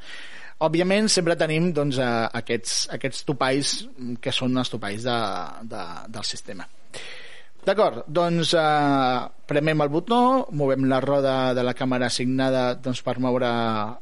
Òbviament 0.65 1.05
sempre 1.13 1.37
tenim 1.37 1.69
doncs, 1.75 1.99
eh, 2.01 2.09
aquests, 2.39 2.87
aquests 2.97 3.25
topalls 3.27 3.77
que 4.21 4.33
són 4.33 4.57
els 4.57 4.73
topalls 4.73 5.05
de, 5.05 5.17
de, 5.69 5.83
del 6.15 6.25
sistema. 6.25 6.65
D'acord, 7.67 8.05
doncs 8.07 8.53
eh, 8.55 9.27
premem 9.45 9.83
el 9.83 9.91
botó, 9.91 10.19
movem 10.55 10.85
la 10.87 11.01
roda 11.03 11.33
de 11.53 11.65
la 11.67 11.73
càmera 11.75 12.07
assignada 12.07 12.61
doncs, 12.79 13.01
per 13.03 13.17
moure 13.19 13.49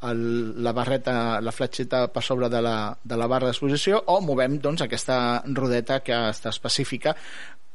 el, 0.06 0.22
la 0.64 0.74
barreta, 0.78 1.16
la 1.42 1.54
fletxeta 1.56 2.04
per 2.14 2.24
sobre 2.24 2.48
de 2.54 2.62
la, 2.62 2.78
de 3.04 3.18
la 3.18 3.28
barra 3.32 3.50
d'exposició 3.50 4.04
o 4.14 4.20
movem 4.22 4.60
doncs, 4.62 4.86
aquesta 4.86 5.18
rodeta 5.50 6.00
que 6.06 6.20
està 6.30 6.54
específica 6.54 7.16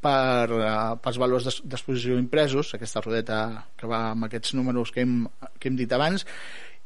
per, 0.01 0.47
eh, 0.57 0.73
pels 1.03 1.19
valors 1.21 1.61
d'exposició 1.61 2.15
impresos, 2.17 2.71
aquesta 2.73 3.03
rodeta 3.03 3.41
que 3.77 3.91
va 3.91 4.07
amb 4.15 4.29
aquests 4.29 4.55
números 4.57 4.95
que 4.95 5.03
hem, 5.03 5.25
que 5.59 5.69
hem 5.69 5.77
dit 5.83 5.91
abans, 5.99 6.25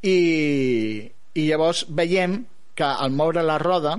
i, 0.02 0.18
i 1.36 1.48
llavors 1.50 1.86
veiem 1.90 2.44
que 2.76 2.88
al 2.88 3.12
moure 3.16 3.44
la 3.44 3.58
roda 3.62 3.96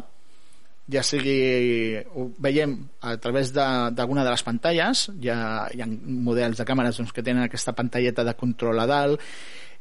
ja 0.93 1.03
sigui, 1.03 1.99
ho 2.15 2.29
veiem 2.39 2.77
a 3.03 3.17
través 3.19 3.51
d'alguna 3.55 4.23
de, 4.23 4.29
de 4.29 4.35
les 4.37 4.45
pantalles 4.47 5.07
ha, 5.33 5.67
hi 5.75 5.83
ha 5.83 5.89
models 5.89 6.61
de 6.61 6.67
càmeres 6.69 7.01
doncs, 7.01 7.15
que 7.15 7.25
tenen 7.27 7.47
aquesta 7.47 7.75
pantalleta 7.75 8.25
de 8.27 8.37
control 8.39 8.85
a 8.85 8.87
dalt 8.87 9.25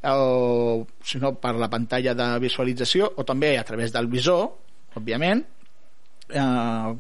o 0.10 0.86
si 1.06 1.22
no 1.22 1.36
per 1.42 1.56
la 1.58 1.70
pantalla 1.70 2.14
de 2.18 2.30
visualització 2.42 3.12
o 3.16 3.26
també 3.26 3.56
a 3.58 3.66
través 3.66 3.94
del 3.94 4.10
visor 4.12 4.50
òbviament. 4.98 5.42
Eh, 6.30 6.92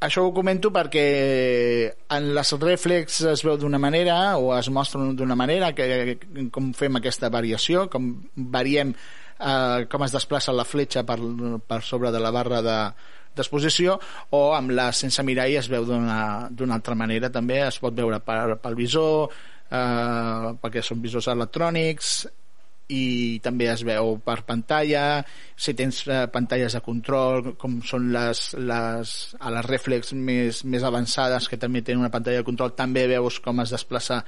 això 0.00 0.24
ho 0.24 0.32
comento 0.32 0.70
perquè 0.72 1.04
en 2.16 2.28
les 2.36 2.52
reflex 2.60 3.20
es 3.28 3.44
veu 3.44 3.58
d'una 3.60 3.80
manera 3.80 4.36
o 4.40 4.54
es 4.56 4.70
mostra 4.72 5.00
d'una 5.16 5.36
manera 5.36 5.74
que, 5.76 6.16
com 6.52 6.72
fem 6.76 6.96
aquesta 6.96 7.28
variació 7.28 7.88
com 7.92 8.14
variem 8.36 8.94
eh, 9.40 9.86
com 9.90 10.04
es 10.06 10.14
desplaça 10.14 10.54
la 10.54 10.68
fletxa 10.68 11.04
per, 11.08 11.18
per 11.66 11.80
sobre 11.82 12.12
de 12.12 12.20
la 12.22 12.32
barra 12.34 12.60
de, 12.62 12.78
d'exposició 13.36 13.96
o 14.36 14.42
amb 14.56 14.74
la 14.76 14.90
sense 14.96 15.22
mirall 15.26 15.56
es 15.60 15.70
veu 15.70 15.86
d'una 15.86 16.74
altra 16.74 16.98
manera. 16.98 17.32
També 17.32 17.62
es 17.66 17.80
pot 17.82 17.96
veure 17.96 18.20
per, 18.24 18.58
pel 18.62 18.76
visor 18.78 19.30
eh, 19.70 20.52
perquè 20.60 20.84
són 20.84 21.02
visors 21.02 21.30
electrònics 21.32 22.20
i 22.90 23.38
també 23.38 23.68
es 23.70 23.84
veu 23.86 24.16
per 24.24 24.40
pantalla. 24.46 25.22
Si 25.54 25.76
tens 25.78 26.02
eh, 26.08 26.24
pantalles 26.32 26.74
de 26.74 26.82
control 26.84 27.52
com 27.60 27.78
són 27.86 28.10
les, 28.14 28.44
les 28.58 29.14
a 29.38 29.54
les 29.54 29.68
reflex 29.68 30.14
més, 30.14 30.64
més 30.64 30.86
avançades 30.86 31.46
que 31.48 31.60
també 31.60 31.84
tenen 31.86 32.02
una 32.02 32.12
pantalla 32.12 32.42
de 32.42 32.48
control 32.48 32.74
també 32.78 33.06
veus 33.10 33.38
com 33.44 33.62
es 33.62 33.76
desplaça 33.76 34.24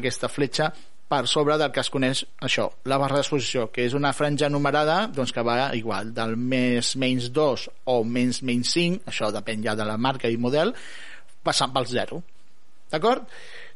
aquesta 0.00 0.30
fletxa 0.30 0.72
per 1.10 1.26
sobre 1.26 1.56
del 1.58 1.72
que 1.74 1.82
es 1.82 1.90
coneix 1.90 2.22
això, 2.46 2.68
la 2.86 2.96
barra 3.02 3.18
d'exposició, 3.18 3.66
que 3.74 3.82
és 3.88 3.96
una 3.98 4.12
franja 4.14 4.48
numerada 4.48 5.08
doncs, 5.10 5.32
que 5.34 5.42
va 5.42 5.72
igual, 5.74 6.12
del 6.14 6.36
més 6.38 6.92
menys 7.02 7.32
2 7.34 7.64
o 7.90 7.96
menys 8.06 8.44
menys 8.46 8.74
5, 8.76 9.00
això 9.10 9.32
depèn 9.34 9.64
ja 9.64 9.74
de 9.78 9.86
la 9.88 9.96
marca 9.98 10.30
i 10.30 10.38
model, 10.38 10.70
passant 11.42 11.74
pel 11.74 11.88
0. 11.90 12.20
D'acord? 12.92 13.26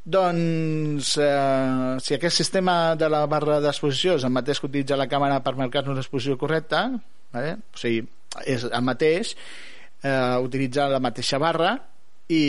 Doncs 0.04 1.10
eh, 1.24 1.96
si 2.04 2.14
aquest 2.14 2.38
sistema 2.38 2.94
de 3.00 3.08
la 3.10 3.24
barra 3.30 3.58
d'exposició 3.64 4.14
és 4.20 4.26
el 4.28 4.34
mateix 4.36 4.60
que 4.60 4.68
utilitza 4.70 5.00
la 5.00 5.08
càmera 5.10 5.40
per 5.42 5.56
marcar-nos 5.58 5.98
l'exposició 5.98 6.36
correcta, 6.38 6.84
vale? 7.34 7.56
o 7.74 7.80
sigui, 7.80 8.04
és 8.46 8.68
el 8.68 8.86
mateix, 8.86 9.34
eh, 10.04 10.36
utilitzar 10.44 10.86
la 10.92 11.02
mateixa 11.02 11.42
barra 11.42 11.74
i 12.30 12.44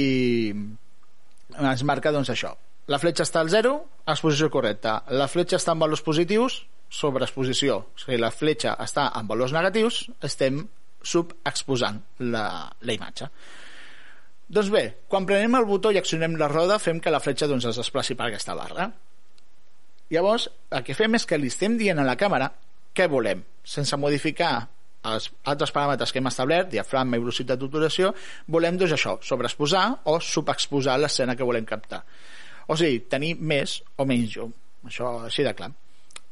ens 1.56 1.86
marca 1.88 2.14
doncs 2.14 2.30
això 2.36 2.54
la 2.92 3.00
fletxa 3.02 3.26
està 3.26 3.42
al 3.42 3.50
0, 3.50 3.76
exposició 4.06 4.52
correcta. 4.54 5.00
La 5.10 5.28
fletxa 5.32 5.58
està 5.58 5.74
en 5.74 5.82
valors 5.82 6.04
positius, 6.06 6.60
sobreexposició. 6.94 7.78
O 7.82 8.02
sigui, 8.02 8.20
la 8.22 8.32
fletxa 8.32 8.76
està 8.82 9.08
en 9.18 9.30
valors 9.30 9.56
negatius, 9.56 10.04
estem 10.26 10.62
subexposant 11.06 12.02
la, 12.34 12.46
la 12.82 12.94
imatge. 12.94 13.30
Doncs 14.46 14.70
bé, 14.70 14.84
quan 15.10 15.26
prenem 15.26 15.58
el 15.58 15.66
botó 15.66 15.90
i 15.90 15.98
accionem 15.98 16.38
la 16.38 16.50
roda, 16.52 16.78
fem 16.82 17.02
que 17.02 17.14
la 17.14 17.22
fletxa 17.22 17.50
doncs, 17.50 17.66
es 17.72 17.82
desplaci 17.82 18.18
per 18.18 18.28
aquesta 18.28 18.54
barra. 18.58 18.92
Llavors, 20.14 20.46
el 20.70 20.86
que 20.86 20.94
fem 20.94 21.18
és 21.18 21.26
que 21.26 21.40
li 21.42 21.50
estem 21.50 21.80
dient 21.80 21.98
a 21.98 22.06
la 22.06 22.18
càmera 22.20 22.52
què 22.96 23.10
volem, 23.10 23.42
sense 23.66 23.98
modificar 23.98 24.68
els 25.06 25.28
altres 25.50 25.74
paràmetres 25.74 26.14
que 26.14 26.22
hem 26.22 26.30
establert, 26.30 26.70
diafragma 26.70 27.18
i 27.18 27.24
velocitat 27.24 27.60
d'obturació, 27.62 28.14
volem 28.54 28.78
doncs 28.78 28.96
això, 28.96 29.18
sobreexposar 29.26 29.86
o 30.12 30.20
subexposar 30.22 30.98
l'escena 31.02 31.36
que 31.38 31.46
volem 31.46 31.66
captar. 31.66 32.04
O 32.68 32.78
sigui, 32.80 33.02
tenir 33.12 33.36
més 33.40 33.80
o 33.98 34.06
menys 34.10 34.38
llum. 34.38 34.54
Això 34.86 35.12
així 35.26 35.46
de 35.46 35.54
clar. 35.58 35.72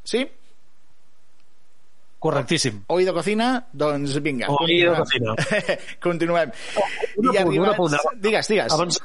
Sí? 0.07 0.23
Correctíssim. 2.23 2.79
Oi 2.93 3.03
de 3.03 3.13
cocina? 3.15 3.49
Doncs 3.75 4.15
vinga. 4.23 4.47
Oi 4.63 4.79
de 4.85 4.93
cocina. 4.95 5.35
Continuem. 6.05 6.53
Una 7.19 7.33
I 7.33 7.35
punt, 7.35 7.41
arribats... 7.41 7.65
una 7.65 7.73
punt. 7.75 8.21
Digues, 8.23 8.49
digues. 8.51 8.75
Abans, 8.77 8.99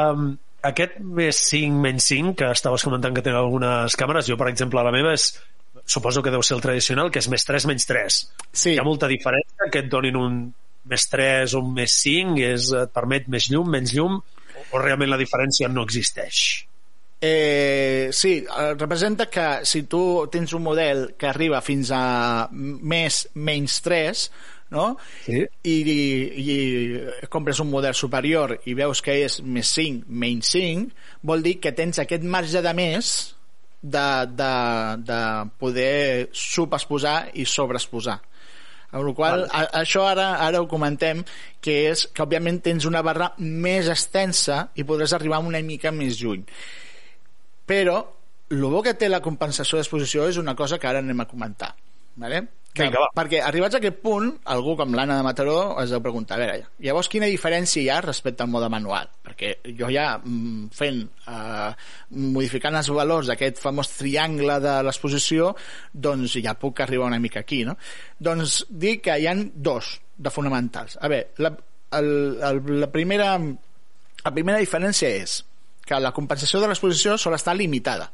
um, 0.00 0.30
aquest 0.70 0.96
més 0.98 1.42
5 1.50 1.82
menys 1.82 2.08
5 2.12 2.32
que 2.40 2.48
estaves 2.56 2.86
comentant 2.86 3.16
que 3.16 3.24
tenen 3.26 3.42
algunes 3.42 3.98
càmeres, 4.00 4.30
jo 4.30 4.38
per 4.40 4.48
exemple 4.48 4.84
la 4.86 4.94
meva 4.94 5.12
és 5.16 5.28
suposo 5.86 6.22
que 6.24 6.32
deu 6.34 6.42
ser 6.42 6.56
el 6.56 6.64
tradicional, 6.64 7.12
que 7.12 7.20
és 7.22 7.28
més 7.30 7.44
3 7.46 7.68
menys 7.70 7.86
3. 7.90 8.20
Sí. 8.48 8.72
Hi 8.74 8.80
ha 8.80 8.86
molta 8.86 9.10
diferència 9.12 9.68
que 9.72 9.84
et 9.84 9.92
donin 9.92 10.16
un 10.18 10.40
més 10.88 11.06
3 11.12 11.54
o 11.58 11.62
un 11.62 11.76
més 11.76 12.00
5, 12.00 12.40
és, 12.48 12.72
et 12.80 12.96
permet 12.96 13.28
més 13.32 13.50
llum, 13.52 13.68
menys 13.76 13.94
llum, 13.94 14.18
o 14.72 14.80
realment 14.82 15.12
la 15.12 15.20
diferència 15.20 15.68
no 15.72 15.84
existeix? 15.86 16.66
Eh, 17.20 18.10
sí, 18.12 18.44
eh, 18.44 18.74
representa 18.74 19.30
que 19.30 19.64
si 19.64 19.84
tu 19.84 20.26
tens 20.30 20.52
un 20.52 20.62
model 20.62 21.14
que 21.16 21.30
arriba 21.30 21.62
fins 21.64 21.88
a 21.94 22.48
més 22.52 23.22
menys 23.32 23.80
3 23.80 24.26
no? 24.76 24.98
Sí. 25.24 25.40
I, 25.64 25.76
i, 25.80 25.96
i 26.44 27.26
compres 27.32 27.62
un 27.64 27.70
model 27.70 27.96
superior 27.96 28.58
i 28.68 28.74
veus 28.76 29.00
que 29.00 29.16
és 29.24 29.38
més 29.40 29.70
5, 29.78 30.04
menys 30.08 30.52
5 30.58 31.24
vol 31.30 31.46
dir 31.46 31.56
que 31.62 31.72
tens 31.72 32.02
aquest 32.02 32.26
marge 32.26 32.60
de 32.60 32.74
més 32.76 33.14
de, 33.80 34.08
de, 34.36 34.52
de 35.08 35.20
poder 35.62 36.28
subexposar 36.36 37.30
i 37.32 37.46
sobreexposar 37.48 38.18
amb 38.96 39.06
la 39.06 39.14
qual 39.16 39.46
a, 39.46 39.62
això 39.82 40.06
ara 40.08 40.32
ara 40.46 40.60
ho 40.62 40.68
comentem, 40.70 41.22
que 41.60 41.78
és 41.92 42.06
que 42.12 42.24
òbviament 42.24 42.62
tens 42.64 42.88
una 42.88 43.04
barra 43.06 43.32
més 43.38 43.90
extensa 43.92 44.66
i 44.74 44.86
podràs 44.88 45.14
arribar 45.16 45.42
una 45.44 45.62
mica 45.62 45.92
més 45.94 46.20
lluny. 46.22 46.44
Però 47.66 47.98
el 48.50 48.62
bo 48.70 48.82
que 48.82 48.94
té 48.94 49.08
la 49.10 49.22
compensació 49.22 49.78
d'exposició 49.78 50.28
és 50.30 50.38
una 50.38 50.54
cosa 50.58 50.78
que 50.78 50.88
ara 50.88 51.02
anem 51.02 51.20
a 51.20 51.28
comentar. 51.30 51.74
Vale? 52.16 52.46
Que, 52.76 52.84
Vinga, 52.84 53.00
va. 53.00 53.08
Perquè 53.16 53.38
arribats 53.40 53.78
a 53.78 53.80
aquest 53.80 54.02
punt, 54.04 54.28
algú 54.52 54.74
com 54.76 54.92
l'Anna 54.96 55.16
de 55.16 55.24
Mataró 55.24 55.56
es 55.80 55.92
deu 55.94 56.02
preguntar, 56.04 56.36
a 56.36 56.42
veure, 56.42 56.66
llavors 56.84 57.08
quina 57.08 57.28
diferència 57.32 57.80
hi 57.80 57.88
ha 57.88 58.02
respecte 58.04 58.44
al 58.44 58.50
mode 58.52 58.68
manual? 58.72 59.08
Perquè 59.24 59.54
jo 59.78 59.88
ja 59.92 60.10
mm, 60.18 60.66
fent, 60.76 60.98
eh, 61.32 61.70
modificant 62.34 62.76
els 62.76 62.90
valors 62.92 63.30
d'aquest 63.32 63.62
famós 63.62 63.94
triangle 63.96 64.58
de 64.60 64.74
l'exposició, 64.84 65.54
doncs 65.92 66.36
ja 66.44 66.56
puc 66.60 66.84
arribar 66.84 67.08
una 67.08 67.20
mica 67.22 67.40
aquí, 67.46 67.62
no? 67.64 67.78
Doncs 68.20 68.66
dic 68.68 69.06
que 69.08 69.16
hi 69.16 69.30
han 69.30 69.46
dos 69.54 69.94
de 70.16 70.34
fonamentals. 70.34 70.98
A 71.00 71.08
veure, 71.12 71.32
la, 71.40 71.54
el, 71.96 72.12
el, 72.50 72.62
la 72.82 72.90
primera 72.92 73.32
la 73.40 74.34
primera 74.34 74.60
diferència 74.60 75.08
és 75.22 75.38
que 75.86 75.96
la 76.02 76.12
compensació 76.12 76.60
de 76.60 76.68
l'exposició 76.68 77.16
sol 77.16 77.38
estar 77.38 77.56
limitada. 77.56 78.10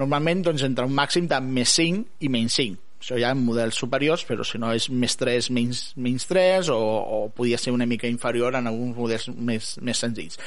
Normalment 0.00 0.44
doncs, 0.46 0.64
entre 0.64 0.88
un 0.88 0.96
màxim 0.96 1.28
de 1.28 1.40
més 1.42 1.76
5 1.76 2.24
i 2.24 2.32
menys 2.32 2.60
5 2.62 2.85
això 3.06 3.20
ja 3.22 3.30
en 3.30 3.38
models 3.46 3.78
superiors, 3.78 4.24
però 4.26 4.42
si 4.42 4.58
no 4.58 4.72
és 4.74 4.88
més 4.90 5.14
3, 5.14 5.46
menys, 5.54 5.92
menys 5.94 6.26
3 6.26 6.72
o, 6.74 6.76
o 6.76 7.18
podia 7.30 7.58
ser 7.58 7.70
una 7.70 7.86
mica 7.86 8.10
inferior 8.10 8.56
en 8.58 8.66
alguns 8.66 8.96
models 8.98 9.28
més, 9.30 9.76
més 9.78 10.00
senzills. 10.02 10.40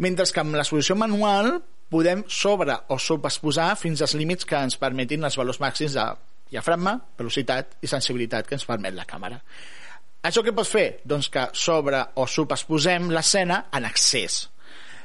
Mentre 0.00 0.24
que 0.24 0.40
amb 0.40 0.56
l'exposició 0.56 0.96
manual 0.96 1.58
podem 1.92 2.22
sobre 2.32 2.78
o 2.88 2.96
subexposar 2.96 3.74
fins 3.76 4.00
als 4.00 4.14
límits 4.16 4.48
que 4.48 4.56
ens 4.56 4.78
permetin 4.80 5.28
els 5.28 5.36
valors 5.36 5.60
màxims 5.60 5.98
de 5.98 6.06
diafragma, 6.54 6.94
velocitat 7.18 7.76
i 7.84 7.90
sensibilitat 7.92 8.48
que 8.48 8.56
ens 8.56 8.64
permet 8.64 8.96
la 8.96 9.04
càmera. 9.08 9.42
Això 10.24 10.40
què 10.46 10.54
pot 10.56 10.68
fer? 10.68 10.86
Doncs 11.04 11.28
que 11.34 11.44
sobre 11.52 12.00
o 12.16 12.24
subexposem 12.24 13.10
l'escena 13.12 13.66
en 13.76 13.84
excés, 13.84 14.46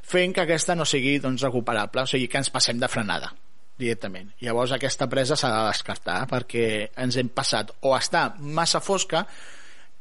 fent 0.08 0.32
que 0.32 0.48
aquesta 0.48 0.78
no 0.78 0.88
sigui 0.88 1.18
doncs, 1.20 1.44
recuperable, 1.44 2.08
o 2.08 2.08
sigui 2.08 2.32
que 2.32 2.40
ens 2.40 2.54
passem 2.54 2.80
de 2.80 2.88
frenada 2.88 3.34
directament. 3.78 4.32
Llavors 4.42 4.74
aquesta 4.76 5.08
presa 5.10 5.38
s'ha 5.38 5.52
de 5.54 5.68
descartar 5.70 6.24
perquè 6.32 6.66
ens 6.98 7.18
hem 7.18 7.30
passat 7.30 7.72
o 7.82 7.94
està 7.98 8.32
massa 8.40 8.82
fosca 8.84 9.26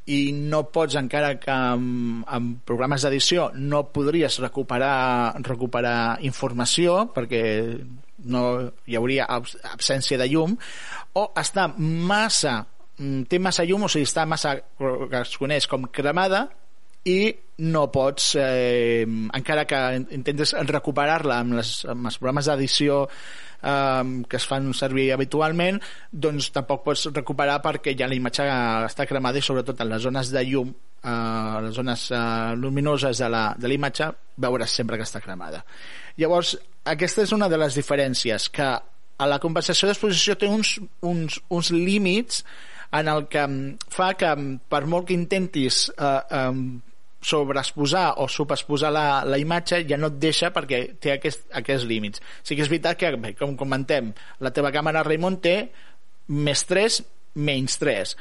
i 0.07 0.31
no 0.33 0.63
pots 0.71 0.95
encara 0.99 1.35
que 1.43 1.51
amb, 1.51 2.23
amb 2.31 2.61
programes 2.67 3.03
d'edició 3.03 3.51
no 3.59 3.89
podries 3.95 4.39
recuperar 4.43 5.35
recuperar 5.43 6.19
informació 6.27 7.09
perquè 7.15 7.43
no 8.31 8.43
hi 8.87 8.97
hauria 8.97 9.27
absència 9.27 10.19
de 10.19 10.29
llum 10.31 10.55
o 11.19 11.27
està 11.37 11.67
massa 11.77 12.61
té 13.29 13.39
massa 13.43 13.67
llum, 13.69 13.85
o 13.85 13.91
sigui, 13.93 14.07
està 14.09 14.25
massa 14.25 14.55
que 14.79 15.21
es 15.21 15.35
coneix 15.37 15.67
com 15.69 15.85
cremada 15.93 16.47
i 17.07 17.19
no 17.63 17.87
pots, 17.93 18.35
eh, 18.37 19.07
encara 19.07 19.65
que 19.65 19.79
intentes 20.13 20.53
recuperar-la 20.69 21.41
amb, 21.41 21.57
les, 21.61 21.73
amb 21.89 22.11
els 22.11 22.19
programes 22.21 22.51
d'edició 22.51 23.05
eh, 23.07 24.03
que 24.29 24.41
es 24.41 24.49
fan 24.49 24.73
servir 24.77 25.13
habitualment, 25.15 25.81
doncs 26.11 26.51
tampoc 26.53 26.85
pots 26.91 27.07
recuperar 27.15 27.61
perquè 27.65 27.97
ja 27.97 28.11
la 28.11 28.19
imatge 28.19 28.49
està 28.91 29.07
cremada 29.09 29.41
i 29.41 29.47
sobretot 29.47 29.81
en 29.81 29.95
les 29.95 30.05
zones 30.05 30.35
de 30.35 30.45
llum 30.51 30.75
eh, 31.07 31.61
les 31.63 31.75
zones 31.75 32.11
eh, 32.11 32.57
luminoses 32.57 33.19
de 33.19 33.31
la, 33.31 33.47
de 33.57 33.71
la 33.71 33.79
imatge 33.79 34.11
veuràs 34.43 34.77
sempre 34.81 34.99
que 34.99 35.07
està 35.07 35.23
cremada. 35.25 35.63
Llavors, 36.21 36.57
aquesta 36.85 37.25
és 37.25 37.33
una 37.37 37.49
de 37.53 37.61
les 37.61 37.77
diferències 37.79 38.51
que 38.53 38.69
a 39.17 39.27
la 39.27 39.39
compensació 39.41 39.89
d'exposició 39.89 40.37
té 40.37 40.49
uns, 40.51 40.77
uns, 41.07 41.39
uns 41.49 41.71
límits 41.73 42.43
en 42.97 43.09
el 43.09 43.27
que 43.33 43.45
fa 43.93 44.13
que 44.19 44.29
per 44.71 44.85
molt 44.87 45.09
que 45.09 45.17
intentis 45.17 45.87
eh, 45.97 46.21
eh, 46.41 46.53
sobreexposar 47.27 48.07
o 48.23 48.29
subexposar 48.31 48.93
la, 48.95 49.07
la 49.27 49.39
imatge 49.43 49.83
ja 49.89 49.99
no 49.99 50.13
et 50.13 50.19
deixa 50.23 50.53
perquè 50.55 50.83
té 51.03 51.17
aquest, 51.17 51.47
aquests 51.61 51.87
límits. 51.91 52.23
Sí 52.47 52.55
que 52.55 52.65
és 52.65 52.71
veritat 52.71 52.99
que, 53.01 53.13
bé, 53.21 53.35
com 53.39 53.57
comentem, 53.59 54.13
la 54.45 54.53
teva 54.55 54.73
càmera 54.75 55.05
Raymond 55.07 55.43
té 55.43 55.57
més 56.29 56.63
3, 56.67 57.01
menys 57.47 57.81
3 57.83 58.15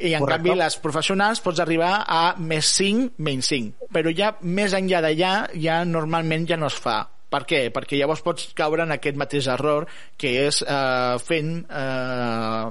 i 0.00 0.14
en 0.16 0.24
Correcte. 0.24 0.38
canvi 0.38 0.54
les 0.56 0.76
professionals 0.80 1.42
pots 1.44 1.60
arribar 1.60 1.94
a 2.08 2.22
més 2.40 2.70
5, 2.78 3.18
menys 3.20 3.50
5 3.52 3.90
però 3.92 4.12
ja 4.16 4.30
més 4.40 4.72
enllà 4.76 5.02
d'allà 5.04 5.32
ja 5.60 5.82
normalment 5.84 6.46
ja 6.48 6.56
no 6.56 6.70
es 6.72 6.78
fa 6.80 7.02
per 7.32 7.44
què? 7.48 7.60
Perquè 7.72 7.96
llavors 7.96 8.20
pots 8.24 8.50
caure 8.56 8.84
en 8.84 8.92
aquest 8.92 9.16
mateix 9.20 9.48
error 9.48 9.86
que 10.20 10.34
és 10.46 10.60
eh, 10.64 11.16
fent 11.24 11.52
eh, 11.64 12.66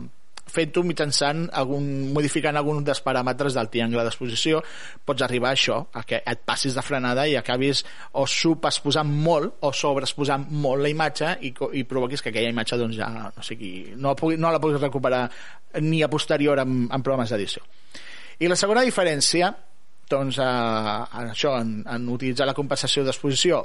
fent-ho 0.51 0.83
mitjançant 0.85 1.45
algun, 1.57 1.87
modificant 2.15 2.59
algun 2.59 2.83
dels 2.87 3.01
paràmetres 3.05 3.55
del 3.57 3.69
triangle 3.73 4.03
d'exposició 4.05 4.61
pots 5.07 5.25
arribar 5.25 5.51
a 5.51 5.57
això, 5.57 5.79
a 5.93 6.03
que 6.07 6.21
et 6.21 6.43
passis 6.45 6.75
de 6.77 6.83
frenada 6.85 7.25
i 7.27 7.37
acabis 7.39 7.83
o 8.19 8.27
subexposant 8.27 9.09
molt 9.09 9.63
o 9.65 9.73
sobreexposant 9.73 10.47
molt 10.51 10.83
la 10.83 10.91
imatge 10.91 11.33
i, 11.47 11.53
i 11.79 11.83
provoquis 11.87 12.21
que 12.21 12.33
aquella 12.33 12.53
imatge 12.53 12.79
doncs 12.79 12.99
ja 12.99 13.09
no, 13.15 13.45
sigui, 13.45 13.91
no, 13.95 14.15
pugui, 14.19 14.39
no 14.41 14.53
la 14.53 14.61
puguis 14.61 14.81
recuperar 14.81 15.25
ni 15.81 16.03
a 16.03 16.11
posterior 16.11 16.59
en, 16.61 16.85
en 16.91 17.03
programes 17.03 17.31
d'edició. 17.31 17.63
I 18.41 18.49
la 18.49 18.57
segona 18.59 18.83
diferència 18.85 19.51
doncs, 20.11 20.39
eh, 20.43 21.03
en 21.21 21.29
això, 21.31 21.55
en, 21.61 21.77
en 21.87 22.09
utilitzar 22.11 22.47
la 22.49 22.57
compensació 22.57 23.05
d'exposició 23.07 23.61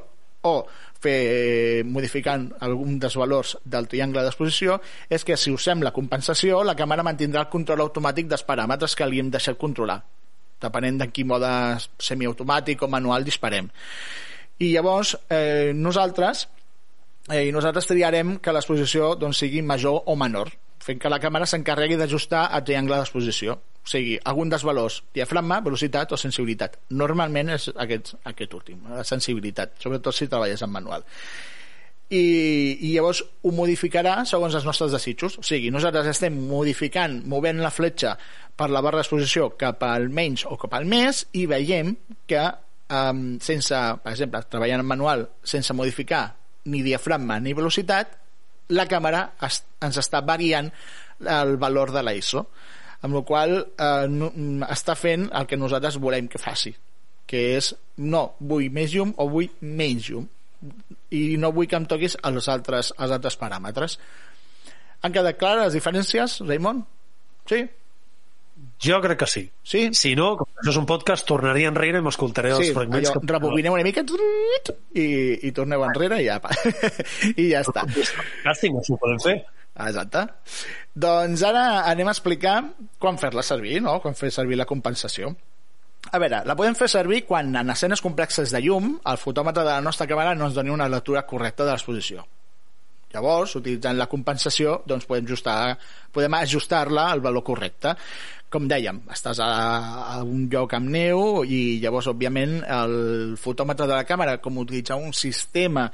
o 0.47 0.67
fer 1.03 1.85
modificant 1.85 2.49
algun 2.65 2.99
dels 3.03 3.17
valors 3.21 3.57
del 3.65 3.89
triangle 3.91 4.25
d'exposició 4.25 4.79
és 5.13 5.25
que 5.25 5.37
si 5.37 5.53
usem 5.53 5.85
la 5.85 5.93
compensació 5.97 6.63
la 6.65 6.77
càmera 6.79 7.05
mantindrà 7.07 7.45
el 7.45 7.53
control 7.53 7.85
automàtic 7.85 8.31
dels 8.31 8.47
paràmetres 8.49 8.97
que 8.97 9.09
li 9.09 9.21
hem 9.21 9.31
deixat 9.31 9.59
controlar. 9.61 10.01
Depenent 10.63 11.03
de 11.03 11.11
quin 11.13 11.29
mode 11.29 11.53
semiautomàtic 12.01 12.83
o 12.83 12.89
manual 12.89 13.27
disparem. 13.27 13.69
I 14.59 14.73
llavors 14.73 15.13
eh, 15.29 15.73
nosaltres 15.77 16.47
eh, 17.29 17.51
nosaltres 17.53 17.91
triarem 17.91 18.39
que 18.41 18.55
l'exposició 18.55 19.15
doncs, 19.21 19.43
sigui 19.45 19.63
major 19.63 20.03
o 20.07 20.17
menor 20.17 20.55
fent 20.87 21.01
que 21.03 21.11
la 21.11 21.21
càmera 21.21 21.49
s'encarregui 21.51 21.99
d'ajustar 21.99 22.47
el 22.57 22.65
triangle 22.65 23.01
d'exposició 23.01 23.59
o 23.87 23.89
sigui, 23.89 24.17
algun 24.27 24.51
dels 24.51 24.65
valors, 24.67 24.99
diafragma, 25.15 25.61
velocitat 25.63 26.11
o 26.11 26.19
sensibilitat. 26.19 26.81
Normalment 26.99 27.53
és 27.55 27.69
aquest, 27.79 28.17
aquest 28.27 28.57
últim, 28.59 28.81
la 28.91 29.05
sensibilitat, 29.07 29.77
sobretot 29.83 30.17
si 30.17 30.27
treballes 30.27 30.65
en 30.67 30.73
manual. 30.75 31.07
I, 32.07 32.23
i 32.87 32.93
llavors 32.93 33.23
ho 33.23 33.53
modificarà 33.55 34.21
segons 34.27 34.55
els 34.59 34.67
nostres 34.67 34.91
desitjos. 34.95 35.39
O 35.39 35.47
sigui, 35.47 35.71
nosaltres 35.75 36.11
estem 36.11 36.35
modificant, 36.51 37.21
movent 37.31 37.63
la 37.63 37.71
fletxa 37.75 38.17
per 38.59 38.71
la 38.75 38.83
barra 38.83 39.03
d'exposició 39.03 39.53
cap 39.59 39.83
al 39.87 40.11
menys 40.11 40.47
o 40.51 40.59
cap 40.59 40.75
al 40.75 40.87
més 40.91 41.25
i 41.39 41.47
veiem 41.51 41.95
que 42.27 42.45
um, 42.91 43.25
sense, 43.43 43.81
per 44.03 44.15
exemple, 44.15 44.43
treballant 44.51 44.83
en 44.83 44.91
manual 44.95 45.27
sense 45.47 45.75
modificar 45.79 46.29
ni 46.67 46.83
diafragma 46.83 47.39
ni 47.43 47.55
velocitat 47.55 48.17
la 48.75 48.87
càmera 48.91 49.29
es, 49.47 49.61
ens 49.83 49.99
està 50.03 50.23
variant 50.27 50.71
el 51.23 51.55
valor 51.63 51.93
de 51.95 52.03
la 52.03 52.15
ISO 52.19 52.49
amb 53.03 53.19
la 53.19 53.23
qual 53.29 53.57
eh, 53.59 54.07
no, 54.09 54.31
està 54.69 54.97
fent 54.99 55.29
el 55.33 55.49
que 55.51 55.59
nosaltres 55.61 55.99
volem 56.03 56.29
que 56.33 56.41
faci 56.43 56.75
que 57.27 57.43
és 57.57 57.73
no 57.99 58.29
vull 58.39 58.71
més 58.73 58.93
llum 58.95 59.13
o 59.19 59.29
vull 59.31 59.51
menys 59.61 60.11
llum 60.11 60.29
i 61.15 61.23
no 61.41 61.53
vull 61.55 61.69
que 61.71 61.79
em 61.79 61.87
toquis 61.91 62.17
els 62.27 62.49
altres, 62.53 62.93
els 62.97 63.17
altres 63.19 63.37
paràmetres 63.41 63.99
han 65.05 65.15
quedat 65.15 65.39
clares 65.39 65.69
les 65.69 65.77
diferències, 65.77 66.39
Raimon? 66.47 66.81
Sí? 67.51 67.67
Jo 68.81 69.01
crec 69.05 69.19
que 69.21 69.27
sí. 69.29 69.43
Sí? 69.65 69.83
Si 69.97 70.15
no, 70.17 70.31
com 70.41 70.49
això 70.49 70.73
és 70.73 70.79
un 70.81 70.87
podcast, 70.89 71.27
tornaria 71.29 71.69
enrere 71.73 72.01
i 72.01 72.05
m'escoltaré 72.05 72.55
els 72.57 72.71
sí, 72.71 72.73
fragments. 72.77 73.11
Allò, 73.11 73.21
que... 73.21 73.33
rebobinem 73.35 73.77
una 73.77 73.85
mica 73.85 74.03
i, 74.97 75.07
i 75.49 75.53
torneu 75.57 75.85
enrere 75.85 76.23
i 76.25 76.27
ja, 76.29 76.39
i 77.43 77.51
ja 77.53 77.63
està. 77.65 77.85
Càsting, 78.45 78.81
ho 78.81 78.99
podem 79.03 79.21
fer. 79.25 79.37
Exacte. 79.85 80.23
Doncs 80.97 81.43
ara 81.45 81.67
anem 81.91 82.09
a 82.09 82.15
explicar 82.15 82.57
quan 83.03 83.21
fer-la 83.21 83.45
servir, 83.45 83.81
no? 83.85 83.99
quan 84.01 84.17
fer 84.17 84.33
servir 84.33 84.57
la 84.57 84.69
compensació. 84.69 85.35
A 86.15 86.21
veure, 86.23 86.41
la 86.47 86.55
podem 86.57 86.77
fer 86.79 86.89
servir 86.89 87.25
quan 87.27 87.51
en 87.59 87.75
escenes 87.75 88.01
complexes 88.01 88.55
de 88.55 88.63
llum 88.63 88.95
el 89.11 89.19
fotòmetre 89.19 89.65
de 89.67 89.73
la 89.73 89.83
nostra 89.85 90.07
càmera 90.07 90.37
no 90.39 90.47
ens 90.47 90.55
doni 90.57 90.71
una 90.71 90.89
lectura 90.89 91.27
correcta 91.27 91.67
de 91.67 91.75
l'exposició. 91.75 92.25
Llavors, 93.15 93.55
utilitzant 93.59 93.99
la 93.99 94.09
compensació, 94.11 94.81
doncs 94.87 95.07
podem 95.09 95.27
ajustar, 95.27 95.77
podem 96.13 96.37
ajustar-la 96.37 97.09
al 97.13 97.23
valor 97.25 97.45
correcte. 97.47 97.95
Com 98.53 98.69
dèiem, 98.71 99.01
estàs 99.15 99.41
a, 99.43 99.49
a 100.15 100.21
un 100.23 100.47
lloc 100.53 100.75
amb 100.77 100.91
neu 100.95 101.43
i 101.43 101.79
llavors, 101.83 102.11
òbviament, 102.13 102.61
el 102.63 103.37
fotòmetre 103.41 103.89
de 103.89 103.97
la 103.97 104.07
càmera, 104.07 104.37
com 104.43 104.63
utilitzar 104.63 104.99
un 105.01 105.15
sistema 105.17 105.89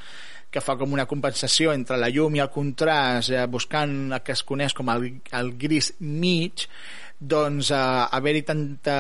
que 0.53 0.63
fa 0.65 0.77
com 0.81 0.93
una 0.93 1.07
compensació 1.09 1.73
entre 1.73 1.99
la 2.01 2.11
llum 2.13 2.37
i 2.37 2.43
el 2.45 2.51
contrast, 2.53 3.33
eh, 3.33 3.47
buscant 3.51 4.13
el 4.13 4.21
que 4.25 4.37
es 4.37 4.45
coneix 4.47 4.77
com 4.77 4.93
el, 4.93 5.09
el 5.39 5.55
gris 5.59 5.95
mig, 6.01 6.67
doncs 7.19 7.71
eh, 7.73 7.81
haver-hi 8.19 8.45
tanta 8.47 8.97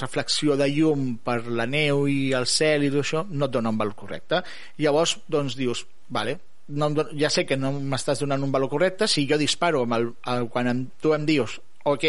reflexió 0.00 0.56
de 0.58 0.68
llum 0.72 1.14
per 1.24 1.40
la 1.46 1.68
neu 1.70 2.06
i 2.10 2.32
el 2.36 2.48
cel 2.50 2.86
i 2.86 2.92
tot 2.92 3.04
això 3.04 3.24
no 3.30 3.46
et 3.46 3.54
dona 3.54 3.72
un 3.74 3.80
valor 3.80 3.96
correcte. 3.98 4.42
Llavors 4.82 5.18
doncs 5.28 5.56
dius, 5.58 5.84
vale, 6.08 6.38
no, 6.68 6.90
ja 7.16 7.30
sé 7.32 7.46
que 7.48 7.56
no 7.56 7.72
m'estàs 7.78 8.20
donant 8.24 8.44
un 8.44 8.52
valor 8.52 8.70
correcte, 8.72 9.08
si 9.08 9.26
jo 9.30 9.38
disparo 9.40 9.84
amb 9.86 9.96
el, 9.96 10.10
el, 10.34 10.48
quan 10.52 10.68
em, 10.72 10.86
tu 11.00 11.14
em 11.16 11.24
dius 11.28 11.60
ok, 11.88 12.04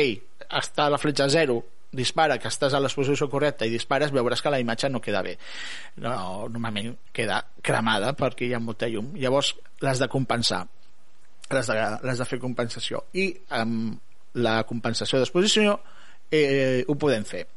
està 0.60 0.90
la 0.90 1.00
fletxa 1.00 1.30
zero 1.32 1.62
dispara, 1.96 2.38
que 2.38 2.50
estàs 2.50 2.76
a 2.76 2.82
l'exposició 2.82 3.30
correcta 3.32 3.66
i 3.66 3.74
dispares, 3.74 4.14
veuràs 4.14 4.44
que 4.44 4.52
la 4.54 4.60
imatge 4.62 4.90
no 4.90 5.02
queda 5.02 5.24
bé. 5.26 5.36
No, 6.04 6.12
normalment 6.52 6.94
queda 7.16 7.42
cremada 7.66 8.14
perquè 8.18 8.50
hi 8.50 8.54
ha 8.54 8.62
molta 8.62 8.90
llum. 8.92 9.14
Llavors 9.18 9.56
l'has 9.82 10.02
de 10.02 10.10
compensar, 10.12 10.66
l'has 11.50 11.72
de, 11.72 11.80
de 12.06 12.30
fer 12.30 12.40
compensació. 12.42 13.04
I 13.14 13.32
amb 13.58 13.98
la 14.40 14.62
compensació 14.70 15.20
d'exposició 15.20 15.80
eh, 16.32 16.86
ho 16.88 16.96
podem 17.00 17.26
fer. 17.26 17.48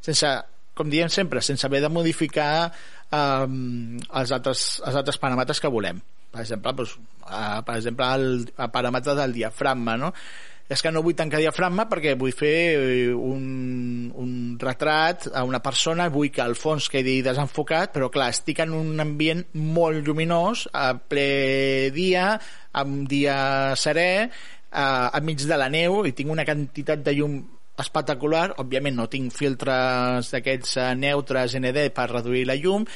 Sense, 0.00 0.30
com 0.76 0.90
diem 0.92 1.10
sempre, 1.10 1.42
sense 1.42 1.66
haver 1.66 1.82
de 1.82 1.90
modificar 1.92 2.52
eh, 2.70 3.46
els, 3.46 4.32
altres, 4.32 4.64
els 4.86 5.02
altres 5.02 5.18
paràmetres 5.18 5.60
que 5.60 5.72
volem. 5.72 5.98
Per 6.30 6.44
exemple, 6.44 6.72
doncs, 6.78 6.94
eh, 7.26 7.58
per 7.66 7.76
exemple 7.80 8.06
el, 8.14 8.30
el 8.54 8.70
paràmetre 8.70 9.16
del 9.18 9.34
diafragma, 9.34 9.98
no? 9.98 10.14
És 10.70 10.82
que 10.84 10.92
no 10.94 11.02
vull 11.02 11.16
tancar 11.18 11.40
diafragma 11.42 11.88
perquè 11.90 12.14
vull 12.18 12.34
fer 12.36 12.54
eh, 12.78 13.10
un, 13.10 14.10
un 14.14 14.32
retrat 14.60 15.26
a 15.34 15.42
una 15.46 15.58
persona, 15.64 16.06
vull 16.14 16.30
que 16.30 16.44
el 16.46 16.54
fons 16.54 16.86
quedi 16.92 17.18
desenfocat, 17.26 17.90
però 17.96 18.06
clar, 18.14 18.28
estic 18.30 18.62
en 18.62 18.76
un 18.78 19.02
ambient 19.02 19.42
molt 19.58 20.06
lluminós, 20.06 20.68
a 20.70 20.92
ple 20.94 21.90
dia, 21.96 22.36
amb 22.78 23.08
dia 23.10 23.38
serè, 23.74 24.10
a, 24.70 24.84
enmig 25.18 25.42
de 25.42 25.58
la 25.58 25.68
neu, 25.74 26.04
i 26.06 26.14
tinc 26.14 26.30
una 26.30 26.46
quantitat 26.46 27.02
de 27.02 27.16
llum 27.18 27.40
espectacular, 27.80 28.52
òbviament 28.62 28.94
no 28.94 29.08
tinc 29.10 29.34
filtres 29.34 30.30
d'aquests 30.30 30.76
eh, 30.78 30.88
neutres 31.00 31.58
ND 31.58 31.88
per 31.96 32.12
reduir 32.12 32.46
la 32.46 32.58
llum 32.60 32.86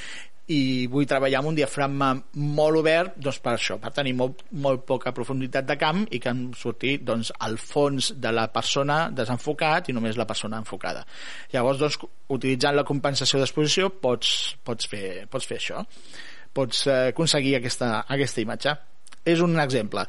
i 0.52 0.86
vull 0.92 1.06
treballar 1.08 1.40
amb 1.40 1.48
un 1.52 1.56
diafragma 1.56 2.10
molt 2.36 2.80
obert 2.82 3.14
doncs 3.16 3.38
per 3.40 3.54
això, 3.54 3.78
per 3.80 3.94
tenir 3.96 4.12
molt, 4.18 4.42
molt 4.60 4.84
poca 4.84 5.12
profunditat 5.16 5.64
de 5.64 5.76
camp 5.80 6.02
i 6.12 6.20
que 6.20 6.32
em 6.34 6.42
surti 6.58 6.98
doncs, 7.00 7.32
al 7.40 7.56
fons 7.56 8.12
de 8.20 8.32
la 8.34 8.50
persona 8.52 9.08
desenfocat 9.08 9.88
i 9.88 9.96
només 9.96 10.20
la 10.20 10.28
persona 10.28 10.60
enfocada. 10.60 11.06
Llavors 11.54 11.80
doncs, 11.80 11.98
utilitzant 12.36 12.76
la 12.76 12.84
compensació 12.84 13.40
d'exposició 13.40 13.88
pots, 14.04 14.56
pots, 14.64 14.90
fer, 14.90 15.24
pots 15.32 15.48
fer 15.48 15.60
això. 15.62 15.84
Pots 16.54 16.86
eh, 16.86 16.98
aconseguir 17.14 17.56
aquesta, 17.58 18.04
aquesta 18.04 18.44
imatge. 18.44 18.76
És 19.24 19.40
un 19.40 19.56
exemple. 19.58 20.04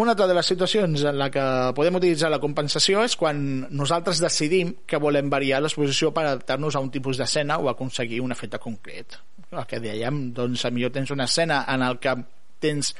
Una 0.00 0.14
altra 0.14 0.24
de 0.26 0.32
les 0.32 0.48
situacions 0.48 1.02
en 1.04 1.18
la 1.20 1.28
que 1.28 1.44
podem 1.76 1.98
utilitzar 1.98 2.30
la 2.32 2.40
compensació 2.40 3.02
és 3.04 3.12
quan 3.20 3.42
nosaltres 3.76 4.22
decidim 4.24 4.72
que 4.88 4.96
volem 4.96 5.28
variar 5.28 5.60
l'exposició 5.60 6.14
per 6.16 6.24
adaptar-nos 6.24 6.78
a 6.78 6.80
un 6.80 6.88
tipus 6.94 7.20
d'escena 7.20 7.60
o 7.60 7.68
aconseguir 7.68 8.22
un 8.24 8.32
efecte 8.32 8.56
concret. 8.56 9.20
El 9.52 9.66
que 9.68 9.82
dèiem, 9.84 10.30
doncs, 10.32 10.64
millor 10.72 10.94
tens 10.94 11.10
una 11.12 11.26
escena 11.28 11.58
en 11.68 11.82
el 11.84 11.98
que 12.00 12.14
tens 12.62 12.94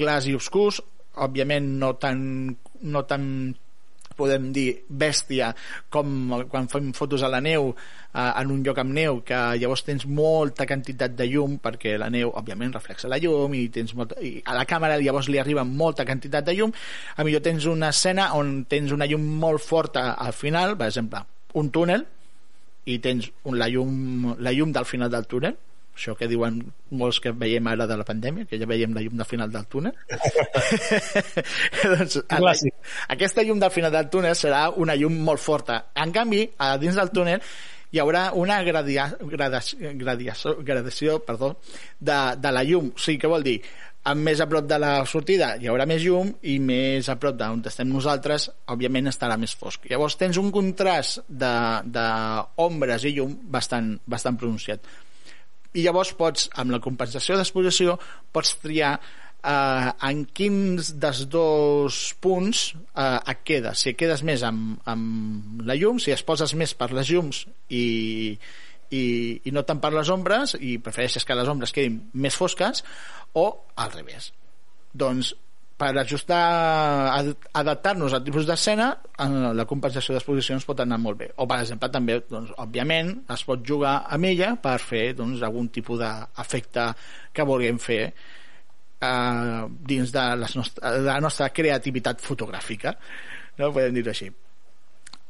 clars 0.00 0.28
i 0.30 0.36
obscurs, 0.36 0.78
òbviament 1.20 1.66
no 1.82 1.90
tan, 2.00 2.22
no 2.88 3.02
tan 3.04 3.26
podem 4.16 4.50
dir 4.52 4.68
bèstia 4.88 5.50
com 5.92 6.32
quan 6.52 6.68
fem 6.72 6.90
fotos 6.96 7.24
a 7.24 7.30
la 7.32 7.40
neu 7.44 7.70
eh, 7.72 8.32
en 8.40 8.52
un 8.52 8.64
lloc 8.64 8.80
amb 8.82 8.92
neu 8.96 9.20
que 9.26 9.38
llavors 9.60 9.84
tens 9.86 10.06
molta 10.06 10.66
quantitat 10.68 11.14
de 11.16 11.28
llum 11.30 11.56
perquè 11.62 11.96
la 12.00 12.10
neu 12.12 12.32
òbviament 12.36 12.74
reflexa 12.76 13.08
la 13.12 13.20
llum 13.20 13.56
i, 13.56 13.66
tens 13.72 13.94
molta, 13.96 14.20
i 14.24 14.38
a 14.44 14.56
la 14.56 14.66
càmera 14.68 15.00
llavors 15.00 15.30
li 15.32 15.40
arriba 15.40 15.64
molta 15.68 16.04
quantitat 16.08 16.48
de 16.48 16.56
llum. 16.56 16.72
A 17.16 17.24
millor 17.24 17.44
tens 17.44 17.68
una 17.68 17.92
escena 17.94 18.30
on 18.40 18.64
tens 18.70 18.92
una 18.96 19.08
llum 19.08 19.24
molt 19.44 19.64
forta 19.64 20.12
al 20.16 20.36
final 20.36 20.76
per 20.80 20.88
exemple 20.92 21.24
un 21.60 21.72
túnel 21.74 22.06
i 22.88 23.00
tens 23.04 23.28
la, 23.52 23.68
llum, 23.68 24.36
la 24.40 24.52
llum 24.56 24.72
del 24.72 24.88
final 24.88 25.12
del 25.12 25.28
túnel 25.28 25.56
això 26.00 26.14
que 26.16 26.28
diuen 26.30 26.62
molts 26.96 27.20
que 27.20 27.32
veiem 27.36 27.66
ara 27.68 27.86
de 27.86 27.98
la 28.00 28.06
pandèmia, 28.08 28.46
que 28.48 28.58
ja 28.60 28.68
veiem 28.68 28.94
la 28.96 29.02
llum 29.04 29.18
del 29.20 29.28
final 29.28 29.52
del 29.52 29.66
túnel. 29.68 29.92
doncs, 31.92 32.22
Clàssic. 32.30 32.78
aquesta 33.12 33.44
llum 33.44 33.60
del 33.60 33.74
final 33.74 33.92
del 33.92 34.08
túnel 34.12 34.38
serà 34.38 34.70
una 34.72 34.96
llum 34.96 35.20
molt 35.28 35.44
forta. 35.44 35.84
En 35.94 36.14
canvi, 36.16 36.46
a 36.56 36.72
dins 36.80 36.96
del 36.96 37.12
túnel 37.12 37.44
hi 37.90 38.00
haurà 38.00 38.30
una 38.38 38.60
gradia, 38.62 39.10
gradació, 39.20 39.92
gradació, 39.98 40.56
gradació 40.64 41.20
perdó, 41.26 41.56
de, 41.98 42.18
de 42.40 42.52
la 42.54 42.64
llum. 42.64 42.92
O 42.94 43.02
sigui, 43.02 43.20
què 43.20 43.30
vol 43.30 43.44
dir? 43.44 43.60
amb 44.10 44.24
més 44.24 44.40
a 44.40 44.46
prop 44.48 44.64
de 44.64 44.78
la 44.80 44.94
sortida 45.04 45.50
hi 45.60 45.68
haurà 45.68 45.84
més 45.84 46.00
llum 46.00 46.30
i 46.48 46.54
més 46.64 47.10
a 47.12 47.18
prop 47.20 47.36
d'on 47.36 47.60
estem 47.68 47.90
nosaltres 47.92 48.46
òbviament 48.72 49.10
estarà 49.10 49.36
més 49.36 49.52
fosc 49.60 49.84
llavors 49.90 50.16
tens 50.16 50.38
un 50.40 50.48
contrast 50.54 51.20
d'ombres 51.28 53.04
i 53.04 53.12
llum 53.18 53.34
bastant, 53.52 53.98
bastant 54.08 54.40
pronunciat 54.40 54.88
i 55.74 55.84
llavors 55.84 56.12
pots, 56.18 56.48
amb 56.58 56.74
la 56.74 56.80
compensació 56.82 57.36
d'exposició, 57.38 57.96
pots 58.34 58.56
triar 58.62 58.94
eh, 58.96 59.90
en 60.08 60.24
quins 60.36 60.92
dels 61.00 61.24
dos 61.30 62.00
punts 62.22 62.64
eh, 62.74 63.18
et 63.32 63.44
quedes. 63.46 63.82
Si 63.84 63.92
et 63.92 64.00
quedes 64.00 64.24
més 64.26 64.44
amb, 64.46 64.80
amb 64.90 65.62
la 65.66 65.76
llum, 65.78 66.00
si 66.02 66.14
es 66.14 66.24
poses 66.26 66.54
més 66.58 66.74
per 66.74 66.90
les 66.96 67.12
llums 67.12 67.44
i, 67.68 67.84
i, 68.90 69.02
i 69.44 69.54
no 69.54 69.64
tant 69.66 69.82
per 69.82 69.92
les 69.94 70.10
ombres 70.12 70.56
i 70.58 70.78
prefereixes 70.82 71.26
que 71.26 71.38
les 71.38 71.50
ombres 71.50 71.74
quedin 71.76 72.00
més 72.14 72.36
fosques 72.36 72.84
o 73.38 73.46
al 73.78 73.94
revés. 73.94 74.32
Doncs 74.90 75.34
per 75.80 75.94
ajustar, 75.96 76.40
adaptar-nos 77.56 78.12
al 78.12 78.24
tipus 78.24 78.44
d'escena, 78.48 78.90
la 79.56 79.64
compensació 79.68 80.12
d'exposicions 80.12 80.66
pot 80.68 80.82
anar 80.84 80.98
molt 81.00 81.22
bé. 81.22 81.30
O, 81.40 81.46
per 81.48 81.62
exemple, 81.64 81.88
també, 81.92 82.18
doncs, 82.28 82.52
òbviament, 82.60 83.14
es 83.32 83.46
pot 83.48 83.64
jugar 83.66 83.94
amb 84.12 84.28
ella 84.28 84.52
per 84.60 84.76
fer 84.84 85.06
doncs, 85.16 85.40
algun 85.46 85.70
tipus 85.72 86.02
d'efecte 86.02 86.90
que 87.32 87.48
vulguem 87.48 87.80
fer 87.80 88.02
eh, 88.10 89.64
dins 89.94 90.12
de, 90.12 90.26
les 90.42 90.60
nostra, 90.60 90.94
de 90.98 91.08
la 91.08 91.18
nostra 91.24 91.48
creativitat 91.48 92.20
fotogràfica. 92.28 92.94
No? 93.56 93.72
Podem 93.72 93.96
dir-ho 93.96 94.12
així. 94.12 94.28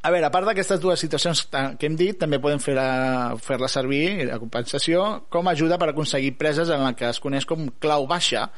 A 0.00 0.10
veure, 0.10 0.26
a 0.26 0.32
part 0.32 0.48
d'aquestes 0.48 0.80
dues 0.80 1.02
situacions 1.04 1.44
que 1.52 1.86
hem 1.86 1.94
dit, 1.94 2.16
també 2.18 2.40
podem 2.40 2.58
fer-la 2.62 3.38
fer, 3.44 3.58
servir, 3.68 4.04
la 4.26 4.38
compensació, 4.40 5.02
com 5.30 5.50
ajuda 5.52 5.76
per 5.78 5.92
aconseguir 5.92 6.38
preses 6.40 6.72
en 6.72 6.86
la 6.88 6.94
que 6.96 7.10
es 7.12 7.20
coneix 7.20 7.46
com 7.46 7.68
clau 7.84 8.08
baixa 8.08 8.48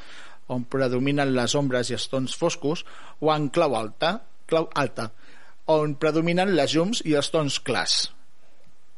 on 0.54 0.64
predominen 0.70 1.34
les 1.36 1.56
ombres 1.58 1.90
i 1.90 1.96
els 1.98 2.08
tons 2.12 2.36
foscos, 2.38 2.84
o 3.20 3.32
en 3.34 3.48
clau 3.54 3.76
alta, 3.78 4.18
clau 4.50 4.68
alta, 4.78 5.10
on 5.72 5.96
predominen 6.00 6.54
les 6.56 6.74
llums 6.76 7.02
i 7.08 7.16
els 7.18 7.30
tons 7.32 7.58
clars. 7.64 8.02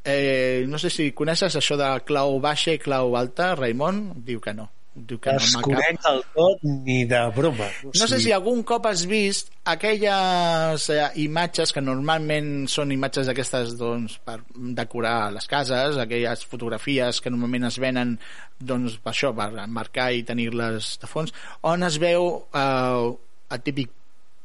Eh, 0.04 0.64
no 0.68 0.78
sé 0.80 0.90
si 0.92 1.12
coneixes 1.16 1.56
això 1.56 1.78
de 1.80 1.90
clau 2.04 2.38
baixa 2.44 2.74
i 2.76 2.80
clau 2.80 3.16
alta, 3.16 3.54
Raimon? 3.56 4.06
Diu 4.26 4.42
que 4.44 4.52
no. 4.56 4.68
Diu 4.94 5.18
que 5.18 5.32
Desconec 5.34 5.96
no 5.98 6.02
del 6.04 6.20
tot 6.36 6.60
ni 6.62 7.00
de 7.10 7.20
broma. 7.34 7.66
O 7.66 7.90
sigui... 7.90 7.98
No 7.98 8.06
sé 8.12 8.20
si 8.22 8.34
algun 8.34 8.62
cop 8.66 8.86
has 8.86 9.02
vist 9.10 9.50
aquelles 9.66 10.86
eh, 10.94 11.08
imatges 11.24 11.74
que 11.74 11.82
normalment 11.82 12.68
són 12.70 12.94
imatges 12.94 13.26
d'aquestes 13.26 13.74
doncs, 13.80 14.20
per 14.22 14.38
decorar 14.54 15.32
les 15.34 15.50
cases, 15.50 15.98
aquelles 15.98 16.46
fotografies 16.46 17.18
que 17.24 17.32
normalment 17.34 17.66
es 17.72 17.80
venen 17.82 18.14
doncs, 18.62 19.00
per 19.02 19.10
això, 19.16 19.34
per 19.34 19.50
marcar 19.66 20.12
i 20.14 20.22
tenir-les 20.26 20.94
de 21.02 21.10
fons, 21.10 21.34
on 21.66 21.82
es 21.90 21.98
veu 21.98 22.30
eh, 22.54 23.10
el 23.54 23.66
típic 23.66 23.90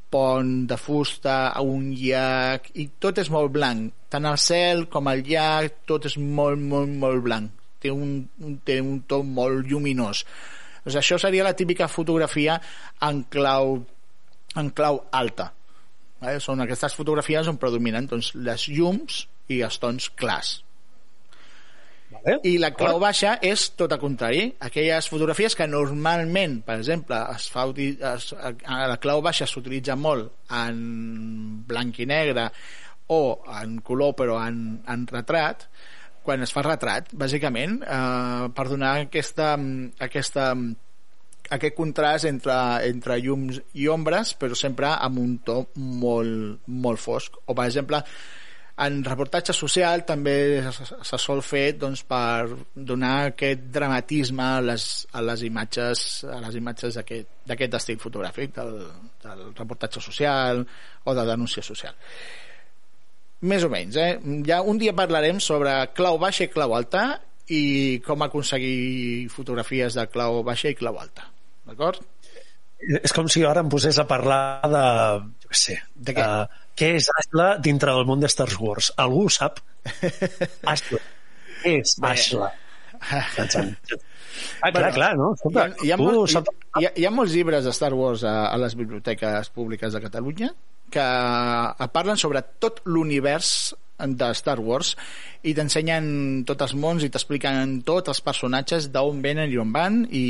pont 0.10 0.66
de 0.68 0.78
fusta 0.78 1.38
a 1.54 1.62
un 1.62 1.92
llac 1.94 2.72
i 2.82 2.88
tot 3.00 3.22
és 3.22 3.30
molt 3.30 3.54
blanc 3.54 3.94
tant 4.10 4.26
el 4.26 4.40
cel 4.42 4.88
com 4.90 5.10
el 5.12 5.22
llac 5.28 5.84
tot 5.90 6.10
és 6.10 6.18
molt, 6.18 6.58
molt, 6.58 6.90
molt 7.04 7.22
blanc 7.26 7.59
té 7.82 7.92
un, 7.94 8.60
té 8.66 8.80
un 8.84 9.02
to 9.10 9.22
molt 9.24 9.68
lluminós 9.70 10.24
doncs 10.84 11.00
això 11.02 11.20
seria 11.22 11.48
la 11.48 11.56
típica 11.58 11.90
fotografia 11.92 12.60
en 13.06 13.24
clau 13.32 13.78
en 14.60 14.72
clau 14.76 15.04
alta 15.12 15.52
eh? 16.22 16.40
són 16.44 16.64
aquestes 16.64 16.96
fotografies 16.98 17.52
on 17.52 17.60
predominen 17.62 18.10
doncs, 18.10 18.34
les 18.36 18.68
llums 18.72 19.26
i 19.50 19.62
els 19.66 19.80
tons 19.82 20.12
clars 20.20 20.60
Vale. 22.10 22.40
I 22.50 22.56
la 22.58 22.72
clau 22.74 22.98
baixa 23.02 23.36
és 23.46 23.68
tot 23.78 23.92
el 23.94 24.00
contrari. 24.02 24.48
Aquelles 24.66 25.08
fotografies 25.12 25.54
que 25.56 25.68
normalment, 25.70 26.58
per 26.66 26.80
exemple, 26.80 27.20
es 27.36 27.46
fa, 27.54 27.68
es, 27.70 28.32
a 28.34 28.80
la 28.90 28.98
clau 29.02 29.22
baixa 29.22 29.46
s'utilitza 29.48 29.94
molt 29.96 30.32
en 30.62 30.80
blanc 31.70 32.00
i 32.02 32.08
negre 32.10 32.48
o 33.14 33.22
en 33.62 33.78
color 33.86 34.16
però 34.18 34.40
en, 34.42 34.80
en 34.90 35.06
retrat, 35.10 35.68
quan 36.26 36.44
es 36.46 36.54
fa 36.56 36.64
retrat, 36.66 37.10
bàsicament, 37.14 37.80
eh, 37.84 38.50
per 38.56 38.68
donar 38.70 38.96
aquesta, 39.06 39.54
aquesta, 40.00 40.50
aquest 41.50 41.78
contrast 41.78 42.30
entre, 42.30 42.58
entre 42.90 43.18
llums 43.24 43.62
i 43.74 43.88
ombres, 43.90 44.36
però 44.40 44.58
sempre 44.58 44.92
amb 44.96 45.24
un 45.24 45.40
to 45.46 45.64
molt, 45.76 46.62
molt 46.68 47.02
fosc. 47.02 47.40
O, 47.46 47.56
per 47.56 47.66
exemple, 47.70 48.04
en 48.80 49.00
reportatge 49.04 49.54
social 49.56 50.06
també 50.08 50.36
se 50.72 51.20
sol 51.20 51.42
fer 51.44 51.74
doncs, 51.80 52.06
per 52.08 52.48
donar 52.74 53.16
aquest 53.32 53.66
dramatisme 53.76 54.46
a 54.46 54.62
les, 54.64 54.86
a 55.12 55.24
les 55.26 55.44
imatges 55.48 56.06
a 56.24 56.40
les 56.46 56.56
imatges 56.60 57.00
d'aquest 57.00 57.80
estil 57.82 58.00
fotogràfic 58.00 58.54
del, 58.56 58.78
del 59.26 59.50
reportatge 59.58 60.04
social 60.04 60.64
o 61.04 61.18
de 61.18 61.26
denúncia 61.28 61.66
social 61.66 61.98
més 63.42 63.64
o 63.64 63.72
menys 63.72 63.98
eh? 64.00 64.12
ja 64.48 64.62
un 64.62 64.80
dia 64.82 64.96
parlarem 64.96 65.40
sobre 65.44 65.74
clau 65.96 66.20
baixa 66.22 66.46
i 66.46 66.54
clau 66.54 66.76
alta 66.76 67.08
i 67.50 67.64
com 68.06 68.22
aconseguir 68.22 69.30
fotografies 69.34 69.98
de 69.98 70.06
clau 70.12 70.44
baixa 70.46 70.72
i 70.74 70.78
clau 70.78 71.00
alta 71.00 71.30
d'acord? 71.68 72.02
és 72.80 73.14
com 73.16 73.28
si 73.32 73.44
ara 73.44 73.64
em 73.64 73.70
posés 73.72 73.98
a 74.00 74.08
parlar 74.08 74.60
de 74.72 74.84
jo 75.44 75.52
què 75.52 75.62
sé, 75.64 75.80
de, 75.96 76.14
què? 76.14 76.24
de 76.24 76.60
què 76.80 76.94
és 76.96 77.10
Ashla 77.12 77.48
dintre 77.60 77.92
del 77.92 78.06
món 78.08 78.22
de 78.24 78.30
Star 78.32 78.48
Wars? 78.62 78.94
Algú 79.04 79.26
ho 79.28 79.32
sap? 79.34 79.60
Ashla. 80.74 81.02
Què 81.64 81.80
és 81.82 81.98
Ashla? 82.14 82.54
Ah, 84.64 84.70
clar, 84.72 84.92
clar, 84.96 85.10
no? 85.20 85.34
Escolta, 85.36 85.66
hi, 85.68 85.72
ha, 85.74 85.84
hi, 85.84 85.92
ha 85.92 85.98
molt, 86.00 86.32
hi, 86.80 86.86
ha, 86.86 86.92
hi 86.96 87.06
ha 87.08 87.10
molts 87.12 87.34
llibres 87.36 87.66
de 87.66 87.74
Star 87.76 87.90
Wars 87.98 88.22
a, 88.24 88.34
a 88.48 88.60
les 88.62 88.76
biblioteques 88.80 89.50
públiques 89.56 89.92
de 89.96 90.00
Catalunya 90.04 90.48
que 90.92 91.90
parlen 91.94 92.20
sobre 92.20 92.44
tot 92.62 92.82
l'univers 92.86 93.74
de 94.00 94.30
Star 94.34 94.60
Wars 94.64 94.94
i 95.44 95.54
t'ensenyen 95.56 96.44
tots 96.48 96.70
els 96.70 96.76
mons 96.80 97.04
i 97.04 97.10
t'expliquen 97.12 97.80
tots 97.88 98.14
els 98.14 98.22
personatges 98.24 98.90
d'on 98.94 99.22
venen 99.24 99.52
i 99.52 99.60
on 99.60 99.74
van 99.76 100.02
i, 100.08 100.24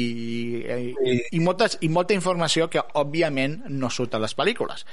i, 0.66 1.18
i, 1.32 1.40
moltes, 1.40 1.78
i 1.86 1.90
molta 1.94 2.18
informació 2.18 2.70
que 2.70 2.82
òbviament 2.98 3.62
no 3.70 3.92
surt 3.94 4.18
a 4.18 4.24
les 4.24 4.36
pel·lícules 4.38 4.86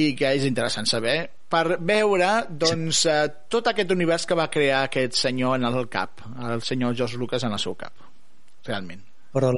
i 0.00 0.10
que 0.18 0.32
és 0.34 0.46
interessant 0.48 0.88
saber 0.90 1.16
per 1.50 1.78
veure 1.78 2.30
doncs, 2.50 3.04
eh, 3.06 3.28
tot 3.52 3.68
aquest 3.70 3.92
univers 3.94 4.26
que 4.26 4.38
va 4.38 4.50
crear 4.50 4.84
aquest 4.88 5.14
senyor 5.20 5.60
en 5.60 5.68
el 5.68 5.86
cap, 5.92 6.24
el 6.50 6.64
senyor 6.66 6.96
George 6.98 7.20
Lucas 7.20 7.44
en 7.46 7.54
el 7.54 7.62
seu 7.62 7.76
cap, 7.78 7.92
realment. 8.66 9.04
Però 9.34 9.52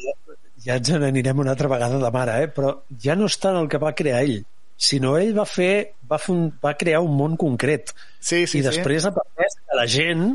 ja 0.65 0.77
ens 0.77 0.91
n'anirem 0.93 1.41
una 1.41 1.55
altra 1.55 1.71
vegada 1.73 2.01
de 2.03 2.11
mare, 2.13 2.37
eh? 2.43 2.51
però 2.53 2.75
ja 3.01 3.17
no 3.17 3.31
està 3.33 3.55
en 3.55 3.63
el 3.63 3.71
que 3.73 3.81
va 3.81 3.95
crear 3.97 4.21
ell, 4.27 4.43
sinó 4.77 5.17
ell 5.19 5.33
va 5.37 5.47
fer, 5.49 5.97
va, 6.09 6.19
fer 6.21 6.35
un, 6.35 6.51
va 6.63 6.75
crear 6.79 7.01
un 7.05 7.17
món 7.17 7.37
concret. 7.41 7.95
Sí, 8.21 8.45
sí, 8.47 8.61
I 8.61 8.67
després 8.67 9.03
sí. 9.03 9.09
ha 9.09 9.15
permès 9.17 9.59
que 9.63 9.79
la 9.79 9.87
gent 9.91 10.29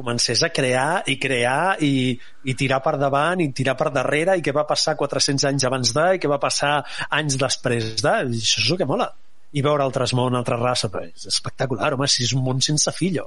comencés 0.00 0.42
a 0.46 0.52
crear 0.54 1.02
i 1.10 1.16
crear 1.20 1.76
i, 1.84 2.14
i 2.46 2.54
tirar 2.56 2.78
per 2.84 2.94
davant 3.00 3.40
i 3.42 3.50
tirar 3.56 3.74
per 3.76 3.90
darrere 3.92 4.36
i 4.38 4.44
què 4.44 4.54
va 4.56 4.64
passar 4.68 4.94
400 4.96 5.48
anys 5.50 5.66
abans 5.68 5.90
de 5.96 6.06
i 6.14 6.20
què 6.22 6.30
va 6.30 6.38
passar 6.40 6.78
anys 7.18 7.36
després 7.40 7.96
de 8.00 8.14
i 8.30 8.38
això 8.38 8.62
és 8.62 8.70
el 8.70 8.80
que 8.80 8.88
mola 8.88 9.10
i 9.52 9.62
veure 9.66 9.82
altres 9.82 10.14
món, 10.14 10.36
altra 10.38 10.58
raça, 10.60 10.90
però 10.92 11.06
és 11.08 11.26
espectacular, 11.26 11.94
home, 11.94 12.08
si 12.08 12.22
és 12.26 12.34
un 12.36 12.44
món 12.46 12.60
sense 12.62 12.92
fi, 12.94 13.10
allò. 13.14 13.26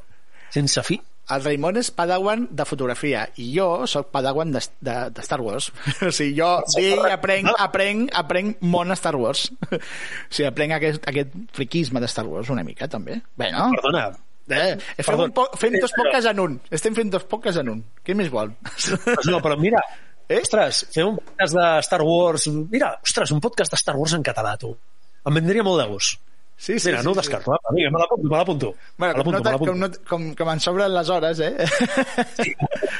Sense 0.53 0.83
fi. 0.87 0.99
El 1.31 1.43
Raimon 1.45 1.77
és 1.79 1.87
padawan 1.95 2.49
de 2.51 2.65
fotografia 2.67 3.23
i 3.39 3.45
jo 3.53 3.85
sóc 3.87 4.09
padawan 4.11 4.51
de, 4.51 4.59
de, 4.83 4.95
de 5.15 5.23
Star 5.23 5.39
Wars. 5.41 5.69
o 6.07 6.11
sigui, 6.11 6.35
jo 6.41 6.49
i 6.81 6.91
aprenc, 7.13 7.53
aprenc, 7.63 8.11
aprenc 8.23 8.59
món 8.67 8.91
a 8.91 8.97
Star 8.99 9.15
Wars. 9.15 9.47
o 9.71 9.79
sigui, 10.33 10.49
aprenc 10.49 10.75
aquest, 10.79 11.07
aquest 11.09 11.33
friquisme 11.55 12.03
de 12.03 12.11
Star 12.11 12.27
Wars 12.27 12.51
una 12.51 12.65
mica, 12.67 12.89
també. 12.91 13.21
Bé, 13.39 13.51
no? 13.55 13.71
Perdona, 13.79 14.11
Eh, 14.43 14.75
fem, 14.99 15.21
un 15.23 15.31
po 15.31 15.45
fem 15.55 15.77
dos 15.79 15.93
podcasts 15.95 16.27
en 16.27 16.39
un. 16.43 16.57
Estem 16.75 16.95
fent 16.97 17.13
dos 17.13 17.23
podcasts 17.31 17.61
en 17.61 17.69
un. 17.71 17.77
Què 18.03 18.11
més 18.11 18.27
vol? 18.27 18.49
No, 19.29 19.37
però 19.39 19.55
mira, 19.55 19.79
eh? 20.27 20.41
ostres, 20.41 20.81
fer 20.91 21.05
un 21.07 21.15
podcast 21.21 21.55
de 21.55 21.67
Star 21.87 22.01
Wars... 22.03 22.49
Mira, 22.73 22.89
ostres, 22.99 23.31
un 23.31 23.39
podcast 23.39 23.71
de 23.71 23.79
Star 23.79 23.95
Wars 23.95 24.17
en 24.19 24.25
català, 24.27 24.57
tu 24.59 24.73
em 25.23 25.39
vendria 25.39 25.63
molt 25.63 25.79
de 25.79 25.87
gust. 25.87 26.19
Sí, 26.55 26.79
sí, 26.79 26.87
Mira, 26.87 26.99
sí, 26.99 27.05
no 27.05 27.11
ho 27.11 27.15
descarto. 27.15 27.51
Sí. 27.51 27.57
Va, 27.57 27.75
vinga, 27.75 27.89
me 27.91 27.99
l'apunto, 27.99 28.29
me 28.29 28.37
l'apunto. 28.37 28.75
Bueno, 28.97 29.23
com, 29.23 29.31
no 29.33 29.57
com, 29.59 29.79
no, 29.79 29.89
com, 30.07 30.27
com 30.35 30.51
en 30.53 30.61
sobren 30.63 30.93
les 30.93 31.09
hores, 31.09 31.39
eh? 31.39 31.65
Sí, 32.37 32.53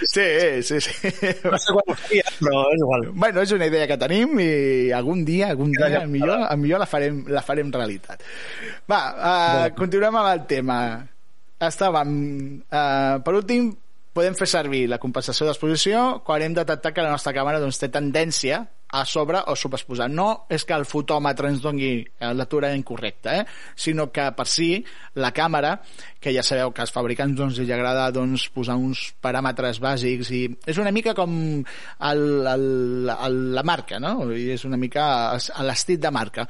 sí, 0.64 0.82
sí. 0.82 0.82
sí. 0.82 1.32
No 1.46 1.60
sé 1.62 1.76
quan 1.78 1.94
ho 1.94 1.96
faria, 1.96 2.26
però 2.40 2.66
és 2.74 2.84
igual. 2.84 3.08
Bueno, 3.14 3.46
és 3.46 3.54
una 3.56 3.70
idea 3.70 3.88
que 3.88 4.00
tenim 4.02 4.36
i 4.44 4.50
algun 4.92 5.24
dia, 5.24 5.54
algun 5.54 5.72
dia, 5.72 5.92
ja, 5.96 6.04
millor, 6.10 6.44
millor 6.60 6.84
la, 6.84 6.90
farem, 6.90 7.24
la 7.32 7.46
farem 7.46 7.72
realitat. 7.72 8.26
Va, 8.90 9.02
uh, 9.14 9.66
continuem 9.78 10.20
amb 10.20 10.34
el 10.34 10.46
tema. 10.50 10.78
Estàvem... 11.64 12.14
Uh, 12.68 13.22
per 13.24 13.38
últim, 13.38 13.72
podem 14.14 14.36
fer 14.38 14.50
servir 14.50 14.86
la 14.92 15.00
compensació 15.02 15.48
d'exposició 15.48 16.06
quan 16.26 16.44
hem 16.44 16.56
detectat 16.58 16.94
que 16.94 17.06
la 17.06 17.14
nostra 17.14 17.34
càmera 17.36 17.62
doncs, 17.64 17.80
té 17.82 17.90
tendència 17.94 18.66
a 18.94 19.04
sobre 19.10 19.42
o 19.50 19.56
subexposar. 19.58 20.10
No 20.14 20.46
és 20.54 20.64
que 20.70 20.76
el 20.78 20.86
fotòmetre 20.86 21.50
ens 21.50 21.64
doni 21.64 21.90
eh, 21.98 22.32
l'atura 22.38 22.70
incorrecta, 22.78 23.40
eh? 23.42 23.48
sinó 23.76 24.12
que 24.14 24.28
per 24.38 24.46
si 24.48 24.70
la 25.18 25.34
càmera, 25.34 25.74
que 26.22 26.34
ja 26.36 26.46
sabeu 26.46 26.72
que 26.72 26.86
als 26.86 26.94
fabricants 26.94 27.36
doncs, 27.40 27.58
els 27.64 27.74
agrada 27.74 28.12
doncs, 28.14 28.46
posar 28.54 28.78
uns 28.78 29.08
paràmetres 29.24 29.82
bàsics 29.82 30.30
i 30.38 30.46
és 30.70 30.78
una 30.78 30.94
mica 30.94 31.16
com 31.18 31.34
el, 31.64 32.24
el, 32.54 32.70
el, 33.18 33.42
la 33.58 33.66
marca, 33.66 34.00
no? 34.00 34.30
I 34.30 34.54
és 34.54 34.68
una 34.70 34.78
mica 34.78 35.04
l'estit 35.66 36.02
de 36.04 36.14
marca 36.14 36.48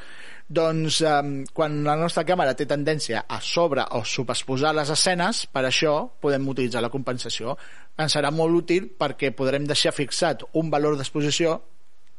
doncs 0.53 0.99
eh, 1.01 1.45
quan 1.55 1.81
la 1.87 1.95
nostra 1.97 2.25
càmera 2.27 2.53
té 2.59 2.67
tendència 2.69 3.23
a 3.27 3.39
sobre 3.41 3.85
o 3.95 4.03
subexposar 4.03 4.73
les 4.75 4.91
escenes, 4.93 5.45
per 5.47 5.63
això 5.65 5.95
podem 6.21 6.47
utilitzar 6.51 6.83
la 6.83 6.91
compensació. 6.93 7.55
Ens 7.97 8.15
serà 8.17 8.31
molt 8.35 8.63
útil 8.63 8.91
perquè 8.99 9.31
podrem 9.31 9.65
deixar 9.69 9.95
fixat 9.95 10.43
un 10.59 10.69
valor 10.73 10.99
d'exposició 10.99 11.61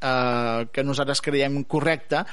eh, 0.00 0.66
que 0.72 0.84
nosaltres 0.84 1.22
creiem 1.24 1.62
correcte 1.64 2.24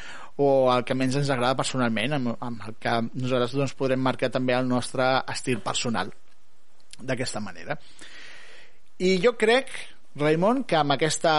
o 0.42 0.72
el 0.74 0.86
que 0.88 0.98
menys 0.98 1.20
ens 1.20 1.30
agrada 1.30 1.60
personalment, 1.60 2.18
amb, 2.18 2.36
amb 2.40 2.68
el 2.68 2.78
que 2.82 2.98
nosaltres 3.14 3.56
doncs, 3.58 3.78
podrem 3.78 4.02
marcar 4.02 4.32
també 4.34 4.56
el 4.58 4.68
nostre 4.68 5.08
estil 5.32 5.62
personal 5.64 6.12
d'aquesta 7.02 7.42
manera. 7.44 7.78
I 9.02 9.18
jo 9.22 9.34
crec, 9.38 9.72
Raimon, 10.16 10.64
que 10.70 10.78
amb 10.78 10.96
aquesta 10.96 11.34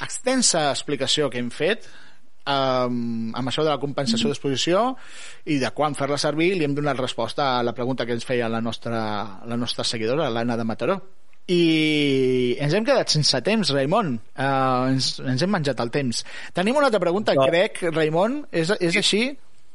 extensa 0.00 0.68
explicació 0.70 1.28
que 1.30 1.40
hem 1.42 1.50
fet, 1.54 1.88
um, 2.46 3.32
amb 3.34 3.50
això 3.50 3.64
de 3.64 3.72
la 3.72 3.80
compensació 3.82 4.28
mm. 4.28 4.32
d'exposició 4.32 4.84
i 5.50 5.58
de 5.62 5.72
quan 5.74 5.96
fer-la 5.98 6.18
servir 6.20 6.52
li 6.56 6.66
hem 6.66 6.76
donat 6.78 7.00
resposta 7.00 7.56
a 7.56 7.64
la 7.66 7.74
pregunta 7.74 8.06
que 8.06 8.14
ens 8.16 8.26
feia 8.26 8.50
la 8.52 8.62
nostra, 8.62 9.02
la 9.46 9.58
nostra 9.58 9.84
seguidora, 9.84 10.30
l'Anna 10.30 10.58
de 10.58 10.66
Mataró 10.68 11.00
i 11.50 12.56
ens 12.62 12.74
hem 12.76 12.84
quedat 12.86 13.10
sense 13.10 13.40
temps, 13.42 13.72
Raimon 13.74 14.14
uh, 14.14 14.90
ens, 14.92 15.16
ens 15.18 15.42
hem 15.42 15.50
menjat 15.50 15.80
el 15.82 15.90
temps 15.94 16.22
tenim 16.54 16.78
una 16.78 16.86
altra 16.90 17.02
pregunta, 17.02 17.34
no. 17.34 17.48
crec, 17.50 17.82
Raimon 17.90 18.44
és, 18.52 18.70
és 18.78 19.00
així? 19.00 19.24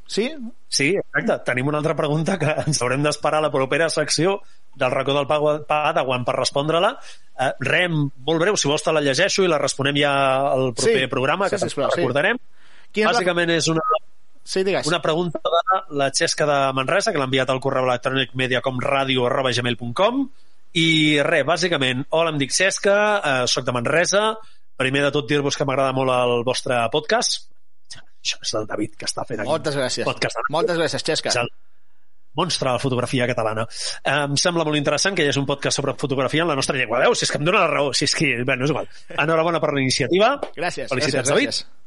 Sí? 0.08 0.30
Sí, 0.72 0.96
exacte. 0.96 1.36
Tenim 1.44 1.68
una 1.68 1.78
altra 1.82 1.94
pregunta 1.94 2.38
que 2.40 2.48
ens 2.64 2.80
haurem 2.80 3.02
d'esperar 3.04 3.42
a 3.42 3.44
la 3.44 3.52
propera 3.52 3.90
secció 3.92 4.38
del 4.78 4.90
racó 4.94 5.12
del 5.12 5.28
Padawan 5.28 6.24
per 6.24 6.34
respondre-la. 6.38 6.94
Uh, 7.36 7.50
rem, 7.60 7.98
molt 8.24 8.40
breu, 8.40 8.56
si 8.56 8.70
vols 8.70 8.84
te 8.84 8.94
la 8.94 9.02
llegeixo 9.04 9.44
i 9.44 9.50
la 9.52 9.60
responem 9.60 10.00
ja 10.00 10.12
al 10.48 10.72
proper 10.72 11.04
sí, 11.04 11.12
programa, 11.12 11.48
sí, 11.48 11.54
que 11.54 11.60
sisplau, 11.66 11.92
recordarem. 11.92 12.40
Sí. 12.88 13.04
Bàsicament 13.04 13.52
és 13.52 13.68
una, 13.68 13.84
sí, 14.40 14.64
digues. 14.64 14.88
una 14.88 15.02
pregunta 15.04 15.38
de 15.44 15.80
la 16.00 16.08
Xesca 16.08 16.48
de 16.48 16.58
Manresa, 16.78 17.12
que 17.12 17.20
l'ha 17.20 17.28
enviat 17.28 17.52
al 17.52 17.60
correu 17.60 17.84
electrònic 17.90 18.32
mediacomradio.gmail.com 18.38 20.24
i 20.74 21.20
res, 21.24 21.44
bàsicament, 21.48 22.04
hola, 22.10 22.32
em 22.34 22.40
dic 22.40 22.52
Xesca, 22.52 22.96
eh, 23.18 23.46
soc 23.50 23.64
de 23.64 23.72
Manresa, 23.72 24.24
primer 24.78 25.04
de 25.06 25.12
tot 25.14 25.28
dir-vos 25.28 25.56
que 25.56 25.64
m'agrada 25.64 25.94
molt 25.96 26.12
el 26.12 26.44
vostre 26.46 26.80
podcast. 26.92 27.48
Això 27.94 28.38
és 28.42 28.52
el 28.58 28.66
David 28.68 28.98
que 28.98 29.06
està 29.06 29.24
fent 29.24 29.40
aquí. 29.40 29.48
Moltes 29.48 29.78
gràcies. 29.78 30.04
Podcast. 30.04 30.38
Moltes 30.50 30.78
gràcies, 30.78 31.04
Xesca. 31.06 31.32
És 31.32 31.40
el 31.40 31.48
monstre 32.38 32.68
de 32.68 32.76
la 32.76 32.82
fotografia 32.82 33.26
catalana. 33.26 33.64
Eh, 34.02 34.12
em 34.12 34.36
sembla 34.36 34.66
molt 34.66 34.78
interessant 34.78 35.16
que 35.16 35.24
hi 35.24 35.32
hagi 35.32 35.40
un 35.40 35.48
podcast 35.48 35.80
sobre 35.80 35.94
fotografia 35.98 36.44
en 36.44 36.52
la 36.52 36.58
nostra 36.58 36.76
llengua. 36.76 37.00
Veus? 37.06 37.18
Si 37.18 37.26
és 37.26 37.32
que 37.32 37.40
em 37.40 37.48
dóna 37.48 37.64
la 37.64 37.72
raó. 37.72 37.90
Si 37.94 38.06
és 38.06 38.14
que... 38.14 38.30
Bé, 38.44 38.56
no 38.56 38.68
és 38.68 38.74
igual. 38.74 38.90
Enhorabona 39.16 39.62
per 39.62 39.72
la 39.74 39.82
iniciativa. 39.82 40.36
Gràcies. 40.54 40.90
Felicitats, 40.92 41.24
gràcies, 41.24 41.34
David. 41.34 41.50
gràcies. 41.50 41.77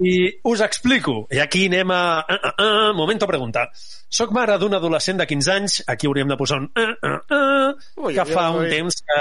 I 0.00 0.40
us 0.48 0.62
explico. 0.64 1.26
I 1.30 1.42
aquí 1.44 1.66
anem 1.68 1.90
a... 1.92 2.24
Uh, 2.24 2.36
uh, 2.36 2.52
uh, 2.64 2.92
momento 2.96 3.28
pregunta. 3.28 3.66
Soc 4.08 4.32
mare 4.32 4.56
d'un 4.58 4.74
adolescent 4.74 5.20
de 5.20 5.26
15 5.28 5.52
anys, 5.52 5.78
aquí 5.86 6.08
hauríem 6.08 6.30
de 6.30 6.38
posar 6.40 6.62
un... 6.62 6.70
Uh, 6.72 6.94
uh, 7.04 7.18
uh, 7.36 8.06
Ui, 8.06 8.14
que 8.14 8.24
ui, 8.24 8.32
fa 8.32 8.48
ui. 8.54 8.64
un 8.64 8.72
temps 8.72 9.00
que 9.04 9.18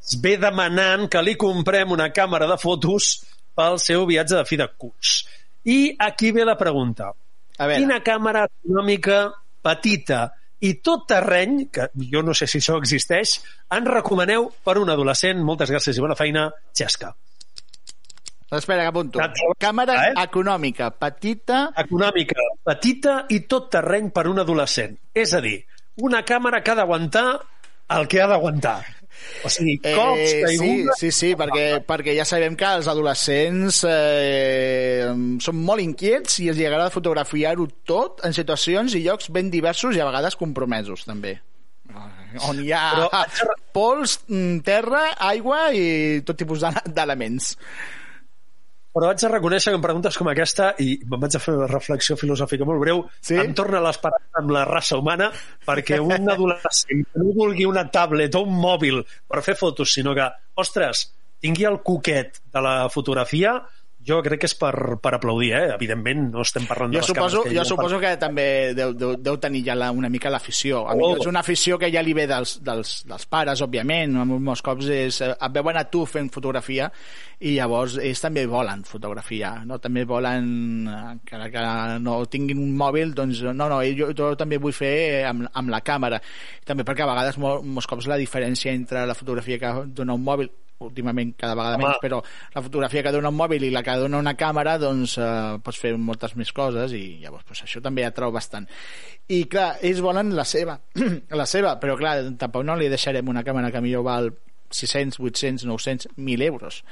es 0.00 0.16
ve 0.22 0.36
demanant 0.40 1.08
que 1.10 1.22
li 1.26 1.34
comprem 1.38 1.90
una 1.92 2.08
càmera 2.14 2.46
de 2.50 2.56
fotos 2.62 3.10
pel 3.58 3.80
seu 3.82 4.06
viatge 4.08 4.38
de 4.38 4.44
fi 4.48 4.58
de 4.60 4.68
curs. 4.78 5.24
I 5.66 5.96
aquí 5.98 6.30
ve 6.32 6.46
la 6.46 6.56
pregunta. 6.56 7.10
A 7.58 7.66
veure, 7.66 7.82
Quina 7.82 7.98
càmera 8.04 8.46
econòmica 8.48 9.24
petita 9.60 10.28
i 10.64 10.76
tot 10.84 11.08
terreny, 11.08 11.66
que 11.72 11.88
jo 12.12 12.22
no 12.24 12.32
sé 12.36 12.46
si 12.48 12.60
això 12.60 12.78
existeix, 12.80 13.34
en 13.76 13.88
recomaneu 13.88 14.46
per 14.64 14.78
un 14.80 14.92
adolescent? 14.92 15.42
Moltes 15.44 15.72
gràcies 15.72 15.98
i 15.98 16.04
bona 16.04 16.16
feina, 16.16 16.46
Xesca. 16.76 17.12
Espera, 18.58 18.82
que 18.82 18.88
apunto. 18.90 19.20
Càmera 19.58 19.94
Eh? 20.08 20.14
econòmica, 20.24 20.90
petita... 20.98 21.70
Econòmica, 21.78 22.42
petita 22.66 23.24
i 23.30 23.40
tot 23.46 23.70
terreny 23.70 24.10
per 24.10 24.26
un 24.26 24.40
adolescent. 24.42 24.96
És 25.14 25.34
a 25.34 25.40
dir, 25.44 25.60
una 26.02 26.24
càmera 26.26 26.62
que 26.64 26.72
ha 26.72 26.78
d'aguantar 26.80 27.26
el 27.90 28.08
que 28.10 28.20
ha 28.22 28.26
d'aguantar. 28.30 28.80
O 29.44 29.50
sigui, 29.52 29.74
cops, 29.82 30.30
sí, 30.30 30.40
caigudes... 30.46 30.98
sí, 30.98 31.10
sí, 31.12 31.30
perquè, 31.36 31.82
perquè 31.84 32.14
ja 32.16 32.24
sabem 32.24 32.54
que 32.56 32.64
els 32.78 32.86
adolescents 32.88 33.82
eh, 33.90 35.10
són 35.44 35.58
molt 35.66 35.82
inquiets 35.82 36.38
i 36.40 36.48
els 36.52 36.60
agrada 36.64 36.90
fotografiar-ho 36.94 37.66
tot 37.84 38.22
en 38.24 38.32
situacions 38.36 38.94
i 38.96 39.02
llocs 39.04 39.28
ben 39.34 39.50
diversos 39.52 39.96
i 39.98 40.00
a 40.00 40.06
vegades 40.08 40.38
compromesos, 40.40 41.04
també. 41.08 41.36
On 42.46 42.60
hi 42.62 42.70
ha 42.72 42.84
Però- 42.94 43.54
pols, 43.74 44.20
mm, 44.30 44.60
terra, 44.66 45.02
aigua 45.18 45.72
i 45.74 46.22
tot 46.24 46.38
tipus 46.38 46.60
d'ele- 46.62 46.86
d'elements. 46.86 47.56
Però 48.90 49.06
haig 49.06 49.20
de 49.22 49.28
reconèixer 49.30 49.70
que 49.70 49.78
en 49.78 49.82
preguntes 49.84 50.16
com 50.18 50.28
aquesta, 50.32 50.72
i 50.82 50.96
me'n 51.06 51.20
vaig 51.22 51.36
a 51.36 51.40
fer 51.42 51.54
una 51.54 51.68
reflexió 51.70 52.16
filosòfica 52.18 52.66
molt 52.66 52.80
breu, 52.82 53.04
Sí? 53.22 53.36
em 53.38 53.54
torna 53.54 53.78
a 53.78 53.84
l'esperança 53.84 54.40
amb 54.42 54.50
la 54.50 54.64
raça 54.66 54.98
humana, 54.98 55.30
perquè 55.66 56.00
un 56.02 56.28
adolescent 56.28 57.04
que 57.06 57.22
no 57.22 57.32
vulgui 57.36 57.68
una 57.70 57.84
tablet 57.90 58.34
o 58.34 58.42
un 58.42 58.56
mòbil 58.58 59.04
per 59.28 59.42
fer 59.46 59.54
fotos, 59.54 59.92
sinó 59.94 60.14
que, 60.14 60.26
ostres, 60.56 61.04
tingui 61.40 61.64
el 61.70 61.78
coquet 61.86 62.42
de 62.52 62.60
la 62.60 62.88
fotografia, 62.90 63.60
jo 64.06 64.16
crec 64.24 64.40
que 64.42 64.48
és 64.48 64.54
per, 64.56 64.72
per 65.02 65.12
aplaudir, 65.16 65.50
eh? 65.56 65.64
Evidentment, 65.74 66.30
no 66.32 66.44
estem 66.44 66.64
parlant 66.68 66.92
de 66.92 66.96
Jo 66.96 67.02
les 67.02 67.10
suposo, 67.10 67.42
que 67.44 67.52
jo 67.52 67.64
suposo 67.68 67.98
que 68.00 68.14
també 68.20 68.46
deu, 68.76 68.94
deu, 68.96 69.12
deu 69.20 69.36
tenir 69.42 69.60
ja 69.66 69.76
la, 69.76 69.90
una 69.92 70.08
mica 70.08 70.32
l'afició. 70.32 70.86
A 70.88 70.96
mi 70.96 71.04
Oh. 71.10 71.16
És 71.16 71.26
una 71.26 71.40
afició 71.40 71.76
que 71.80 71.88
ja 71.92 72.02
li 72.04 72.12
ve 72.14 72.26
dels, 72.28 72.58
dels, 72.64 73.00
dels 73.08 73.26
pares, 73.26 73.60
òbviament. 73.64 74.14
Molts 74.30 74.62
cops 74.64 74.88
és, 74.94 75.20
eh, 75.24 75.32
et 75.32 75.52
veuen 75.52 75.76
a 75.76 75.84
tu 75.90 76.04
fent 76.06 76.30
fotografia 76.32 76.90
i 77.40 77.54
llavors 77.56 77.96
ells 77.98 78.20
també 78.20 78.44
volen 78.46 78.84
fotografiar, 78.84 79.64
no? 79.66 79.78
també 79.80 80.04
volen, 80.04 80.88
eh, 80.88 81.02
encara 81.16 81.50
que 81.50 81.66
no 82.04 82.20
tinguin 82.30 82.60
un 82.62 82.72
mòbil, 82.76 83.14
doncs 83.16 83.42
no, 83.48 83.68
no, 83.68 83.82
jo, 83.96 84.12
jo 84.16 84.32
també 84.36 84.60
vull 84.60 84.76
fer 84.76 85.26
amb, 85.28 85.48
amb 85.52 85.72
la 85.72 85.82
càmera. 85.84 86.20
També 86.64 86.84
perquè 86.88 87.04
a 87.04 87.12
vegades 87.12 87.40
mol, 87.40 87.64
molts 87.64 87.88
cops 87.90 88.08
la 88.08 88.20
diferència 88.20 88.72
entre 88.72 89.04
la 89.08 89.18
fotografia 89.18 89.60
que 89.60 89.76
dona 89.88 90.16
un 90.16 90.24
mòbil 90.24 90.52
últimament 90.84 91.34
cada 91.38 91.54
vegada 91.54 91.76
Home. 91.76 91.86
menys, 91.86 92.00
però 92.02 92.20
la 92.54 92.62
fotografia 92.62 93.02
que 93.04 93.12
dona 93.14 93.30
un 93.32 93.38
mòbil 93.38 93.66
i 93.66 93.70
la 93.74 93.82
que 93.86 93.96
dona 94.00 94.20
una 94.20 94.34
càmera, 94.38 94.76
doncs 94.80 95.16
eh, 95.20 95.30
pots 95.64 95.80
fer 95.80 95.94
moltes 96.00 96.36
més 96.40 96.52
coses 96.56 96.94
i 96.96 97.20
llavors 97.22 97.46
pues, 97.48 97.64
això 97.66 97.82
també 97.84 98.04
atrau 98.06 98.32
bastant. 98.32 98.68
I 99.28 99.44
clar, 99.50 99.74
ells 99.86 100.02
volen 100.04 100.34
la 100.36 100.46
seva, 100.48 100.78
la 101.42 101.48
seva, 101.48 101.76
però 101.82 101.96
clar, 102.00 102.16
tampoc 102.40 102.66
no 102.66 102.78
li 102.80 102.90
deixarem 102.92 103.28
una 103.28 103.44
càmera 103.46 103.72
que 103.72 103.84
millor 103.84 104.06
val 104.08 104.32
600, 104.70 105.18
800, 105.20 105.66
900, 105.66 106.14
1.000 106.16 106.46
euros 106.46 106.84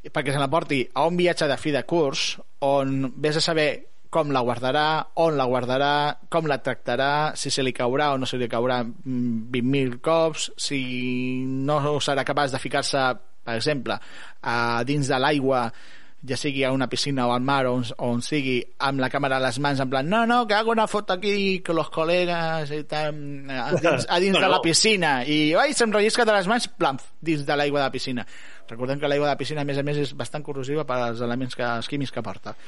perquè 0.00 0.32
se 0.32 0.40
la 0.40 0.48
porti 0.48 0.80
a 0.96 1.04
un 1.04 1.18
viatge 1.18 1.44
de 1.44 1.58
fi 1.60 1.74
de 1.74 1.82
curs 1.84 2.38
on 2.64 3.10
vés 3.20 3.36
a 3.36 3.42
saber 3.44 3.66
com 4.10 4.32
la 4.34 4.42
guardarà, 4.42 4.86
on 5.22 5.38
la 5.38 5.46
guardarà, 5.46 5.92
com 6.28 6.48
la 6.50 6.58
tractarà, 6.58 7.32
si 7.38 7.52
se 7.54 7.62
li 7.62 7.72
caurà 7.72 8.10
o 8.12 8.18
no 8.18 8.26
se 8.26 8.40
li 8.40 8.50
caurà 8.50 8.82
mm, 8.82 9.46
20.000 9.54 10.00
cops, 10.02 10.50
si 10.58 10.80
no 11.46 11.78
serà 12.02 12.26
capaç 12.26 12.52
de 12.56 12.60
ficar-se, 12.62 13.06
per 13.46 13.56
exemple, 13.56 13.96
a 14.42 14.58
dins 14.84 15.08
de 15.08 15.22
l'aigua 15.22 15.68
ja 16.26 16.36
sigui 16.36 16.64
a 16.64 16.72
una 16.72 16.88
piscina 16.90 17.26
o 17.26 17.32
al 17.32 17.40
mar 17.40 17.64
o 17.66 17.72
on, 17.78 17.86
on 18.04 18.20
sigui, 18.20 18.58
amb 18.84 19.00
la 19.00 19.08
càmera 19.08 19.38
a 19.38 19.44
les 19.46 19.56
mans 19.62 19.80
en 19.80 19.88
plan, 19.88 20.04
no, 20.10 20.26
no, 20.28 20.42
que 20.46 20.58
hago 20.58 20.74
una 20.74 20.86
foto 20.90 21.14
aquí 21.14 21.62
con 21.64 21.76
los 21.76 21.88
colegas 21.88 22.70
i 22.76 22.82
tal, 22.84 23.14
a 23.48 23.70
dins, 23.72 24.06
a 24.08 24.20
dins 24.20 24.36
No, 24.40 24.44
de 24.44 24.52
la 24.52 24.60
piscina. 24.60 25.14
I 25.24 25.54
ai, 25.54 25.72
se'm 25.72 25.94
rellisca 25.94 26.26
de 26.28 26.36
les 26.36 26.50
mans, 26.50 26.68
plamf, 26.76 27.12
dins 27.20 27.46
de 27.46 27.56
l'aigua 27.56 27.80
de 27.80 27.86
la 27.86 27.94
piscina. 27.94 28.26
Recordem 28.68 29.00
que 29.00 29.08
l'aigua 29.08 29.30
de 29.30 29.32
la 29.32 29.40
piscina 29.40 29.64
a 29.64 29.68
més 29.68 29.80
a 29.80 29.86
més 29.86 30.02
és 30.02 30.12
bastant 30.18 30.44
corrosiva 30.44 30.84
per 30.84 30.98
als 31.06 31.22
elements 31.24 31.56
que, 31.56 31.64
els 31.64 31.88
químics 31.88 32.12
que 32.12 32.26
porta 32.26 32.58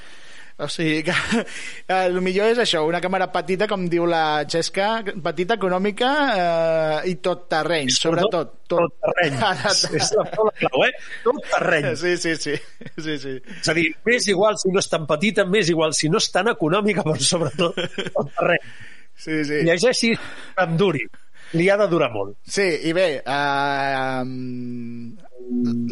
o 0.59 0.69
sigui 0.69 1.03
que 1.07 1.15
el 2.03 2.19
millor 2.25 2.53
és 2.53 2.61
això, 2.63 2.83
una 2.89 3.01
càmera 3.03 3.31
petita 3.33 3.69
com 3.71 3.87
diu 3.91 4.05
la 4.11 4.45
Xesca, 4.49 4.91
petita, 5.25 5.57
econòmica 5.61 6.11
eh, 6.33 6.99
i 7.13 7.17
tot 7.25 7.47
terreny, 7.53 7.91
sobretot 7.95 8.55
tot 8.73 8.95
terreny. 9.01 9.39
és, 10.01 10.13
la 10.19 10.27
paraula 10.29 10.55
clau, 10.61 10.85
eh? 10.87 10.93
Tot 11.25 11.41
terreny. 11.55 11.91
sí, 11.97 12.15
sí, 12.21 12.37
sí, 12.37 12.57
sí, 12.99 13.19
sí. 13.25 13.35
És 13.61 13.73
a 13.73 13.77
dir, 13.79 13.89
més 14.09 14.29
igual 14.33 14.61
si 14.61 14.73
no 14.75 14.83
és 14.83 14.93
tan 14.93 15.09
petita, 15.11 15.47
més 15.49 15.73
igual 15.73 15.97
si 15.97 16.13
no 16.13 16.23
és 16.23 16.31
tan 16.35 16.53
econòmica, 16.53 17.05
però 17.07 17.19
sobretot 17.33 17.77
tot 18.13 18.33
terreny. 18.39 18.71
sí, 19.25 19.43
sí. 19.49 19.65
Llegeixi 19.69 20.15
que 20.17 20.67
em 20.67 20.79
duri. 20.81 21.05
Li 21.53 21.67
ha 21.69 21.77
de 21.77 21.85
durar 21.91 22.09
molt. 22.15 22.39
Sí, 22.49 22.65
i 22.89 22.95
bé, 22.97 23.09
eh, 23.21 24.23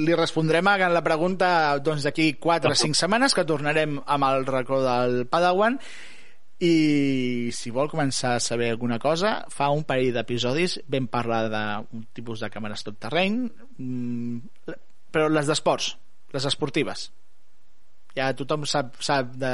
li 0.01 0.15
respondrem 0.17 0.67
a 0.71 0.77
la 0.89 1.03
pregunta 1.05 1.79
doncs 1.79 2.07
d'aquí 2.07 2.33
4 2.41 2.73
o 2.73 2.79
5 2.79 2.99
setmanes 2.99 3.37
que 3.37 3.47
tornarem 3.47 3.99
amb 4.07 4.29
el 4.31 4.47
racó 4.49 4.81
del 4.85 5.27
Padawan. 5.31 5.79
I 6.61 7.49
si 7.57 7.71
vol 7.73 7.89
començar 7.89 8.35
a 8.37 8.43
saber 8.45 8.69
alguna 8.69 8.99
cosa 9.01 9.47
fa 9.49 9.71
un 9.73 9.87
parell 9.89 10.13
d'episodis 10.13 10.77
vam 10.93 11.07
parlar 11.09 11.47
d'un 11.49 12.05
tipus 12.13 12.43
de 12.45 12.51
càmeres 12.53 12.85
tot 12.85 12.99
terreny 13.01 13.47
mm, 13.49 14.75
però 15.09 15.31
les 15.33 15.49
d'esports 15.49 15.95
les 16.37 16.47
esportives. 16.47 17.09
Ja 18.17 18.29
tothom 18.35 18.67
sap, 18.67 18.97
sap 19.01 19.33
de... 19.39 19.51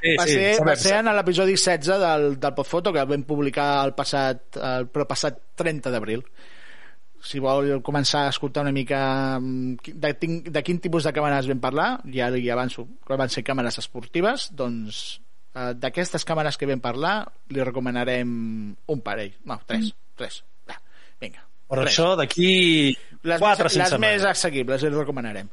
Sí, 0.00 0.14
va, 0.16 0.24
sí, 0.24 0.36
ser, 0.38 0.50
sabem, 0.54 0.70
va 0.70 0.76
ser 0.80 0.94
en 1.00 1.10
l'episodi 1.18 1.56
16 1.58 2.00
del, 2.02 2.26
del 2.40 2.54
Podfoto 2.56 2.92
que 2.94 3.04
vam 3.10 3.24
publicar 3.26 3.68
el 3.84 3.92
passat, 3.98 4.56
el 4.56 4.88
passat 5.04 5.40
30 5.58 5.92
d'abril 5.92 6.22
si 7.26 7.40
vol 7.42 7.80
començar 7.84 8.26
a 8.26 8.32
escoltar 8.32 8.64
una 8.64 8.74
mica 8.74 9.38
mm, 9.40 9.92
de, 9.98 10.12
de 10.50 10.62
quin 10.66 10.80
tipus 10.82 11.06
de 11.06 11.12
càmeres 11.16 11.48
vam 11.50 11.62
parlar, 11.62 11.88
ja 12.14 12.30
li 12.32 12.46
avanço 12.52 12.86
que 13.06 13.18
van 13.18 13.32
ser 13.32 13.44
càmeres 13.46 13.80
esportives, 13.82 14.50
doncs 14.56 15.00
eh, 15.54 15.72
d'aquestes 15.74 16.26
càmeres 16.28 16.58
que 16.58 16.68
vam 16.70 16.82
parlar 16.84 17.16
li 17.50 17.64
recomanarem 17.64 18.30
un 18.94 19.02
parell, 19.04 19.34
no, 19.44 19.58
tres, 19.66 19.90
tres, 20.16 20.40
va, 20.68 20.78
vinga. 21.22 21.42
Però 21.66 21.82
tres. 21.82 21.96
això 21.96 22.12
d'aquí 22.14 22.50
Les, 23.26 23.40
4 23.42 23.42
o 23.42 23.48
més, 23.48 23.56
5 23.58 23.64
les 23.64 23.74
més 23.74 23.90
setmanes. 23.90 24.24
assequibles, 24.30 24.84
li 24.86 24.92
recomanarem. 24.94 25.48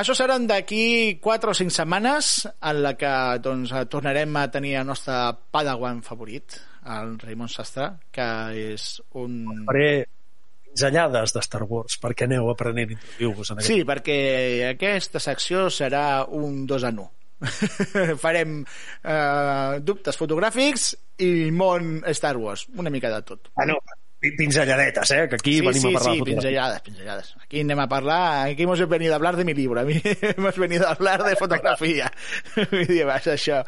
Això 0.00 0.14
seran 0.16 0.46
d'aquí 0.48 1.18
4 1.20 1.52
o 1.52 1.56
5 1.58 1.74
setmanes 1.74 2.30
en 2.48 2.80
la 2.80 2.94
que 2.96 3.12
doncs, 3.44 3.74
eh, 3.76 3.84
tornarem 3.92 4.40
a 4.40 4.46
tenir 4.48 4.78
el 4.80 4.88
nostre 4.88 5.18
padawan 5.52 6.00
favorit, 6.06 6.56
el 6.96 7.18
Raimon 7.20 7.52
Sastre, 7.52 7.90
que 8.14 8.30
és 8.72 8.86
un... 9.20 9.42
Faré 9.68 9.90
pinzellades 10.80 11.32
de 11.34 11.42
Star 11.44 11.64
Wars 11.68 11.98
perquè 12.00 12.26
aneu 12.26 12.50
aprenent 12.50 12.94
introduir-vos 12.94 13.52
en 13.52 13.60
aquest... 13.60 13.70
Sí, 13.70 13.84
perquè 13.86 14.18
aquesta 14.70 15.20
secció 15.20 15.68
serà 15.70 16.24
un 16.26 16.64
dos 16.66 16.84
en 16.88 17.02
un. 17.04 17.10
Farem 18.22 18.60
eh, 18.60 19.80
dubtes 19.80 20.18
fotogràfics 20.20 20.90
i 21.24 21.50
món 21.52 22.00
Star 22.16 22.36
Wars, 22.40 22.66
una 22.76 22.92
mica 22.92 23.12
de 23.12 23.22
tot. 23.28 23.52
Bueno, 23.56 23.78
pinzelladetes, 24.20 25.10
eh? 25.12 25.28
que 25.28 25.36
aquí 25.36 25.54
sí, 25.54 25.60
venim 25.60 25.82
sí, 25.82 25.88
a 25.88 25.92
parlar 25.98 26.12
sí, 26.12 26.18
de 26.18 26.24
pinzellades, 26.24 26.80
pinzellades. 26.82 27.34
Aquí 27.40 27.60
anem 27.64 27.80
a 27.80 27.88
parlar, 27.88 28.50
aquí 28.50 28.62
hemos 28.64 28.88
venido 28.88 29.14
a 29.14 29.16
hablar 29.16 29.36
de 29.36 29.44
mi 29.44 29.54
libro, 29.54 29.80
a 29.80 29.84
mí 29.84 30.00
hemos 30.36 30.58
venido 30.58 30.86
a 30.86 30.92
hablar 30.92 31.24
de 31.24 31.36
fotografia. 31.36 32.12
Vull 32.70 32.86
dir, 32.86 33.06
va 33.08 33.16
ser 33.24 33.38
això. 33.38 33.62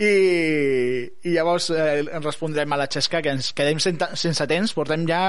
I, 0.00 0.12
i 1.28 1.36
llavors 1.36 1.68
eh, 1.70 2.02
respondrem 2.16 2.72
a 2.72 2.80
la 2.80 2.88
xesca 2.88 3.20
que 3.20 3.34
ens 3.36 3.52
quedem 3.52 3.78
sense, 3.82 4.08
sense 4.20 4.46
temps, 4.48 4.72
portem 4.76 5.04
ja 5.08 5.20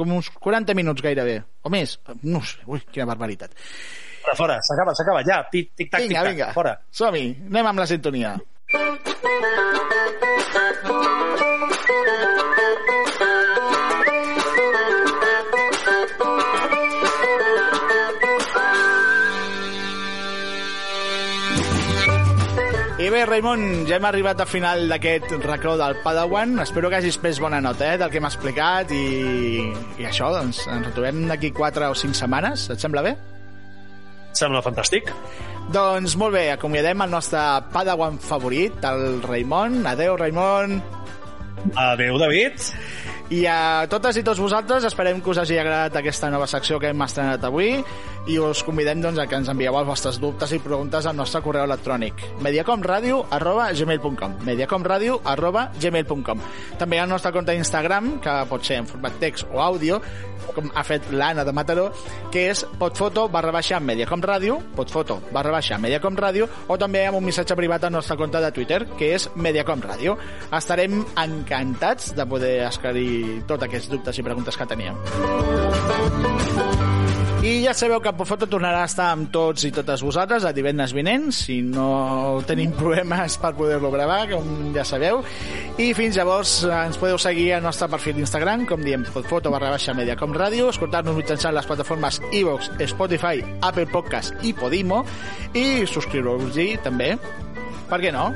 com 0.00 0.16
uns 0.16 0.32
40 0.40 0.74
minuts 0.78 1.04
gairebé, 1.04 1.42
o 1.62 1.72
més, 1.72 1.98
no 2.24 2.40
sé, 2.40 2.64
ui, 2.66 2.80
quina 2.88 3.08
barbaritat. 3.10 3.52
Fora, 4.20 4.36
fora, 4.36 4.56
s'acaba, 4.64 4.96
s'acaba, 4.96 5.20
ja, 5.28 5.42
tic, 5.52 5.74
tic, 5.76 5.92
tac, 5.92 6.00
Vinga, 6.04 6.08
tic, 6.08 6.24
tac, 6.24 6.32
vinga, 6.32 6.52
fora. 6.56 6.74
som-hi, 6.92 7.26
anem 7.52 7.70
amb 7.72 7.84
la 7.84 7.88
sintonia. 7.88 8.36
I 8.70 9.50
bé, 23.20 23.26
Raimon, 23.26 23.62
ja 23.88 23.98
hem 23.98 24.04
arribat 24.08 24.38
al 24.40 24.48
final 24.48 24.86
d'aquest 24.88 25.32
racó 25.42 25.74
del 25.76 25.98
Padawan. 26.04 26.54
Espero 26.62 26.88
que 26.88 26.96
hagis 27.00 27.18
pres 27.20 27.40
bona 27.42 27.58
nota 27.60 27.90
eh, 27.92 27.98
del 28.00 28.08
que 28.12 28.20
m'ha 28.22 28.30
explicat 28.30 28.92
i, 28.96 29.66
i 30.00 30.06
això, 30.08 30.30
doncs, 30.32 30.62
ens 30.70 30.86
retrobem 30.88 31.26
d'aquí 31.28 31.50
4 31.56 31.90
o 31.90 31.96
5 31.96 32.16
setmanes. 32.16 32.68
Et 32.72 32.80
sembla 32.80 33.02
bé? 33.04 33.12
Sembla 34.38 34.62
fantàstic. 34.64 35.10
Doncs 35.74 36.16
molt 36.20 36.38
bé, 36.38 36.46
acomiadem 36.54 37.04
el 37.04 37.12
nostre 37.12 37.42
Padawan 37.74 38.16
favorit, 38.24 38.80
el 38.88 39.20
Raimon. 39.26 39.82
Adeu, 39.90 40.16
Raimon. 40.20 40.78
Adeu, 41.76 42.16
David. 42.22 42.70
I 43.30 43.44
a 43.46 43.86
totes 43.86 44.16
i 44.18 44.24
tots 44.26 44.40
vosaltres 44.42 44.82
esperem 44.88 45.20
que 45.22 45.30
us 45.30 45.38
hagi 45.38 45.54
agradat 45.60 46.00
aquesta 46.00 46.26
nova 46.34 46.48
secció 46.50 46.80
que 46.82 46.88
hem 46.90 47.02
estrenat 47.04 47.44
avui 47.46 47.76
i 48.26 48.38
us 48.42 48.64
convidem 48.66 48.98
doncs, 49.04 49.20
a 49.22 49.26
que 49.30 49.38
ens 49.38 49.48
envieu 49.52 49.76
els 49.78 49.86
vostres 49.86 50.18
dubtes 50.18 50.50
i 50.50 50.58
preguntes 50.58 51.06
al 51.06 51.14
nostre 51.14 51.38
correu 51.44 51.62
electrònic 51.68 52.24
mediacomradio 52.42 53.20
arroba 53.30 53.68
gmail.com 53.70 54.34
mediacomradio 54.48 55.20
arroba 55.22 55.68
gmail.com 55.78 56.42
també 56.82 56.98
el 56.98 57.08
nostre 57.08 57.30
compte 57.30 57.54
d'Instagram 57.54 58.16
que 58.24 58.34
pot 58.50 58.66
ser 58.66 58.80
en 58.82 58.90
format 58.90 59.22
text 59.22 59.46
o 59.54 59.62
àudio 59.62 60.02
com 60.54 60.70
ha 60.74 60.84
fet 60.86 61.10
l'Anna 61.12 61.44
de 61.46 61.54
Mataró 61.56 61.88
que 62.32 62.48
és 62.50 62.64
potfoto 62.78 63.28
barra 63.28 63.52
baixa 63.54 63.80
mediacomradio 63.80 64.58
potfoto 64.76 65.20
barra 65.32 65.54
baixa 65.56 65.78
mediacomradio 65.78 66.48
o 66.68 66.78
també 66.78 67.06
amb 67.06 67.20
un 67.20 67.26
missatge 67.26 67.56
privat 67.58 67.84
al 67.84 67.94
nostre 67.96 68.16
compte 68.20 68.40
de 68.42 68.52
Twitter 68.52 68.82
que 68.98 69.14
és 69.16 69.28
mediacomradio 69.36 70.16
estarem 70.56 71.00
encantats 71.24 72.14
de 72.16 72.26
poder 72.26 72.54
esclarir 72.68 73.42
tots 73.46 73.68
aquests 73.68 73.90
dubtes 73.92 74.18
i 74.18 74.26
preguntes 74.26 74.56
que 74.56 74.70
teníem. 74.70 74.96
I 77.40 77.62
ja 77.64 77.72
sabeu 77.72 78.02
que 78.04 78.12
Pofoto 78.12 78.44
tornarà 78.52 78.82
a 78.84 78.88
estar 78.88 79.06
amb 79.14 79.30
tots 79.32 79.62
i 79.64 79.70
totes 79.72 80.02
vosaltres 80.04 80.44
a 80.44 80.50
divendres 80.52 80.92
vinent, 80.92 81.30
si 81.32 81.62
no 81.64 82.42
tenim 82.44 82.74
problemes 82.76 83.38
per 83.40 83.54
poder-lo 83.56 83.88
gravar, 83.94 84.26
com 84.28 84.74
ja 84.74 84.84
sabeu. 84.84 85.22
I 85.80 85.94
fins 85.96 86.18
llavors 86.20 86.52
ens 86.68 87.00
podeu 87.00 87.16
seguir 87.16 87.54
al 87.56 87.64
nostre 87.64 87.88
perfil 87.88 88.18
d'Instagram, 88.18 88.66
com 88.68 88.84
diem, 88.84 89.06
Pofoto 89.08 89.48
barra 89.54 89.72
baixa 89.72 89.96
media 89.96 90.18
com 90.20 90.36
ràdio, 90.36 90.68
escoltar-nos 90.68 91.16
mitjançant 91.16 91.56
les 91.56 91.68
plataformes 91.70 92.20
iVox, 92.28 92.74
Spotify, 92.92 93.40
Apple 93.64 93.88
Podcast 93.88 94.36
i 94.44 94.52
Podimo, 94.52 95.00
i 95.56 95.86
subscriure-vos-hi 95.88 96.74
també. 96.84 97.14
Per 97.88 98.04
què 98.04 98.12
no? 98.12 98.28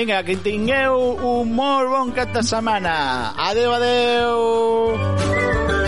Vinga, 0.00 0.22
que 0.24 0.32
tingueu 0.40 0.94
un 1.30 1.50
molt 1.58 1.90
bon 1.92 2.12
cap 2.16 2.32
de 2.32 2.40
setmana. 2.50 2.94
Adeu, 3.50 3.74
adeu! 3.76 5.79